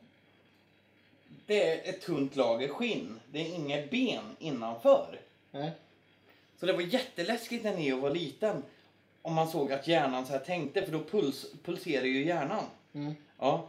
Det 1.47 1.71
är 1.71 1.91
ett 1.95 2.01
tunt 2.01 2.37
lager 2.37 2.69
skinn. 2.69 3.21
Det 3.33 3.41
är 3.41 3.55
inget 3.55 3.91
ben 3.91 4.37
innanför. 4.39 5.21
Nej. 5.51 5.71
Så 6.61 6.67
det 6.67 6.73
var 6.73 6.81
jätteläskigt 6.81 7.65
när 7.65 7.77
Neo 7.77 8.01
var 8.01 8.11
liten. 8.11 8.63
Om 9.23 9.35
man 9.35 9.49
såg 9.49 9.73
att 9.73 9.89
hjärnan 9.89 10.27
så 10.27 10.33
här 10.33 10.39
tänkte, 10.39 10.83
för 10.83 10.93
då 10.93 11.05
puls, 11.05 11.47
pulserar 11.65 12.05
ju 12.05 12.27
hjärnan. 12.27 12.65
Mm. 12.95 13.15
Ja. 13.39 13.69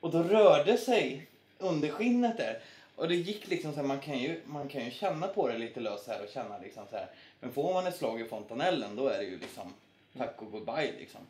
Och 0.00 0.10
då 0.10 0.22
rörde 0.22 0.78
sig 0.78 1.26
under 1.58 1.88
skinnet 1.88 2.36
där. 2.36 2.60
Och 2.96 3.08
det 3.08 3.14
gick 3.14 3.48
liksom 3.48 3.72
så 3.72 3.76
här, 3.80 3.86
man 3.86 4.00
kan 4.00 4.18
ju, 4.18 4.40
man 4.44 4.68
kan 4.68 4.84
ju 4.84 4.90
känna 4.90 5.26
på 5.26 5.48
det 5.48 5.58
lite 5.58 5.80
löst 5.80 6.08
här 6.08 6.22
och 6.22 6.28
känna 6.28 6.58
liksom 6.58 6.82
så 6.90 6.96
här. 6.96 7.06
Men 7.40 7.52
får 7.52 7.72
man 7.74 7.86
ett 7.86 7.96
slag 7.96 8.20
i 8.20 8.24
fontanellen 8.24 8.96
då 8.96 9.08
är 9.08 9.18
det 9.18 9.24
ju 9.24 9.38
liksom 9.38 9.72
tack 10.18 10.42
och 10.42 10.52
goodbye 10.52 10.92
liksom. 10.98 11.20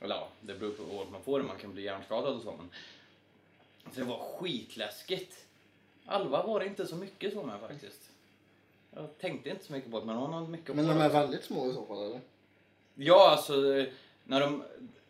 Eller 0.00 0.14
ja, 0.14 0.28
det 0.40 0.54
beror 0.54 0.72
på 0.72 0.82
hur 0.82 1.10
man 1.10 1.22
får 1.22 1.40
det, 1.40 1.46
man 1.46 1.58
kan 1.58 1.72
bli 1.72 1.82
hjärnskadad 1.82 2.34
och 2.34 2.42
så 2.42 2.52
men. 2.56 2.70
Så 3.94 4.00
det 4.00 4.06
var 4.06 4.18
skitläskigt. 4.18 5.44
Alva 6.06 6.46
var 6.46 6.60
det 6.60 6.66
inte 6.66 6.86
så 6.86 6.96
mycket 6.96 7.32
så 7.32 7.42
med 7.42 7.60
faktiskt. 7.60 8.10
Jag 8.90 9.18
tänkte 9.18 9.50
inte 9.50 9.64
så 9.64 9.72
mycket 9.72 9.90
på 9.90 10.00
det 10.00 10.06
men 10.06 10.16
hon 10.16 10.32
har 10.32 10.46
mycket 10.46 10.76
Men 10.76 10.86
de 10.86 11.00
är 11.00 11.08
väldigt 11.08 11.44
små 11.44 11.70
i 11.70 11.74
så 11.74 11.86
fall 11.86 12.06
eller? 12.06 12.20
Ja, 12.94 13.30
alltså 13.30 13.54
när 14.24 14.40
de, 14.40 14.64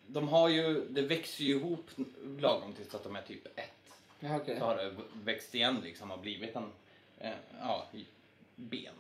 de 0.07 0.29
har 0.29 0.49
ju, 0.49 0.89
det 0.89 1.03
växer 1.03 1.45
ju 1.45 1.57
ihop 1.57 1.91
lagom 2.39 2.73
tills 2.73 2.95
att 2.95 3.05
de 3.05 3.17
är 3.17 3.23
typ 3.23 3.47
ett. 3.59 3.73
Ja, 4.21 4.37
okej. 4.37 4.59
Så 4.59 4.65
har 4.65 4.77
det 4.77 4.95
växt 5.13 5.55
igen 5.55 5.81
liksom 5.85 6.11
och 6.11 6.19
blivit 6.19 6.57
en, 6.57 6.73
eh, 7.19 7.33
ja, 7.61 7.87
ben. 8.57 8.95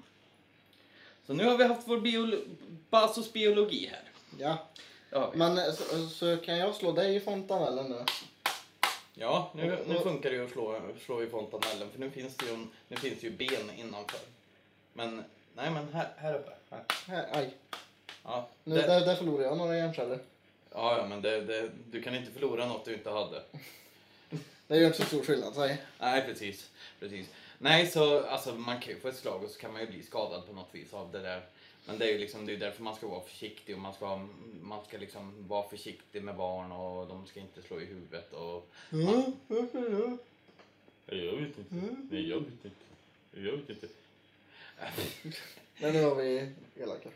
Så 1.27 1.33
nu 1.35 1.45
har 1.45 1.57
vi 1.59 1.65
haft 1.65 1.89
vår 1.89 2.01
biolo, 2.01 2.39
Basos 2.91 3.33
biologi 3.33 3.87
här. 3.87 4.03
Ja. 4.39 5.33
Men 5.35 5.59
eh, 5.59 5.65
så, 5.73 6.09
så 6.09 6.37
kan 6.37 6.59
jag 6.59 6.75
slå 6.75 6.93
dig 6.93 7.17
i 7.17 7.21
fontanellen 7.21 7.87
nu? 7.91 8.05
Ja, 9.15 9.51
nu, 9.55 9.79
nu 9.87 9.99
funkar 9.99 10.31
det 10.31 10.37
ju 10.37 10.45
att 10.45 10.51
slå, 10.53 10.81
slå 11.07 11.23
i 11.23 11.27
fontanellen 11.29 11.91
för 11.91 11.99
nu 12.01 12.11
finns 12.11 12.37
det 12.37 12.47
ju, 12.47 12.53
en- 12.55 12.71
nu 12.89 12.97
finns 12.97 13.21
det 13.21 13.27
ju 13.27 13.33
ben 13.33 13.71
innanför. 13.79 14.21
Men, 14.93 15.25
nej 15.57 15.71
men 15.71 15.93
här, 15.95 16.09
här 16.17 16.35
uppe. 16.35 16.53
Här. 16.71 16.85
Här, 17.07 17.27
aj. 17.33 17.55
Ja, 18.25 18.49
Nu, 18.65 18.75
det, 18.75 18.83
där, 18.87 19.01
där 19.07 19.17
förlorade 19.17 19.45
jag 19.49 19.57
några 19.59 19.77
hjärnceller. 19.77 20.19
ja, 20.73 20.99
ja, 20.99 21.07
men 21.07 21.23
det, 21.23 21.41
det, 21.41 21.71
du 21.91 22.03
kan 22.03 22.15
inte 22.15 22.33
förlora 22.33 22.67
något 22.67 22.85
du 22.85 22.95
inte 22.95 23.11
hade. 23.11 23.43
Det 24.69 24.77
gör 24.79 24.87
inte 24.87 24.99
så 24.99 25.05
stor 25.05 25.23
skillnad, 25.23 25.55
säg. 25.55 25.83
Nej, 25.99 26.23
precis. 26.27 26.71
precis. 27.01 27.27
Nej, 27.59 27.87
så 27.87 28.27
alltså, 28.27 28.55
man 28.55 28.81
kan 28.81 28.93
ju 28.93 29.01
få 29.01 29.09
ett 29.09 29.17
slag 29.17 29.45
och 29.45 29.51
så 29.51 29.61
kan 29.61 29.73
man 29.73 29.81
ju 29.81 29.87
bli 29.87 30.03
skadad 30.03 30.47
på 30.47 30.53
något 30.53 30.75
vis 30.75 30.95
av 30.95 31.13
det 31.13 31.21
där. 31.21 31.43
Men 31.87 31.99
det 31.99 32.05
är 32.05 32.13
ju 32.13 32.19
liksom, 32.19 32.47
det 32.47 32.53
är 32.53 32.57
därför 32.57 32.83
man 32.83 32.97
ska 32.97 33.09
vara 33.09 33.21
försiktig 33.21 33.75
och 33.75 33.81
man 33.81 33.95
ska, 33.95 34.27
man 34.63 34.85
ska 34.85 34.99
liksom 34.99 35.49
vara 35.49 35.69
försiktig 35.69 36.23
med 36.23 36.37
barn 36.37 36.73
och 36.73 37.07
de 37.07 37.27
ska 37.27 37.41
inte 37.41 37.63
slå 37.63 37.81
i 37.81 37.85
huvudet 37.85 38.33
och... 38.33 38.71
Mm, 38.93 39.33
varför 39.47 39.91
då? 39.91 40.19
Jag 41.17 41.37
vet 41.37 41.59
inte. 41.59 41.75
Nej, 42.11 42.29
jag 42.29 42.41
vet 42.41 42.65
inte. 42.65 42.71
Jag 43.31 43.53
vet 43.53 43.71
inte. 43.71 43.89
Men 45.81 45.93
nu 45.93 46.03
var 46.03 46.15
vi 46.15 46.53
elaka. 46.77 47.09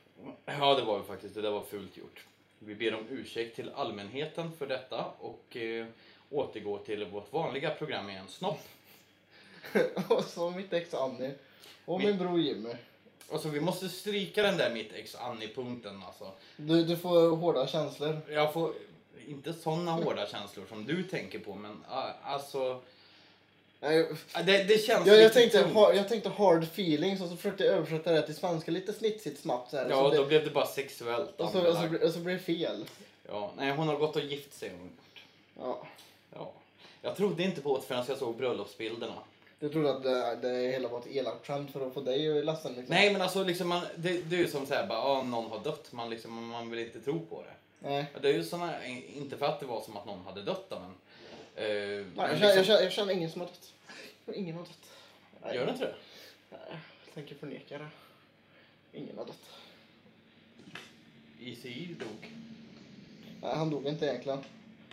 Ja, 0.45 0.75
det 0.75 0.85
var 0.85 0.99
ju 0.99 1.05
faktiskt, 1.05 1.35
det 1.35 1.43
där 1.43 1.51
var 1.51 1.63
fult 1.63 1.97
gjort. 1.97 2.25
Vi 2.59 2.75
ber 2.75 2.95
om 2.95 3.07
ursäkt 3.11 3.57
till 3.57 3.71
allmänheten 3.71 4.53
för 4.59 4.67
detta 4.67 5.05
och 5.19 5.57
eh, 5.57 5.87
återgår 6.31 6.79
till 6.79 7.05
vårt 7.05 7.33
vanliga 7.33 7.71
program 7.71 8.11
igen, 8.11 8.29
Snopp. 8.29 8.61
och 10.09 10.25
så 10.25 10.51
mitt 10.51 10.73
ex 10.73 10.95
Annie. 10.95 11.35
Och 11.85 12.01
Min- 12.01 12.19
bror 12.19 12.41
Jimmy. 12.41 12.71
Alltså 13.33 13.49
vi 13.49 13.61
måste 13.61 13.89
stryka 13.89 14.43
den 14.43 14.57
där 14.57 14.71
mitt 14.71 14.93
ex 14.93 15.15
Annie-punkten 15.15 16.03
alltså. 16.07 16.33
Du, 16.57 16.85
du 16.85 16.97
får 16.97 17.37
hårda 17.37 17.67
känslor. 17.67 18.21
Jag 18.29 18.53
får 18.53 18.73
inte 19.27 19.53
såna 19.53 19.93
hårda 19.93 20.27
känslor 20.27 20.67
som 20.69 20.87
du 20.87 21.03
tänker 21.03 21.39
på 21.39 21.55
men 21.55 21.85
ah, 21.89 22.11
alltså 22.25 22.83
Nej, 23.81 24.09
ah, 24.33 24.43
det, 24.43 24.65
det 24.65 24.79
känns 24.79 25.07
Jag, 25.07 25.21
jag, 25.21 25.33
tänkte, 25.33 25.63
ha, 25.63 25.95
jag 25.95 26.09
tänkte 26.09 26.29
hard 26.29 26.63
feelings 26.63 27.21
och 27.21 27.29
så 27.29 27.37
försökte 27.37 27.65
jag 27.65 27.75
översätta 27.75 28.13
det 28.13 28.23
till 28.23 28.35
svenska 28.35 28.71
lite 28.71 28.93
snitsigt 28.93 29.41
snabbt. 29.41 29.71
Så 29.71 29.77
här, 29.77 29.91
Ja, 29.91 29.97
så 29.97 30.17
då 30.17 30.23
det, 30.23 30.29
blev 30.29 30.45
det 30.45 30.51
bara 30.51 30.67
sexuellt 30.67 31.41
och, 31.41 31.51
så, 31.51 31.69
och, 31.69 31.77
så, 31.77 32.07
och 32.07 32.13
så 32.13 32.19
blir 32.19 32.35
det 32.35 32.41
fel. 32.41 32.85
Ja, 33.29 33.53
nej 33.57 33.71
hon 33.77 33.89
har 33.89 33.97
gått 33.97 34.17
och 34.17 34.23
gift 34.23 34.55
sig. 34.55 34.73
Ja. 35.59 35.87
Ja. 36.35 36.53
Jag 37.03 37.17
trodde 37.17 37.43
inte 37.43 37.61
på 37.61 37.77
det 37.77 37.83
förrän 37.83 38.05
jag 38.09 38.19
såg 38.19 38.37
bröllopsbilderna. 38.37 39.15
Du 39.61 39.69
trodde 39.69 39.91
att 39.91 40.03
det, 40.03 40.37
det 40.49 40.71
hela 40.73 40.89
var 40.89 40.99
ett 41.01 41.07
elakt 41.07 41.47
skämt 41.47 41.71
för 41.73 41.87
att 41.87 41.95
få 41.95 42.01
dig 42.01 42.45
ledsen 42.45 42.73
liksom? 42.75 42.95
Nej 42.95 43.13
men 43.13 43.23
alltså 43.23 43.45
liksom 43.45 43.69
man, 43.69 43.83
det, 43.97 44.23
det 44.23 44.37
är 44.37 44.41
ju 44.41 44.49
som 44.49 44.67
såhär 44.67 44.87
bara, 44.87 44.99
ah, 44.99 45.23
någon 45.23 45.51
har 45.51 45.59
dött. 45.65 45.93
Man, 45.93 46.11
liksom, 46.11 46.47
man 46.49 46.71
vill 46.71 46.79
inte 46.81 47.01
tro 47.01 47.27
på 47.27 47.43
det. 47.43 47.55
Nej. 47.89 48.07
Det 48.23 48.29
är 48.29 48.33
ju 48.33 48.45
såna, 48.45 48.87
inte 48.87 49.37
för 49.37 49.47
att 49.47 49.61
det 49.61 49.67
var 49.67 49.81
som 49.81 49.97
att 49.97 50.07
någon 50.07 50.25
hade 50.25 50.43
dött 50.43 50.67
då, 50.69 50.79
men... 50.79 50.91
Eh, 50.91 51.67
Nej, 51.67 52.07
jag, 52.17 52.29
känner, 52.39 52.47
jag, 52.49 52.57
liksom, 52.57 52.65
känner, 52.65 52.83
jag 52.83 52.93
känner 52.93 53.13
ingen 53.13 53.31
som 53.31 53.41
har 53.41 53.49
dött. 53.49 53.73
Ingen 54.37 54.57
har 54.57 54.63
dött. 54.63 54.91
Nej. 55.43 55.57
Gör 55.57 55.67
det 55.67 55.73
inte 55.73 55.85
det? 55.85 55.95
Nej, 56.51 56.61
jag 57.07 57.15
tänker 57.15 57.35
förneka 57.35 57.79
det. 57.79 57.89
Ingen 58.93 59.19
har 59.19 59.25
dött. 59.25 59.47
ECI 61.41 61.97
dog. 62.01 62.33
Nej, 63.43 63.55
han 63.57 63.71
dog 63.71 63.87
inte 63.87 64.07
egentligen. 64.07 64.39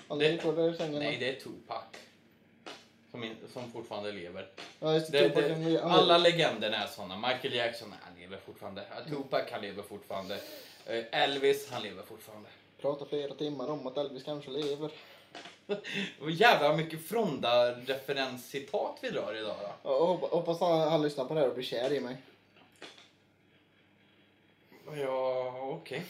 Han 0.08 0.20
Det- 0.20 0.32
låg 0.32 0.40
kvar 0.42 0.54
där 0.54 0.74
i 0.74 0.78
sängen. 0.78 1.00
Nej, 1.00 1.18
det 1.20 1.30
är 1.30 1.40
Tupac. 1.40 1.84
Som, 3.12 3.24
in, 3.24 3.36
som 3.54 3.72
fortfarande 3.72 4.12
lever. 4.12 4.48
Ja, 4.80 4.88
Det, 4.88 5.30
det, 5.30 5.82
alla 5.84 6.18
legender 6.18 6.72
är 6.72 6.88
såna. 6.88 7.16
Michael 7.16 7.54
Jackson, 7.54 7.94
han 8.02 8.20
lever 8.20 8.38
fortfarande. 8.46 8.86
Tupac, 9.10 9.44
han 9.52 9.62
lever 9.62 9.84
fortfarande. 9.84 10.36
Eh, 10.86 11.04
Elvis, 11.24 11.70
han 11.72 11.82
lever 11.84 12.04
fortfarande. 12.04 12.50
pratar 12.82 13.06
flera 13.06 13.34
timmar 13.34 13.70
om 13.72 13.88
att 13.88 13.98
Elvis 13.98 14.24
kanske 14.24 14.52
lever. 14.52 14.92
Och 16.22 16.32
jävla 16.32 16.74
mycket 16.76 17.08
Fronda-referenscitat 17.08 18.98
vi 19.02 19.10
drar 19.10 19.34
idag 19.36 19.56
då. 19.62 19.70
Ja, 19.84 19.90
och 19.98 20.08
hoppa- 20.08 20.28
hoppas 20.36 20.60
han, 20.60 20.80
han 20.92 21.02
lyssnar 21.02 21.26
på 21.26 21.34
det 21.34 21.40
här 21.40 21.48
och 21.48 21.54
blir 21.56 21.66
kär 21.66 21.94
i 21.94 22.00
mig. 22.00 22.18
Ja, 24.96 25.54
okej. 25.82 26.06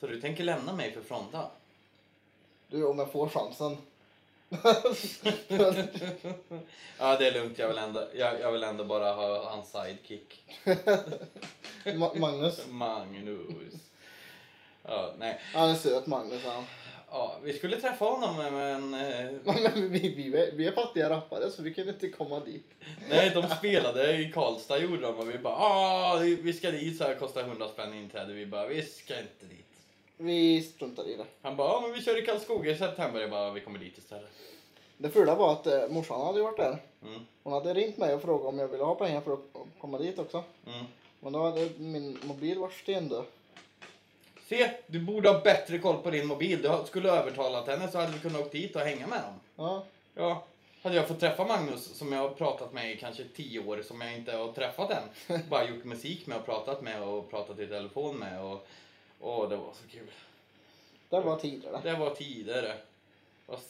Så 0.00 0.06
du 0.06 0.20
tänker 0.20 0.44
lämna 0.44 0.72
mig 0.72 0.92
för 0.92 1.00
Fronda? 1.02 1.50
Du, 2.68 2.84
om 2.86 2.98
jag 2.98 3.12
får 3.12 3.28
chansen. 3.28 3.76
Ja, 6.98 7.16
det 7.18 7.26
är 7.28 7.32
lugnt. 7.32 7.58
Jag 7.58 7.68
vill 7.68 7.78
ändå, 7.78 8.08
jag, 8.14 8.40
jag 8.40 8.52
vill 8.52 8.62
ändå 8.62 8.84
bara 8.84 9.12
ha 9.12 9.50
hans 9.50 9.72
sidekick. 9.72 10.42
Ma- 11.84 12.18
Magnus. 12.18 12.60
Magnus. 12.68 13.80
Ja, 14.82 15.14
nej. 15.18 15.40
Han 15.54 15.70
är 15.70 15.74
söt 15.74 16.06
Magnus 16.06 16.44
han. 16.44 16.64
Ja, 17.10 17.36
vi 17.42 17.52
skulle 17.52 17.80
träffa 17.80 18.04
honom 18.04 18.36
men... 18.36 18.94
Eh, 18.94 19.30
Men 19.44 19.90
vi, 19.92 19.98
vi, 20.14 20.36
är- 20.38 20.52
vi 20.52 20.66
är 20.66 20.72
fattiga 20.72 21.10
rappare 21.10 21.50
så 21.50 21.62
vi 21.62 21.74
kunde 21.74 21.92
inte 21.92 22.08
komma 22.08 22.40
dit. 22.40 22.70
nej, 23.10 23.30
de 23.34 23.48
spelade 23.48 24.16
i 24.16 24.32
Karlstad 24.32 24.78
gjorde 24.78 25.02
de 25.02 25.14
och 25.18 25.30
vi 25.34 25.38
bara 25.38 25.54
ah, 25.56 26.16
vi 26.18 26.52
ska 26.52 26.70
dit 26.70 26.98
så 26.98 27.04
här 27.04 27.14
kostar 27.14 27.40
100 27.40 27.68
spänn 27.68 27.94
inträde. 27.94 28.32
Vi 28.32 28.46
bara 28.46 28.66
vi 28.66 28.82
ska 28.82 29.14
inte 29.20 29.46
dit. 29.46 29.63
Vi 30.16 30.62
struntar 30.62 31.08
i 31.08 31.16
det. 31.16 31.26
Han 31.42 31.56
bara 31.56 31.68
ah, 31.68 31.80
men 31.80 31.92
vi 31.92 32.02
kör 32.02 32.22
i 32.22 32.26
Karlskoga 32.26 32.70
i 32.70 32.76
september. 32.76 33.20
Jag 33.20 33.30
bara 33.30 33.50
vi 33.50 33.60
kommer 33.60 33.78
dit 33.78 33.98
istället. 33.98 34.30
Det 34.96 35.10
fula 35.10 35.34
var 35.34 35.52
att 35.52 35.66
eh, 35.66 35.88
morsan 35.88 36.26
hade 36.26 36.42
varit 36.42 36.56
där. 36.56 36.78
Mm. 37.02 37.20
Hon 37.42 37.52
hade 37.52 37.74
ringt 37.74 37.96
mig 37.96 38.14
och 38.14 38.22
frågat 38.22 38.46
om 38.46 38.58
jag 38.58 38.68
ville 38.68 38.84
ha 38.84 38.94
pengar 38.94 39.20
för 39.20 39.32
att 39.32 39.40
komma 39.80 39.98
dit 39.98 40.18
också. 40.18 40.44
Mm. 40.66 40.84
Men 41.20 41.32
då 41.32 41.42
hade 41.42 41.70
min 41.76 42.18
mobil 42.22 42.58
varit 42.58 42.74
stendöd. 42.74 43.24
Se, 44.48 44.70
du 44.86 45.00
borde 45.00 45.28
ha 45.28 45.40
bättre 45.40 45.78
koll 45.78 46.02
på 46.02 46.10
din 46.10 46.26
mobil. 46.26 46.62
Du 46.62 46.86
skulle 46.86 47.10
ha 47.10 47.16
övertalat 47.16 47.68
henne 47.68 47.88
så 47.88 47.98
hade 47.98 48.12
vi 48.12 48.18
kunnat 48.18 48.40
åka 48.40 48.50
dit 48.50 48.76
och 48.76 48.82
hänga 48.82 49.06
med 49.06 49.20
dem. 49.22 49.40
Ja. 49.56 49.84
Ja, 50.14 50.44
hade 50.82 50.96
jag 50.96 51.08
fått 51.08 51.20
träffa 51.20 51.44
Magnus 51.44 51.98
som 51.98 52.12
jag 52.12 52.20
har 52.20 52.28
pratat 52.28 52.72
med 52.72 52.92
i 52.92 52.96
kanske 52.96 53.24
tio 53.24 53.60
år 53.60 53.82
som 53.82 54.00
jag 54.00 54.14
inte 54.14 54.32
har 54.32 54.52
träffat 54.52 54.90
än. 54.90 55.40
Bara 55.50 55.68
gjort 55.68 55.84
musik 55.84 56.26
med 56.26 56.38
och 56.38 56.46
pratat 56.46 56.82
med 56.82 57.02
och 57.02 57.30
pratat 57.30 57.58
i 57.58 57.66
telefon 57.66 58.16
med 58.16 58.40
och, 58.40 58.66
och 59.24 59.48
det 59.48 59.56
var 59.56 59.72
så 59.72 59.88
kul. 59.88 60.10
Det 61.08 61.20
var 61.20 61.38
tidigare. 61.38 61.80
Det 61.82 61.96
var 61.96 62.14
tidigare. 62.14 62.76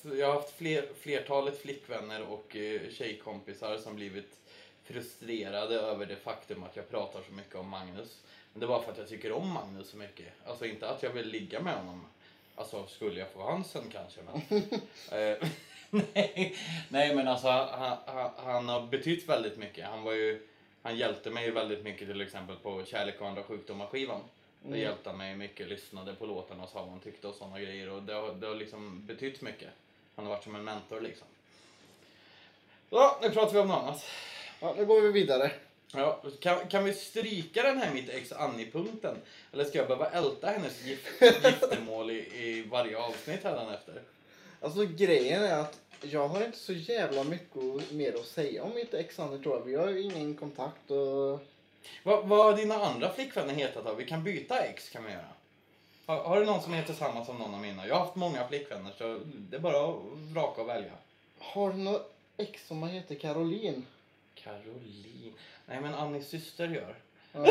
Jag 0.03 0.27
har 0.27 0.35
haft 0.35 0.57
fler, 0.57 0.89
flertalet 1.01 1.61
flickvänner 1.61 2.23
och 2.23 2.57
eh, 2.57 2.91
tjejkompisar 2.91 3.79
som 3.79 3.97
blivit 3.97 4.39
frustrerade 4.85 5.75
över 5.75 6.07
det 6.07 6.17
faktum 6.17 6.63
att 6.63 6.77
jag 6.77 6.91
pratar 6.91 7.23
så 7.23 7.33
mycket 7.33 7.55
om 7.55 7.69
Magnus. 7.69 8.23
Men 8.53 8.61
det 8.61 8.67
var 8.67 8.83
för 8.83 8.93
att 8.93 8.99
jag 8.99 9.09
tycker 9.09 9.33
om 9.33 9.53
Magnus 9.53 9.91
så 9.91 9.97
mycket. 9.97 10.27
Alltså 10.47 10.67
inte 10.67 10.89
att 10.89 11.03
jag 11.03 11.11
vill 11.11 11.29
ligga 11.29 11.61
med 11.61 11.75
honom. 11.75 12.07
Alltså 12.55 12.87
skulle 12.87 13.21
jag 13.21 13.31
få 13.31 13.43
chansen 13.47 13.85
kanske. 13.93 14.21
Men, 14.23 14.63
eh, 15.21 15.49
nej, 16.15 16.57
nej 16.89 17.15
men 17.15 17.29
alltså 17.29 17.49
han, 17.49 17.99
han, 18.07 18.31
han 18.37 18.69
har 18.69 18.87
betytt 18.87 19.29
väldigt 19.29 19.59
mycket. 19.59 19.87
Han 19.87 20.03
var 20.03 20.13
ju 20.13 20.49
han 20.83 20.97
hjälpte 20.97 21.31
mig 21.31 21.51
väldigt 21.51 21.85
mycket 21.85 22.09
till 22.09 22.21
exempel 22.21 22.57
på 22.57 22.85
Kärlek 22.85 23.21
och 23.21 23.29
andra 23.29 23.43
sjukdomar 23.43 23.87
Då 24.67 24.69
Mm. 24.69 24.81
hjälpte 24.81 25.13
mig 25.13 25.37
mycket, 25.37 25.69
lyssnade 25.69 26.15
på 26.15 26.27
låtarna 26.27 26.63
och 26.63 26.69
sa 26.69 26.81
vad 26.81 26.91
han 26.91 27.01
tyckte 27.01 27.29
och 27.29 27.35
sådana 27.35 27.61
grejer. 27.61 27.91
Och 27.91 28.03
det 28.03 28.13
har, 28.15 28.35
det 28.35 28.47
har 28.47 28.55
liksom 28.55 29.07
betytt 29.07 29.41
mycket. 29.41 29.69
Han 30.17 30.25
har 30.27 30.33
varit 30.35 30.45
som 30.45 30.55
en 30.55 30.65
mentor 30.65 31.01
liksom. 31.01 31.27
Så, 32.91 33.17
nu 33.23 33.31
pratar 33.31 33.53
vi 33.53 33.59
om 33.59 33.69
något 33.69 33.83
annat. 33.83 34.05
Ja, 34.61 34.75
nu 34.79 34.87
går 34.87 35.01
vi 35.01 35.13
vidare. 35.13 35.53
Ja, 35.95 36.23
kan, 36.41 36.69
kan 36.69 36.85
vi 36.85 36.95
stryka 36.95 37.63
den 37.63 37.79
här 37.79 37.95
mitt 37.95 38.09
ex 38.09 38.33
Annie-punkten? 38.33 39.17
Eller 39.53 39.65
ska 39.65 39.79
jag 39.79 39.87
behöva 39.89 40.11
älta 40.11 40.47
hennes 40.47 40.85
gift, 40.85 41.07
giftermål 41.21 42.11
i, 42.11 42.15
i 42.17 42.63
varje 42.71 42.99
avsnitt 42.99 43.45
hädanefter? 43.45 44.03
Alltså 44.61 44.85
grejen 44.87 45.43
är 45.43 45.59
att 45.59 45.81
jag 46.01 46.29
har 46.29 46.45
inte 46.45 46.59
så 46.59 46.73
jävla 46.73 47.25
mycket 47.25 47.93
mer 47.93 48.15
att 48.15 48.27
säga 48.27 48.63
om 48.65 48.75
mitt 48.75 48.95
ex 48.95 49.19
Annie, 49.19 49.39
tror 49.43 49.57
jag. 49.57 49.65
Vi 49.65 49.75
har 49.75 49.89
ju 49.91 50.01
ingen 50.03 50.35
kontakt 50.37 50.91
och... 50.91 51.41
Vad, 52.03 52.27
vad 52.29 52.45
har 52.45 52.57
dina 52.57 52.75
andra 52.75 53.13
flickvänner 53.13 53.55
hetat 53.55 53.85
då? 53.85 53.95
Vi 53.95 54.07
kan 54.07 54.25
byta 54.25 54.59
ex 54.59 54.89
kan 54.89 55.05
vi 55.05 55.13
göra. 55.13 55.29
Har, 56.07 56.25
har 56.25 56.41
du 56.41 56.47
någon 56.47 56.63
som 56.63 56.73
heter 56.73 56.95
samma 56.95 57.25
som 57.25 57.37
någon 57.37 57.55
av 57.55 57.61
mina? 57.61 57.87
Jag 57.87 57.95
har 57.95 58.05
haft 58.05 58.17
många 58.17 58.49
flickvänner 58.49 58.93
så 58.99 59.21
det 59.25 59.57
är 59.57 59.61
bara 59.61 59.91
att 59.91 59.97
vraka 60.33 60.63
och 60.63 60.69
välja. 60.69 60.93
Har 61.39 61.73
du 61.73 61.79
något 61.79 62.15
ex 62.37 62.67
som 62.67 62.83
heter 62.83 63.15
Caroline? 63.15 63.87
Caroline. 64.35 65.33
Nej 65.67 65.81
men 65.81 65.95
Annis 65.95 66.29
syster 66.29 66.69
gör. 66.69 66.97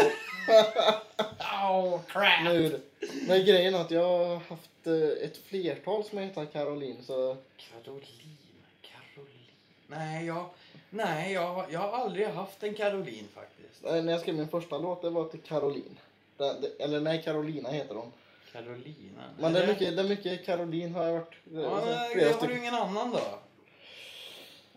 Oh 1.63 2.01
crap! 2.07 2.43
nu. 2.43 2.81
Men 3.27 3.45
grejen 3.45 3.75
är 3.75 3.79
att 3.79 3.91
jag 3.91 4.17
har 4.17 4.35
haft 4.35 4.87
eh, 4.87 5.25
ett 5.25 5.37
flertal 5.37 6.03
som 6.03 6.17
heter 6.17 6.45
Caroline 6.45 7.03
så... 7.03 7.37
Caroline, 7.57 8.37
Caroline. 8.81 9.51
Nej, 9.87 10.25
jag, 10.25 10.49
nej 10.93 11.33
jag, 11.33 11.47
har- 11.53 11.67
jag 11.69 11.79
har 11.79 11.91
aldrig 11.97 12.27
haft 12.27 12.63
en 12.63 12.73
Caroline 12.73 13.27
faktiskt. 13.33 13.85
Eh, 13.85 14.03
När 14.03 14.11
jag 14.11 14.21
skrev 14.21 14.35
min 14.35 14.47
första 14.47 14.77
låt 14.77 15.01
det 15.01 15.09
var 15.09 15.25
till 15.27 15.39
Caroline. 15.41 15.97
Det, 16.37 16.55
det, 16.61 16.83
eller 16.83 16.99
nej, 17.01 17.21
Carolina 17.23 17.69
heter 17.69 17.95
hon. 17.95 18.11
Carolina. 18.51 19.23
Men 19.39 19.53
det 19.53 19.63
är 19.63 19.67
mycket, 19.67 19.95
det 19.95 20.01
är 20.01 20.07
mycket 20.09 20.45
Caroline 20.45 20.95
har 20.95 21.03
jag 21.05 21.13
varit. 21.13 21.33
eh, 21.53 21.59
Ja, 21.61 21.79
så 21.81 21.85
men, 21.85 22.09
flera 22.11 22.25
har 22.25 22.31
du 22.33 22.37
stycken. 22.37 22.57
ingen 22.57 22.73
annan 22.73 23.11
då? 23.11 23.19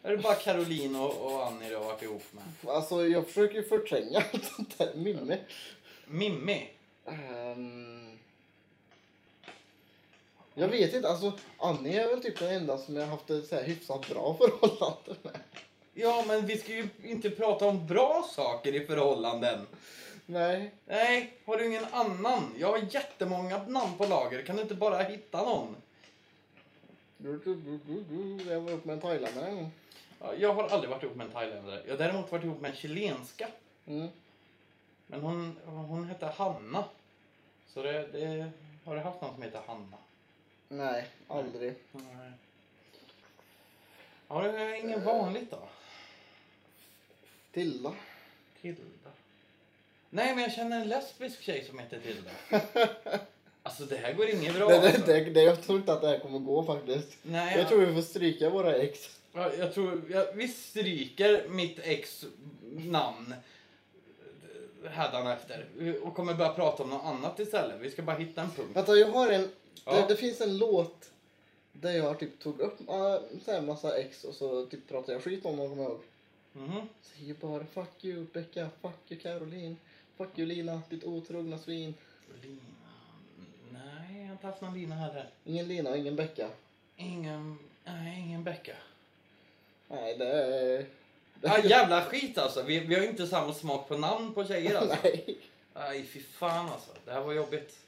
Är 0.03 0.11
det 0.11 0.17
bara 0.19 0.35
Caroline 0.35 0.97
och, 0.97 1.17
och 1.35 1.47
Annie 1.47 1.69
du 1.69 1.77
har 1.77 1.85
varit 1.85 2.03
ihop 2.03 2.23
med? 2.31 2.71
Alltså 2.75 3.07
jag 3.07 3.27
försöker 3.27 3.55
ju 3.55 3.63
förtränga 3.63 4.19
allt 4.33 4.45
sånt 4.45 4.79
där 4.79 4.95
minne. 4.95 5.39
Mimmi? 6.07 6.69
Ehm, 7.07 8.19
jag 10.55 10.69
vet 10.69 10.95
inte, 10.95 11.09
alltså 11.09 11.33
Annie 11.59 11.99
är 12.01 12.09
väl 12.09 12.23
typ 12.23 12.39
den 12.39 12.55
enda 12.55 12.79
som 12.79 12.97
jag 12.97 13.03
har 13.03 13.11
haft 13.11 13.31
ett 13.31 13.47
så 13.49 13.55
här 13.55 13.63
hyfsat 13.63 14.09
bra 14.09 14.37
förhållande 14.41 15.15
med. 15.23 15.41
Ja, 15.99 16.25
men 16.27 16.47
vi 16.47 16.59
ska 16.59 16.73
ju 16.73 16.89
inte 17.03 17.31
prata 17.31 17.67
om 17.67 17.87
bra 17.87 18.29
saker 18.31 18.75
i 18.75 18.87
förhållanden. 18.87 19.67
Nej, 20.27 20.71
Nej, 20.87 21.33
har 21.45 21.57
du 21.57 21.67
ingen 21.67 21.85
annan? 21.91 22.55
Jag 22.59 22.69
har 22.69 22.95
jättemånga 22.95 23.63
namn 23.67 23.99
på 23.99 24.07
lager. 24.07 24.43
Kan 24.43 24.57
du 24.57 24.63
inte 24.63 24.75
bara 24.75 25.03
hitta 25.03 25.43
någon? 25.43 25.77
Du, 27.17 27.39
du, 27.39 27.55
du, 27.55 28.05
du, 28.09 28.51
jag 28.53 28.61
var 28.61 28.73
uppe 28.73 28.87
med 28.87 28.95
en 28.95 29.01
thailändare 29.01 29.47
en 29.47 29.57
gång. 29.57 29.71
Ja, 30.21 30.35
Jag 30.35 30.55
har 30.55 30.69
aldrig 30.69 30.91
varit 30.91 31.03
ihop 31.03 31.17
med 31.17 31.27
en 31.27 31.33
thailändare. 31.33 31.83
Jag 31.85 31.93
har 31.93 31.99
däremot 31.99 32.33
varit 32.33 32.45
ihop 32.45 32.61
med 32.61 32.71
en 32.71 32.77
chilenska. 32.77 33.49
Mm. 33.87 34.09
Men 35.07 35.21
hon, 35.21 35.57
hon 35.65 36.05
hette 36.05 36.27
Hanna. 36.27 36.85
Så 37.75 37.83
det, 37.83 38.07
det, 38.07 38.51
har 38.85 38.95
du 38.95 39.01
haft 39.01 39.21
någon 39.21 39.35
som 39.35 39.43
heter 39.43 39.61
Hanna? 39.67 39.97
Nej, 40.69 41.07
aldrig. 41.29 41.75
Nej. 41.93 42.33
Har 44.29 44.43
du 44.43 44.79
ingen 44.79 45.05
vanligt 45.05 45.51
då? 45.51 45.69
Tilda. 47.57 47.93
Tilda. 48.63 49.11
Nej, 50.11 50.35
men 50.35 50.43
jag 50.43 50.53
känner 50.53 50.81
en 50.81 50.89
lesbisk 50.89 51.43
tjej 51.43 51.65
som 51.65 51.79
heter 51.79 52.01
Tilda. 52.01 52.31
Alltså 53.63 53.85
det 53.85 53.97
här 53.97 54.13
går 54.13 54.31
inget 54.31 54.55
bra. 54.55 54.69
Det, 54.69 54.79
det, 54.81 54.87
alltså. 54.87 55.07
det, 55.07 55.25
det, 55.25 55.43
jag 55.43 55.63
tror 55.63 55.79
inte 55.79 55.93
att 55.93 56.01
det 56.01 56.09
här 56.09 56.19
kommer 56.19 56.39
gå 56.39 56.65
faktiskt. 56.65 57.19
Nej, 57.23 57.59
Jag 57.59 57.69
tror 57.69 57.87
vi 57.87 57.95
får 57.95 58.03
stryka 58.03 58.51
våra 58.51 58.75
ex. 58.75 59.19
Ja, 59.33 59.53
jag 59.59 59.75
tror, 59.75 60.03
jag, 60.11 60.33
vi 60.33 60.49
stryker 60.49 61.49
mitt 61.49 61.79
ex 61.83 62.25
namn 62.73 63.35
hädanefter 64.91 65.67
och 66.03 66.15
kommer 66.15 66.35
börja 66.35 66.53
prata 66.53 66.83
om 66.83 66.91
något 66.91 67.05
annat 67.05 67.41
istället. 67.41 67.81
Vi 67.81 67.91
ska 67.91 68.03
bara 68.03 68.17
hitta 68.17 68.43
en 68.43 68.51
punkt. 68.51 68.71
Vänta, 68.75 68.97
jag 68.97 69.09
har 69.09 69.31
en... 69.31 69.49
Ja. 69.85 69.93
Det, 69.93 70.07
det 70.09 70.17
finns 70.17 70.41
en 70.41 70.59
låt 70.59 71.11
där 71.73 71.93
jag 71.93 72.19
typ 72.19 72.39
tog 72.39 72.61
upp 72.61 72.81
uh, 72.81 73.39
så 73.45 73.53
här 73.53 73.61
massa 73.61 73.97
ex 73.97 74.25
och 74.25 74.35
så 74.35 74.67
typ 74.67 74.89
pratade 74.89 75.13
jag 75.13 75.23
skit 75.23 75.45
om 75.45 75.57
dem, 75.57 75.69
kommer 75.69 75.83
jag 75.83 75.93
ihåg. 75.93 76.01
Mhm. 76.57 76.89
Säger 77.03 77.35
bara 77.35 77.65
fuck 77.67 78.05
you 78.05 78.27
Becka, 78.33 78.71
fuck 78.83 78.95
you 79.09 79.21
Caroline, 79.21 79.77
fuck 80.17 80.39
you 80.39 80.47
Lina, 80.49 80.83
ditt 80.91 81.05
otrogna 81.05 81.59
svin. 81.59 81.95
Lina. 82.43 82.61
Nej, 83.73 84.19
jag 84.21 84.27
har 84.27 84.33
inte 84.33 84.47
haft 84.47 84.61
någon 84.61 84.75
Lina 84.75 84.95
heller. 84.95 85.29
Ingen 85.45 85.69
Lina 85.69 85.91
och 85.91 85.97
ingen 85.99 86.17
Becka. 86.17 86.49
Ingen, 86.97 87.59
nej, 87.85 88.21
ingen 88.21 88.45
Becka. 88.45 88.77
Nej, 89.89 90.19
det 90.19 90.29
är... 90.33 90.87
Det 91.41 91.49
Ah, 91.49 91.59
jävla 91.59 92.05
skit 92.05 92.39
alltså. 92.39 92.63
Vi, 92.63 92.81
vi 92.81 92.95
har 92.95 93.03
inte 93.03 93.27
samma 93.27 93.55
smak 93.55 93.89
på 93.89 93.99
namn 93.99 94.35
på 94.35 94.45
tjejer 94.45 94.75
alltså. 94.75 94.97
Nej. 95.03 95.39
Nej, 95.75 96.07
fy 96.07 96.21
fan 96.21 96.69
alltså. 96.69 96.91
Det 97.05 97.13
här 97.13 97.21
var 97.21 97.33
jobbigt. 97.33 97.79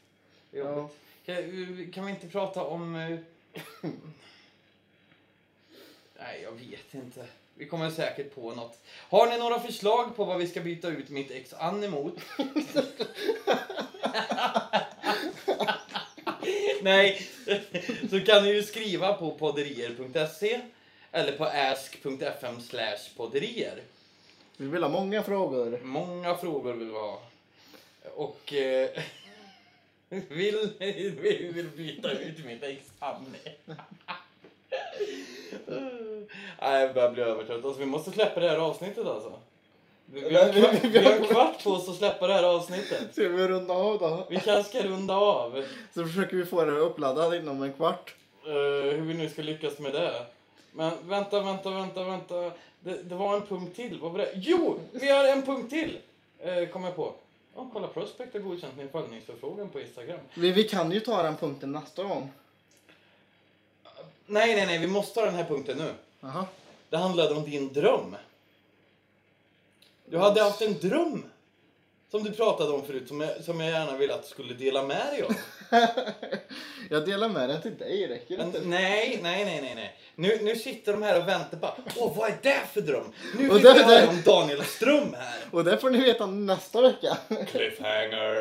jobbigt. 0.53 0.95
Kan, 1.25 1.93
kan 1.93 2.07
vi 2.07 2.11
inte 2.11 2.29
prata 2.29 2.65
om... 2.65 2.97
eh, 2.97 3.19
Nej, 6.19 6.43
jag 6.43 6.53
vet 6.53 6.95
inte. 6.95 7.27
Vi 7.59 7.67
kommer 7.67 7.91
säkert 7.91 8.35
på 8.35 8.55
något. 8.55 8.79
Har 9.11 9.27
ni 9.27 9.39
några 9.39 9.61
förslag 9.61 10.17
på 10.17 10.25
vad 10.25 10.39
vi 10.39 10.47
ska 10.47 10.61
byta 10.61 10.89
ut 10.89 11.09
mitt 11.09 11.31
ex 11.31 11.55
Annie 11.55 11.89
mot? 11.89 12.15
Nej, 16.83 17.29
så 18.11 18.21
kan 18.21 18.43
ni 18.45 18.53
ju 18.53 18.63
skriva 18.63 19.13
på 19.13 19.31
podderier.se 19.31 20.61
eller 21.13 21.33
på 21.33 21.45
ask.fm 21.45 22.61
slash 22.61 22.99
podderier. 23.17 23.83
Vi 24.57 24.67
vill 24.67 24.83
ha 24.83 24.91
många 24.91 25.23
frågor. 25.23 25.81
Många 25.83 26.37
frågor 26.37 26.73
vill 26.73 26.89
vi 26.89 26.95
ha. 26.95 27.23
Och 28.15 28.53
eh, 28.53 28.91
vill, 30.29 30.71
vill, 30.79 31.53
vill 31.53 31.69
byta 31.77 32.11
ut 32.11 32.45
mitt 32.45 32.63
ex 32.63 32.87
Annie. 32.99 33.55
Nej, 36.61 36.83
jag 36.83 36.95
börjar 36.95 37.11
bli 37.11 37.23
övertrött. 37.23 37.65
Alltså, 37.65 37.81
vi 37.81 37.87
måste 37.87 38.11
släppa 38.11 38.41
det 38.41 38.49
här 38.49 38.59
avsnittet 38.59 39.07
alltså. 39.07 39.33
Vi, 40.07 40.21
vi, 40.21 40.37
har, 40.37 40.53
kvart, 40.53 40.85
vi 40.85 40.99
har 40.99 41.13
en 41.13 41.25
kvart 41.29 41.65
på 41.65 41.71
oss 41.71 41.89
att 41.89 41.97
släppa 41.97 42.27
det 42.27 42.35
här 42.35 42.43
avsnittet. 42.43 43.13
Ska 43.13 43.29
vi 43.29 43.49
runda 43.49 43.75
av 43.75 43.99
då? 43.99 44.27
Vi 44.31 44.41
kanske 44.41 44.79
ska 44.79 44.89
runda 44.89 45.17
av. 45.17 45.65
Så 45.95 46.05
försöker 46.07 46.37
vi 46.37 46.47
få 46.47 46.65
det 46.65 46.73
uppladdat 46.73 47.35
inom 47.35 47.63
en 47.63 47.73
kvart. 47.73 48.15
Eh, 48.47 48.53
hur 48.97 49.01
vi 49.01 49.15
nu 49.15 49.29
ska 49.29 49.43
lyckas 49.43 49.79
med 49.79 49.93
det. 49.93 50.27
Men 50.73 50.93
vänta, 51.09 51.41
vänta, 51.41 51.71
vänta, 51.71 52.05
vänta. 52.05 52.35
Det, 52.81 53.03
det 53.03 53.15
var 53.15 53.37
en 53.37 53.47
punkt 53.47 53.77
till. 53.77 53.99
Vad 54.01 54.13
var 54.13 54.19
det? 54.19 54.31
Jo, 54.35 54.81
vi 54.93 55.11
har 55.11 55.25
en 55.25 55.43
punkt 55.43 55.71
till! 55.71 55.99
Uh, 56.47 56.69
kom 56.69 56.85
jag 56.85 56.97
på. 56.97 57.15
Oh, 57.55 57.67
kolla, 57.73 57.87
Prospect 57.87 58.33
har 58.33 58.41
godkänt 58.41 58.77
min 58.77 58.89
följningsförfrågan 58.89 59.69
på 59.69 59.81
Instagram. 59.81 60.21
Vi, 60.35 60.53
vi 60.53 60.65
kan 60.65 60.93
ju 60.93 61.01
ta 61.01 61.23
den 61.23 61.37
punkten 61.37 61.73
nästa 61.73 62.03
gång. 62.03 62.31
Nej, 64.27 64.57
nej, 64.57 64.67
nej, 64.67 64.79
vi 64.79 64.87
måste 64.87 65.15
ta 65.15 65.25
den 65.25 65.35
här 65.35 65.45
punkten 65.45 65.79
nu. 65.79 65.91
Jaha. 66.21 66.47
Det 66.91 66.97
handlade 66.97 67.35
om 67.35 67.51
din 67.51 67.73
dröm. 67.73 68.17
Du 70.05 70.19
hade 70.19 70.43
haft 70.43 70.63
en 70.63 70.79
dröm. 70.79 71.25
Som 72.11 72.25
du 72.25 72.31
pratade 72.33 72.73
om 72.73 72.87
förut, 72.87 73.09
som 73.09 73.21
jag, 73.21 73.45
som 73.45 73.61
jag 73.61 73.71
gärna 73.71 73.97
ville 73.97 74.15
att 74.15 74.23
du 74.23 74.29
skulle 74.29 74.55
dela 74.55 74.83
med 74.83 75.07
dig 75.07 75.23
av. 75.23 75.33
Jag 76.91 77.07
delar 77.07 77.29
med 77.29 77.49
den 77.49 77.63
till 77.63 77.77
dig, 77.79 78.07
räcker 78.09 78.37
det 78.37 78.43
inte? 78.43 78.61
nej, 78.65 79.19
nej, 79.23 79.45
nej, 79.45 79.61
nej, 79.63 79.75
nej. 79.75 79.97
Nu, 80.15 80.39
nu 80.43 80.57
sitter 80.57 80.93
de 80.93 81.03
här 81.03 81.23
och 81.23 81.29
väntar 81.29 81.57
bara. 81.57 81.75
Åh, 81.97 82.17
vad 82.17 82.29
är 82.31 82.39
det 82.43 82.61
för 82.73 82.81
dröm? 82.81 83.13
Nu 83.37 83.49
vill 83.49 83.63
vi 83.63 83.69
höra 83.83 84.09
om 84.09 84.23
Daniel 84.25 84.65
Ström 84.65 85.15
här. 85.15 85.39
Och 85.51 85.65
det 85.65 85.79
får 85.79 85.91
ni 85.91 85.99
veta 86.05 86.27
nästa 86.27 86.81
vecka. 86.81 87.19
Cliffhanger. 87.47 88.35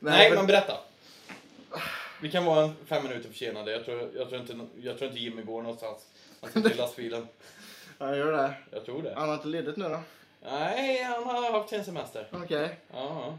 Nej, 0.00 0.12
Nej, 0.18 0.28
men 0.30 0.36
men- 0.38 0.46
berätta. 0.46 0.74
Vi 2.22 2.30
kan 2.30 2.44
vara 2.44 2.64
en 2.64 2.74
fem 2.86 3.02
minuter 3.02 3.28
försenade. 3.28 3.72
Jag 3.72 3.84
tror, 3.84 4.10
jag 4.16 4.28
tror, 4.28 4.40
inte, 4.40 4.58
jag 4.82 4.98
tror 4.98 5.08
inte 5.10 5.20
Jimmy 5.20 5.42
går 5.42 5.62
någonstans. 5.62 5.98
Han 6.44 6.52
sitter 6.52 6.70
i 6.70 6.74
lastbilen. 6.78 7.26
Ja, 7.98 8.16
gör 8.16 8.32
det. 8.32 8.54
Jag 8.70 8.84
tror 8.84 9.02
det. 9.02 9.14
Han 9.16 9.28
har 9.28 9.34
inte 9.34 9.48
ledigt 9.48 9.76
nu 9.76 9.84
då? 9.88 10.00
Nej, 10.42 11.02
han 11.02 11.24
har 11.24 11.52
haft 11.52 11.68
sin 11.70 11.84
semester. 11.84 12.28
Okej. 12.32 12.80
Ja. 12.92 13.38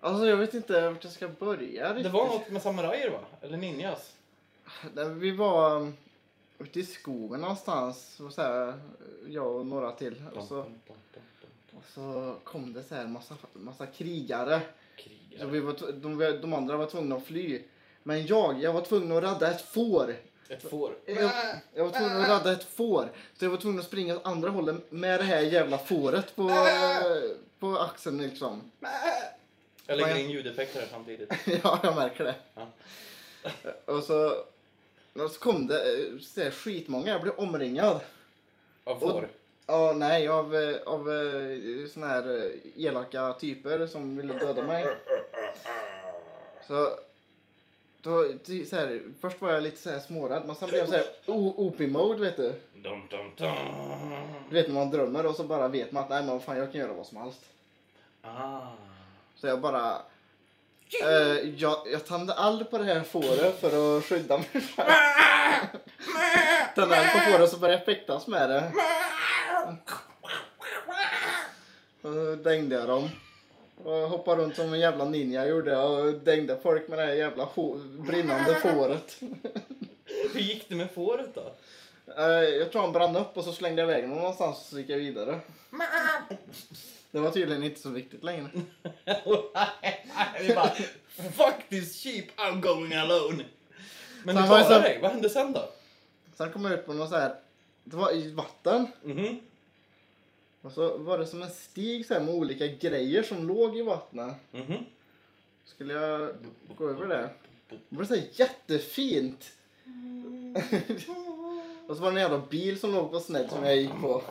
Alltså 0.00 0.26
jag 0.26 0.36
vet 0.36 0.54
inte 0.54 0.88
vart 0.90 1.04
jag 1.04 1.12
ska 1.12 1.28
börja 1.28 1.88
Det 1.88 1.94
riktigt. 1.94 2.12
var 2.12 2.26
något 2.26 2.50
med 2.50 2.62
samurajer 2.62 3.10
va? 3.10 3.18
Eller 3.40 3.56
ninjas? 3.56 4.12
Vi 5.16 5.30
var 5.30 5.76
um, 5.76 5.94
ute 6.58 6.80
i 6.80 6.84
skogen 6.84 7.40
någonstans. 7.40 8.20
Och 8.20 8.32
så 8.32 8.42
här, 8.42 8.74
jag 9.28 9.56
och 9.56 9.66
några 9.66 9.92
till. 9.92 10.22
Och 10.34 10.44
så, 10.44 10.58
och 11.72 11.84
så 11.94 12.36
kom 12.44 12.72
det 12.72 12.82
så 12.82 12.94
här 12.94 13.06
massa, 13.06 13.34
massa 13.52 13.86
krigare. 13.86 14.60
Så 14.60 15.02
Krigare. 15.02 15.50
vi 15.50 15.60
var, 15.60 15.72
de, 15.92 16.40
de 16.40 16.52
andra 16.54 16.76
var 16.76 16.86
tvungna 16.86 17.16
att 17.16 17.24
fly. 17.24 17.62
Men 18.02 18.26
jag, 18.26 18.60
jag 18.62 18.72
var 18.72 18.80
tvungen 18.80 19.16
att 19.16 19.22
rädda 19.22 19.50
ett 19.50 19.60
får. 19.62 20.14
Ett 20.48 20.70
får. 20.70 20.94
Jag, 21.06 21.30
jag 21.74 21.84
var 21.84 21.90
tvungen 21.90 22.16
att 22.16 22.28
rädda 22.28 22.52
ett 22.52 22.64
får. 22.64 23.08
Så 23.38 23.44
jag 23.44 23.50
var 23.50 23.58
tvungen 23.58 23.80
att 23.80 23.86
springa 23.86 24.16
åt 24.16 24.26
andra 24.26 24.50
hållet 24.50 24.92
med 24.92 25.20
det 25.20 25.24
här 25.24 25.40
jävla 25.40 25.78
fåret 25.78 26.36
på, 26.36 26.50
på 27.58 27.78
axeln 27.78 28.18
liksom. 28.18 28.70
Jag 29.86 29.98
lägger 29.98 30.16
in 30.16 30.30
ljudeffekter 30.30 30.80
här 30.80 30.88
samtidigt. 30.90 31.32
ja, 31.64 31.80
jag 31.82 31.96
märker 31.96 32.24
det. 32.24 32.34
Ja. 32.54 32.66
Och 33.84 34.02
så, 34.02 34.28
och 35.12 35.30
så 35.30 35.40
kom 35.40 35.66
det 35.66 35.82
så 36.22 36.42
här, 36.42 36.50
skitmånga. 36.50 37.12
Jag 37.12 37.22
blev 37.22 37.34
omringad. 37.36 38.00
Av 38.84 38.98
får. 38.98 39.28
Ja, 39.66 39.92
nej, 39.96 40.28
av, 40.28 40.54
av 40.86 41.12
eh, 41.12 41.88
såna 41.94 42.06
här 42.06 42.36
eh, 42.36 42.84
elaka 42.84 43.32
typer 43.32 43.86
som 43.86 44.16
ville 44.16 44.38
döda 44.38 44.62
mig. 44.62 44.96
Så, 46.66 46.98
då, 48.06 48.24
så 48.66 48.76
här, 48.76 49.02
först 49.20 49.40
var 49.40 49.52
jag 49.52 49.62
lite 49.62 49.76
så 49.76 49.90
här 49.90 50.00
smårädd, 50.00 50.42
men 50.46 50.56
sen 50.56 50.68
blev 50.68 50.80
jag 50.80 50.88
så 50.88 50.94
här 50.94 51.04
OP-mode, 51.26 52.20
vet 52.20 52.36
du. 52.36 52.60
Dum, 52.74 53.02
dum, 53.10 53.32
dum. 53.36 53.56
Du 54.48 54.54
vet 54.54 54.66
när 54.66 54.74
man 54.74 54.90
drömmer 54.90 55.26
och 55.26 55.34
så 55.34 55.44
bara 55.44 55.68
vet 55.68 55.92
man 55.92 56.02
att 56.02 56.08
nej 56.08 56.24
men 56.24 56.40
fan 56.40 56.58
jag 56.58 56.72
kan 56.72 56.80
göra 56.80 56.92
vad 56.92 57.06
som 57.06 57.18
helst. 57.18 57.40
Ah. 58.22 58.60
Så 59.36 59.46
jag 59.46 59.60
bara... 59.60 59.92
Eh, 61.02 61.50
jag, 61.56 61.78
jag 61.92 62.06
tände 62.06 62.34
eld 62.34 62.70
på 62.70 62.78
det 62.78 62.84
här 62.84 63.02
fåret 63.02 63.60
för 63.60 63.96
att 63.98 64.04
skydda 64.04 64.38
mig 64.38 64.46
själv. 64.52 64.88
Tände 66.74 66.96
eld 66.96 67.12
på 67.12 67.18
fåret 67.18 67.50
så 67.50 67.58
började 67.58 67.78
jag 67.78 67.96
fäktas 67.96 68.26
med 68.26 68.50
det. 68.50 68.72
Och 72.02 72.12
så 72.12 72.34
dängde 72.34 72.74
jag 72.74 72.88
dem. 72.88 73.08
Och 73.84 73.92
hoppade 73.92 74.42
runt 74.42 74.56
som 74.56 74.72
en 74.74 74.80
jävla 74.80 75.04
ninja 75.04 75.46
gjorde 75.46 75.76
och 75.76 76.12
dängde 76.14 76.58
folk 76.62 76.88
med 76.88 76.98
det 76.98 77.04
här 77.06 77.12
jävla 77.12 77.48
brinnande 77.98 78.54
fåret. 78.62 79.20
Hur 80.32 80.40
gick 80.40 80.68
det 80.68 80.74
med 80.74 80.90
fåret 80.90 81.34
då? 81.34 81.54
Eh, 82.18 82.24
jag 82.28 82.72
tror 82.72 82.82
han 82.82 82.92
brann 82.92 83.16
upp 83.16 83.36
och 83.36 83.44
så 83.44 83.52
slängde 83.52 83.82
jag 83.82 83.90
iväg 83.90 84.02
honom 84.04 84.18
någonstans 84.18 84.56
och 84.58 84.64
så 84.66 84.78
gick 84.78 84.88
jag 84.90 84.96
vidare. 84.98 85.38
Det 87.10 87.18
var 87.20 87.30
tydligen 87.30 87.62
inte 87.64 87.80
så 87.80 87.88
viktigt 87.90 88.24
längre. 88.24 88.48
Vi 90.40 90.54
bara, 90.54 90.70
fuck 91.16 91.68
this 91.68 92.02
sheep, 92.02 92.24
I'm 92.36 92.60
going 92.60 92.92
alone. 92.94 93.44
Men 94.24 94.36
du 94.36 94.42
Sen 94.42 94.42
det 94.42 94.46
klarade 94.48 94.64
så- 94.74 94.80
dig, 94.80 94.98
vad 95.02 95.10
hände 95.10 95.30
sen 95.30 95.52
då? 95.52 95.68
Sen 96.36 96.52
kom 96.52 96.64
jag 96.64 96.74
ut 96.74 96.86
på 96.86 96.92
något 96.92 97.10
så 97.10 97.16
här, 97.16 97.34
det 97.84 97.96
var 97.96 98.14
i 98.14 98.32
vatten. 98.32 98.86
Mhm. 99.02 99.40
Och 100.66 100.72
så 100.72 100.98
var 100.98 101.18
det 101.18 101.26
som 101.26 101.42
en 101.42 101.50
stig 101.50 102.06
så 102.06 102.14
här 102.14 102.20
med 102.20 102.34
olika 102.34 102.66
grejer 102.66 103.22
som 103.22 103.48
låg 103.48 103.78
i 103.78 103.82
vattnet. 103.82 104.34
Mhm. 104.52 104.74
Skulle 105.64 105.94
jag 105.94 106.30
gå 106.76 106.88
över 106.88 107.06
det? 107.06 107.30
Det 107.68 107.96
var 107.96 108.04
så 108.04 108.14
här 108.14 108.24
jättefint. 108.32 109.52
och 111.88 111.96
så 111.96 112.02
var 112.02 112.12
det 112.12 112.20
en 112.20 112.30
jävla 112.30 112.46
bil 112.50 112.80
som 112.80 112.92
låg 112.92 113.10
på 113.10 113.20
snedd 113.20 113.50
som 113.50 113.64
jag 113.64 113.76
gick 113.76 113.90
på. 114.00 114.22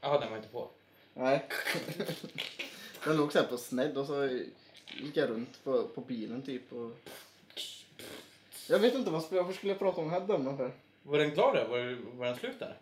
Ja, 0.00 0.18
den 0.20 0.30
var 0.30 0.36
inte 0.36 0.48
på. 0.48 0.68
Nej. 1.14 1.48
Den 3.04 3.16
låg 3.16 3.32
så 3.32 3.38
här 3.38 3.46
på 3.46 3.56
snedd 3.56 3.96
och 3.98 4.06
så 4.06 4.26
gick 5.00 5.16
jag 5.16 5.30
runt 5.30 5.64
på, 5.64 5.82
på 5.82 6.00
bilen 6.00 6.42
typ. 6.42 6.72
Och... 6.72 6.92
Jag 8.68 8.78
vet 8.78 8.94
inte 8.94 9.10
vad 9.10 9.24
skulle- 9.24 9.40
varför 9.40 9.54
skulle 9.56 9.72
jag 9.72 9.78
prata 9.78 10.00
om 10.00 10.08
den 10.10 10.20
här 10.20 10.28
dömen 10.28 10.56
för. 10.56 10.72
Var 11.02 11.18
den 11.18 11.30
klar 11.32 11.54
där? 11.54 11.68
Var, 11.68 11.98
var 12.18 12.26
den 12.26 12.36
slut 12.36 12.58
där? 12.58 12.76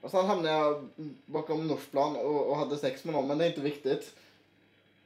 Och 0.00 0.10
sen 0.10 0.26
hamnade 0.26 0.54
jag 0.58 0.88
bakom 1.26 1.66
Norsplan 1.68 2.16
och, 2.16 2.46
och 2.46 2.56
hade 2.56 2.76
sex 2.76 3.04
med 3.04 3.14
någon, 3.14 3.26
men 3.28 3.38
det 3.38 3.44
är 3.44 3.48
inte 3.48 3.60
viktigt. 3.60 4.14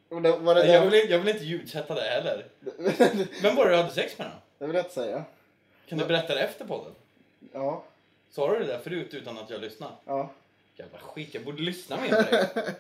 Och 0.09 0.23
det, 0.23 0.37
var 0.37 0.55
det 0.55 0.67
Jag 0.67 0.91
vill, 0.91 1.11
jag 1.11 1.19
vill 1.19 1.29
inte 1.29 1.45
ljudsätta 1.45 1.95
det 1.95 2.01
heller. 2.01 2.47
Vem 3.43 3.57
var 3.57 3.65
det 3.65 3.71
du 3.71 3.77
hade 3.77 3.91
sex 3.95 4.19
med 4.19 4.27
då? 4.27 4.33
det 4.59 4.67
vill 4.67 4.77
jag 4.77 4.85
inte 4.85 4.95
säga. 4.95 5.25
Kan 5.89 5.99
du 5.99 6.05
berätta 6.07 6.35
det 6.35 6.41
efter 6.41 6.65
podden? 6.65 6.93
Ja, 7.53 7.85
Sa 8.31 8.53
du 8.53 8.59
det 8.59 8.67
där 8.73 8.79
förut 8.79 9.15
utan 9.15 9.39
att 9.39 9.51
jag 9.51 9.61
lyssnade? 9.61 9.93
ja. 10.05 10.31
Jävla 10.77 10.99
skit, 10.99 11.35
jag 11.35 11.45
borde 11.45 11.63
lyssna 11.63 11.97
mer 12.01 12.09
på 12.23 12.31
dig. 12.31 12.49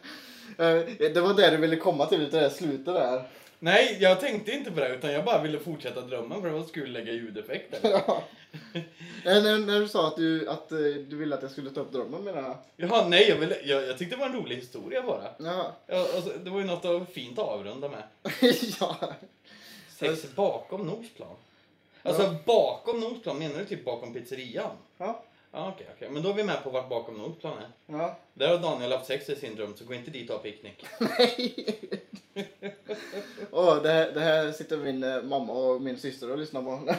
Eh, 0.58 1.10
Det 1.12 1.20
var 1.20 1.34
det 1.34 1.50
du 1.50 1.56
ville 1.56 1.76
komma 1.76 2.06
till, 2.06 2.20
det 2.30 2.40
där 2.40 2.48
slutet 2.50 2.84
där. 2.94 3.28
Nej, 3.64 3.98
jag 4.00 4.20
tänkte 4.20 4.52
inte 4.52 4.70
på 4.70 4.80
det 4.80 4.94
utan 4.94 5.12
jag 5.12 5.24
bara 5.24 5.42
ville 5.42 5.58
fortsätta 5.58 6.00
drömmen 6.00 6.42
för 6.42 6.48
det 6.48 6.54
var 6.54 6.64
skulle 6.64 6.86
lägga 6.86 7.12
ljudeffekter. 7.12 7.78
Ja. 8.06 8.22
När, 9.24 9.58
när 9.58 9.80
du 9.80 9.88
sa 9.88 10.08
att 10.08 10.16
du, 10.16 10.48
att 10.48 10.72
eh, 10.72 10.78
du 10.78 11.16
ville 11.16 11.34
att 11.34 11.42
jag 11.42 11.50
skulle 11.50 11.70
ta 11.70 11.80
upp 11.80 11.92
drömmen 11.92 12.24
menar 12.24 12.42
jag. 12.42 12.56
Jaha, 12.76 13.08
nej, 13.08 13.28
jag, 13.28 13.36
ville, 13.36 13.56
jag, 13.64 13.86
jag 13.86 13.98
tyckte 13.98 14.16
det 14.16 14.20
var 14.20 14.26
en 14.26 14.42
rolig 14.42 14.56
historia 14.56 15.02
bara. 15.02 15.28
Ja. 15.38 15.76
Ja, 15.86 16.06
alltså, 16.14 16.32
det 16.44 16.50
var 16.50 16.58
ju 16.58 16.64
något 16.64 16.84
av 16.84 17.06
fint 17.12 17.38
att 17.38 17.48
avrunda 17.48 17.88
med. 17.88 18.02
ja. 18.80 18.96
Sex 19.88 20.34
bakom 20.34 20.86
Norsplan. 20.86 21.36
Alltså 22.02 22.34
bakom 22.46 23.00
Norsplan, 23.00 23.38
menar 23.38 23.58
du 23.58 23.64
typ 23.64 23.84
bakom 23.84 24.14
pizzerian? 24.14 24.76
Ja. 24.98 25.24
Ja, 25.54 25.72
okej, 25.74 25.86
okej. 25.96 26.10
Men 26.10 26.22
då 26.22 26.28
är 26.28 26.34
vi 26.34 26.44
med 26.44 26.62
på 26.64 26.70
vart 26.70 26.88
bakom 26.88 27.14
Norsplan 27.14 27.58
är. 27.58 27.70
Ja. 27.86 28.18
Där 28.34 28.48
har 28.48 28.58
Daniel 28.58 28.92
haft 28.92 29.06
sex 29.06 29.28
i 29.28 29.36
sin 29.36 29.56
dröm, 29.56 29.76
så 29.76 29.84
gå 29.84 29.94
inte 29.94 30.10
dit 30.10 30.30
och 30.30 30.36
ha 30.36 30.42
picknick. 30.42 30.86
Nej. 30.98 31.78
Åh, 33.50 33.82
det, 33.82 33.88
här, 33.88 34.12
det 34.12 34.20
här 34.20 34.52
sitter 34.52 34.76
min 34.76 35.04
eh, 35.04 35.22
mamma 35.22 35.52
och 35.52 35.82
min 35.82 35.98
syster 35.98 36.30
och 36.30 36.38
lyssnar 36.38 36.62
på. 36.62 36.94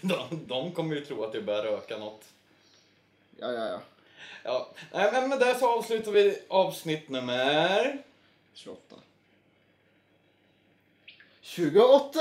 De, 0.00 0.46
de 0.46 0.72
kommer 0.72 0.94
ju 0.96 1.04
tro 1.04 1.24
att 1.24 1.34
jag 1.34 1.44
börjar 1.44 1.62
röka 1.62 1.98
något. 1.98 2.24
ja, 3.38 3.52
ja, 3.52 3.68
ja. 3.68 3.80
Ja, 4.44 4.68
nej, 4.92 5.12
men 5.12 5.28
med 5.28 5.38
det 5.40 5.54
så 5.54 5.78
avslutar 5.78 6.12
vi 6.12 6.38
avsnitt 6.48 7.08
nummer... 7.08 8.02
28. 8.54 8.96
28! 11.40 12.20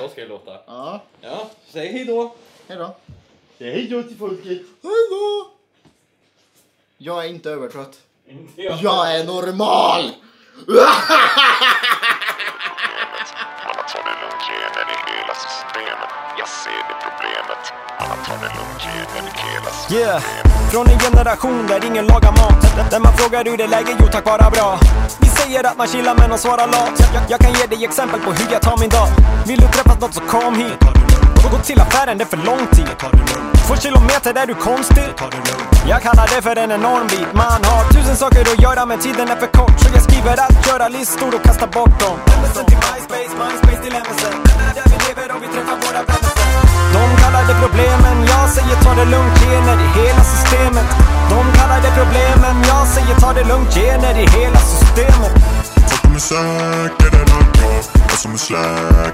Så 0.00 0.08
ska 0.08 0.20
det 0.20 0.26
låta. 0.26 0.60
Ja. 0.66 1.00
Ja, 1.20 1.50
säg 1.66 1.92
hej 1.92 2.04
då. 2.04 2.34
Hej 2.68 2.78
då. 2.78 2.94
Säg 3.62 3.70
hej 3.72 3.88
då 3.90 4.02
till 4.02 4.16
folket. 4.18 4.58
Hej 4.82 5.02
då! 5.10 5.50
Jag 6.98 7.24
är 7.24 7.28
inte 7.28 7.50
övertrött. 7.50 7.94
Inte 8.28 8.62
jag. 8.62 8.78
Jag 8.82 9.14
är 9.16 9.24
normal! 9.24 10.02
Det 10.66 10.72
lugnt, 14.22 14.42
gener 14.48 14.86
i 14.94 14.96
hela 15.10 15.34
systemet. 15.44 16.10
Jag 16.38 16.48
ser 16.48 16.82
det 16.88 16.96
problemet. 17.06 17.62
Det 17.98 18.50
lugnt, 18.58 18.82
gener 18.82 19.28
i 19.28 19.32
hela 19.46 19.70
Yeah, 20.02 20.20
systemet. 20.20 20.70
från 20.72 20.86
en 20.86 20.98
generation 20.98 21.66
där 21.66 21.84
ingen 21.84 22.06
lagar 22.06 22.32
mat 22.32 22.90
Där 22.90 23.00
man 23.00 23.12
frågar 23.16 23.44
hur 23.44 23.56
det 23.56 23.64
är 23.64 23.68
läget, 23.68 23.96
jo 24.00 24.06
tack 24.12 24.24
vara 24.24 24.50
bra 24.50 24.78
Vi 25.20 25.26
säger 25.28 25.66
att 25.66 25.76
man 25.78 25.86
chillar 25.88 26.14
men 26.18 26.30
de 26.30 26.38
svarar 26.38 26.66
lat 26.66 27.00
jag, 27.14 27.22
jag 27.28 27.40
kan 27.40 27.52
ge 27.52 27.66
dig 27.66 27.84
exempel 27.84 28.20
på 28.20 28.32
hur 28.32 28.52
jag 28.52 28.62
tar 28.62 28.76
min 28.80 28.88
dag 28.88 29.08
Vill 29.46 29.60
du 29.60 29.66
träffa 29.66 29.94
något 29.94 30.14
så 30.14 30.20
kom 30.20 30.54
hit 30.54 30.78
Gå- 31.42 31.48
Gå 31.50 31.58
till 31.58 31.80
affären, 31.80 32.18
det 32.18 32.24
är 32.24 32.28
för 32.28 32.36
lång 32.36 32.66
tid 32.66 32.88
Två 33.66 33.76
kilometer, 33.76 34.32
där 34.32 34.46
du 34.46 34.54
konstig? 34.54 35.08
Jag 35.86 36.02
kallar 36.02 36.26
det 36.34 36.42
för 36.42 36.56
en 36.58 36.70
enorm 36.70 37.06
bit. 37.06 37.28
Man 37.34 37.60
har 37.70 37.82
tusen 37.92 38.16
saker 38.16 38.40
att 38.40 38.62
göra 38.62 38.86
men 38.86 38.98
tiden 38.98 39.28
är 39.28 39.36
för 39.36 39.50
kort. 39.58 39.80
Så 39.80 39.88
jag 39.94 40.02
skriver 40.02 40.36
allt, 40.44 40.66
göra 40.68 40.88
listor 40.88 41.34
och 41.36 41.42
kasta 41.48 41.66
bort 41.66 41.94
dem. 42.02 42.16
MSN 42.40 42.64
till 42.70 42.80
MySpace, 42.86 43.32
MySpace 43.40 43.80
till 43.84 43.94
MSN. 44.04 44.36
Där 44.76 44.86
vi 44.92 44.96
lever 45.06 45.26
och 45.34 45.42
vi 45.42 45.48
träffar 45.54 45.76
våra 45.84 46.02
vänner. 46.10 46.32
De 46.96 47.04
kallar 47.22 47.44
det 47.50 47.56
problemen, 47.64 48.16
jag 48.32 48.46
säger 48.56 48.76
ta 48.84 48.90
det 49.00 49.08
lugnt, 49.14 49.36
gener 49.42 49.78
i 49.86 49.88
hela 50.00 50.24
systemet. 50.32 50.88
De 51.32 51.42
kallar 51.58 51.80
det 51.86 51.92
problemen, 52.00 52.56
jag 52.72 52.86
säger 52.94 53.14
ta 53.22 53.32
det 53.32 53.44
lugnt, 53.52 53.74
gener 53.74 54.14
i 54.24 54.26
hela 54.38 54.60
systemet. 54.72 55.32
Folk 56.32 56.98
de 56.98 57.41
är 58.32 58.36
säkert 58.36 58.58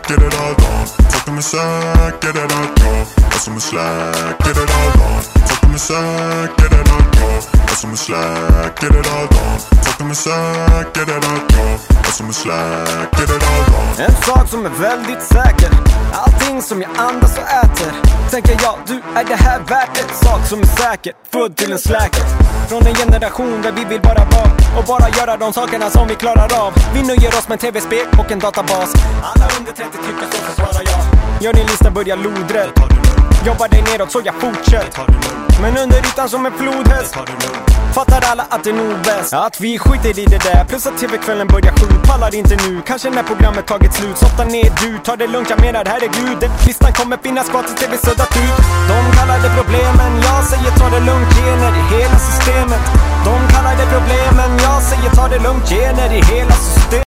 att 0.07 0.09
jag 0.11 0.19
är 0.19 0.19
som 0.19 0.19
en 0.19 0.21
släker 0.21 0.21
hela 0.21 0.31
dagen 0.31 0.87
Folk 1.11 1.27
de 1.27 1.39
är 1.39 1.41
säkert 1.41 2.37
att 2.37 2.81
jag 2.81 3.35
är 3.35 3.39
som 3.39 3.55
en 3.55 3.61
släker 3.61 4.55
hela 4.55 4.67
dagen 4.67 5.23
Folk 5.35 5.58
de 5.69 5.75
är 5.75 5.79
säkert 5.79 6.73
att 6.73 7.21
jag 7.21 7.35
är 7.71 7.77
som 7.77 7.91
en 7.91 7.97
släker 7.97 8.91
hela 8.91 9.03
dagen 9.03 9.59
Folk 9.83 9.99
dem 9.99 10.11
är 10.11 11.07
det 11.07 11.12
jag 11.12 11.79
Vad 12.05 12.14
som 12.14 12.29
är 12.29 12.33
släker, 12.33 13.27
det 13.27 13.39
där 13.39 14.05
En 14.07 14.14
sak 14.14 14.49
som 14.49 14.66
är 14.66 14.71
väldigt 14.71 15.23
säker. 15.23 15.71
Allting 16.12 16.62
som 16.62 16.83
jag 16.83 16.91
andas 16.97 17.39
och 17.39 17.49
äter. 17.64 17.93
Tänker 18.31 18.57
jag, 18.62 18.75
du 18.87 18.95
är 19.14 19.25
det 19.25 19.35
här 19.35 19.59
värt 19.59 19.95
det? 19.95 20.27
Sak 20.27 20.47
som 20.47 20.61
är 20.61 20.66
säker, 20.66 21.12
född 21.33 21.57
till 21.57 21.73
en 21.73 21.79
släker 21.79 22.25
Från 22.69 22.87
en 22.87 22.95
generation 22.95 23.62
där 23.62 23.73
vi 23.73 23.85
vill 23.85 24.01
bara 24.01 24.25
vara 24.25 24.79
Och 24.79 24.85
bara 24.85 25.09
göra 25.09 25.37
de 25.37 25.53
sakerna 25.53 25.91
som 25.91 26.09
vi 26.09 26.14
klarar 26.14 26.66
av. 26.66 26.73
Vi 26.95 27.03
nöjer 27.03 27.29
oss 27.29 27.49
med 27.49 27.53
en 27.53 27.59
tv-spel 27.59 28.07
och 28.19 28.33
en 28.33 28.39
databas. 28.39 28.93
Alla 29.23 29.47
under 29.59 29.73
30 29.73 29.91
tycker 30.07 30.27
så, 30.31 30.39
försvarar 30.43 30.85
jag. 30.85 31.01
Gör 31.45 31.53
din 31.53 31.66
lista, 31.66 31.91
börja 31.91 32.16
lodrätt. 32.16 33.08
Jobbar 33.47 33.68
dig 33.68 33.83
neråt 33.83 34.12
så 34.12 34.20
jag 34.24 34.35
fortsätter. 34.35 35.05
Men 35.62 35.76
under 35.79 35.99
ytan 35.99 36.29
som 36.29 36.47
en 36.47 36.53
flodhäst 36.53 37.16
Fattar 37.95 38.22
alla 38.31 38.45
att 38.49 38.64
det 38.64 38.70
är 38.70 38.74
nog 38.74 38.99
bäst. 39.05 39.33
Att 39.33 39.61
vi 39.61 39.79
skiter 39.79 40.18
i 40.18 40.24
det 40.24 40.43
där 40.49 40.64
Plus 40.64 40.87
att 40.87 40.99
tv-kvällen 40.99 41.47
börjar 41.47 41.72
sju. 41.79 41.87
Pallar 42.09 42.35
inte 42.35 42.57
nu 42.57 42.83
Kanske 42.87 43.11
när 43.11 43.22
programmet 43.22 43.66
tagit 43.66 43.95
slut. 43.95 44.18
Sotta 44.18 44.45
ner 44.45 44.70
du 44.81 44.99
Ta 45.05 45.16
det 45.16 45.26
lugnt 45.26 45.51
jag 45.51 45.61
menar 45.61 45.85
herregud 45.85 46.39
Den 46.41 46.51
listan 46.66 46.93
kommer 46.93 47.16
finnas 47.16 47.49
kvar 47.49 47.62
tills 47.62 47.81
tv 47.81 47.97
suddat 47.97 48.37
ut. 48.45 48.59
De 48.91 48.99
kallar 49.16 49.39
det 49.45 49.51
problemen 49.61 50.11
Jag 50.29 50.45
säger 50.51 50.70
ta 50.81 50.87
det 50.97 51.03
lugnt 51.09 51.31
Gener 51.37 51.72
i 51.81 51.85
hela 51.95 52.18
systemet. 52.29 52.83
De 53.29 53.35
kallar 53.53 53.74
det 53.81 53.87
problemen 53.97 54.51
Jag 54.66 54.83
säger 54.83 55.11
ta 55.18 55.29
det 55.29 55.41
lugnt 55.47 55.68
Gener 55.70 56.11
i 56.18 56.20
hela 56.35 56.53
systemet 56.53 57.08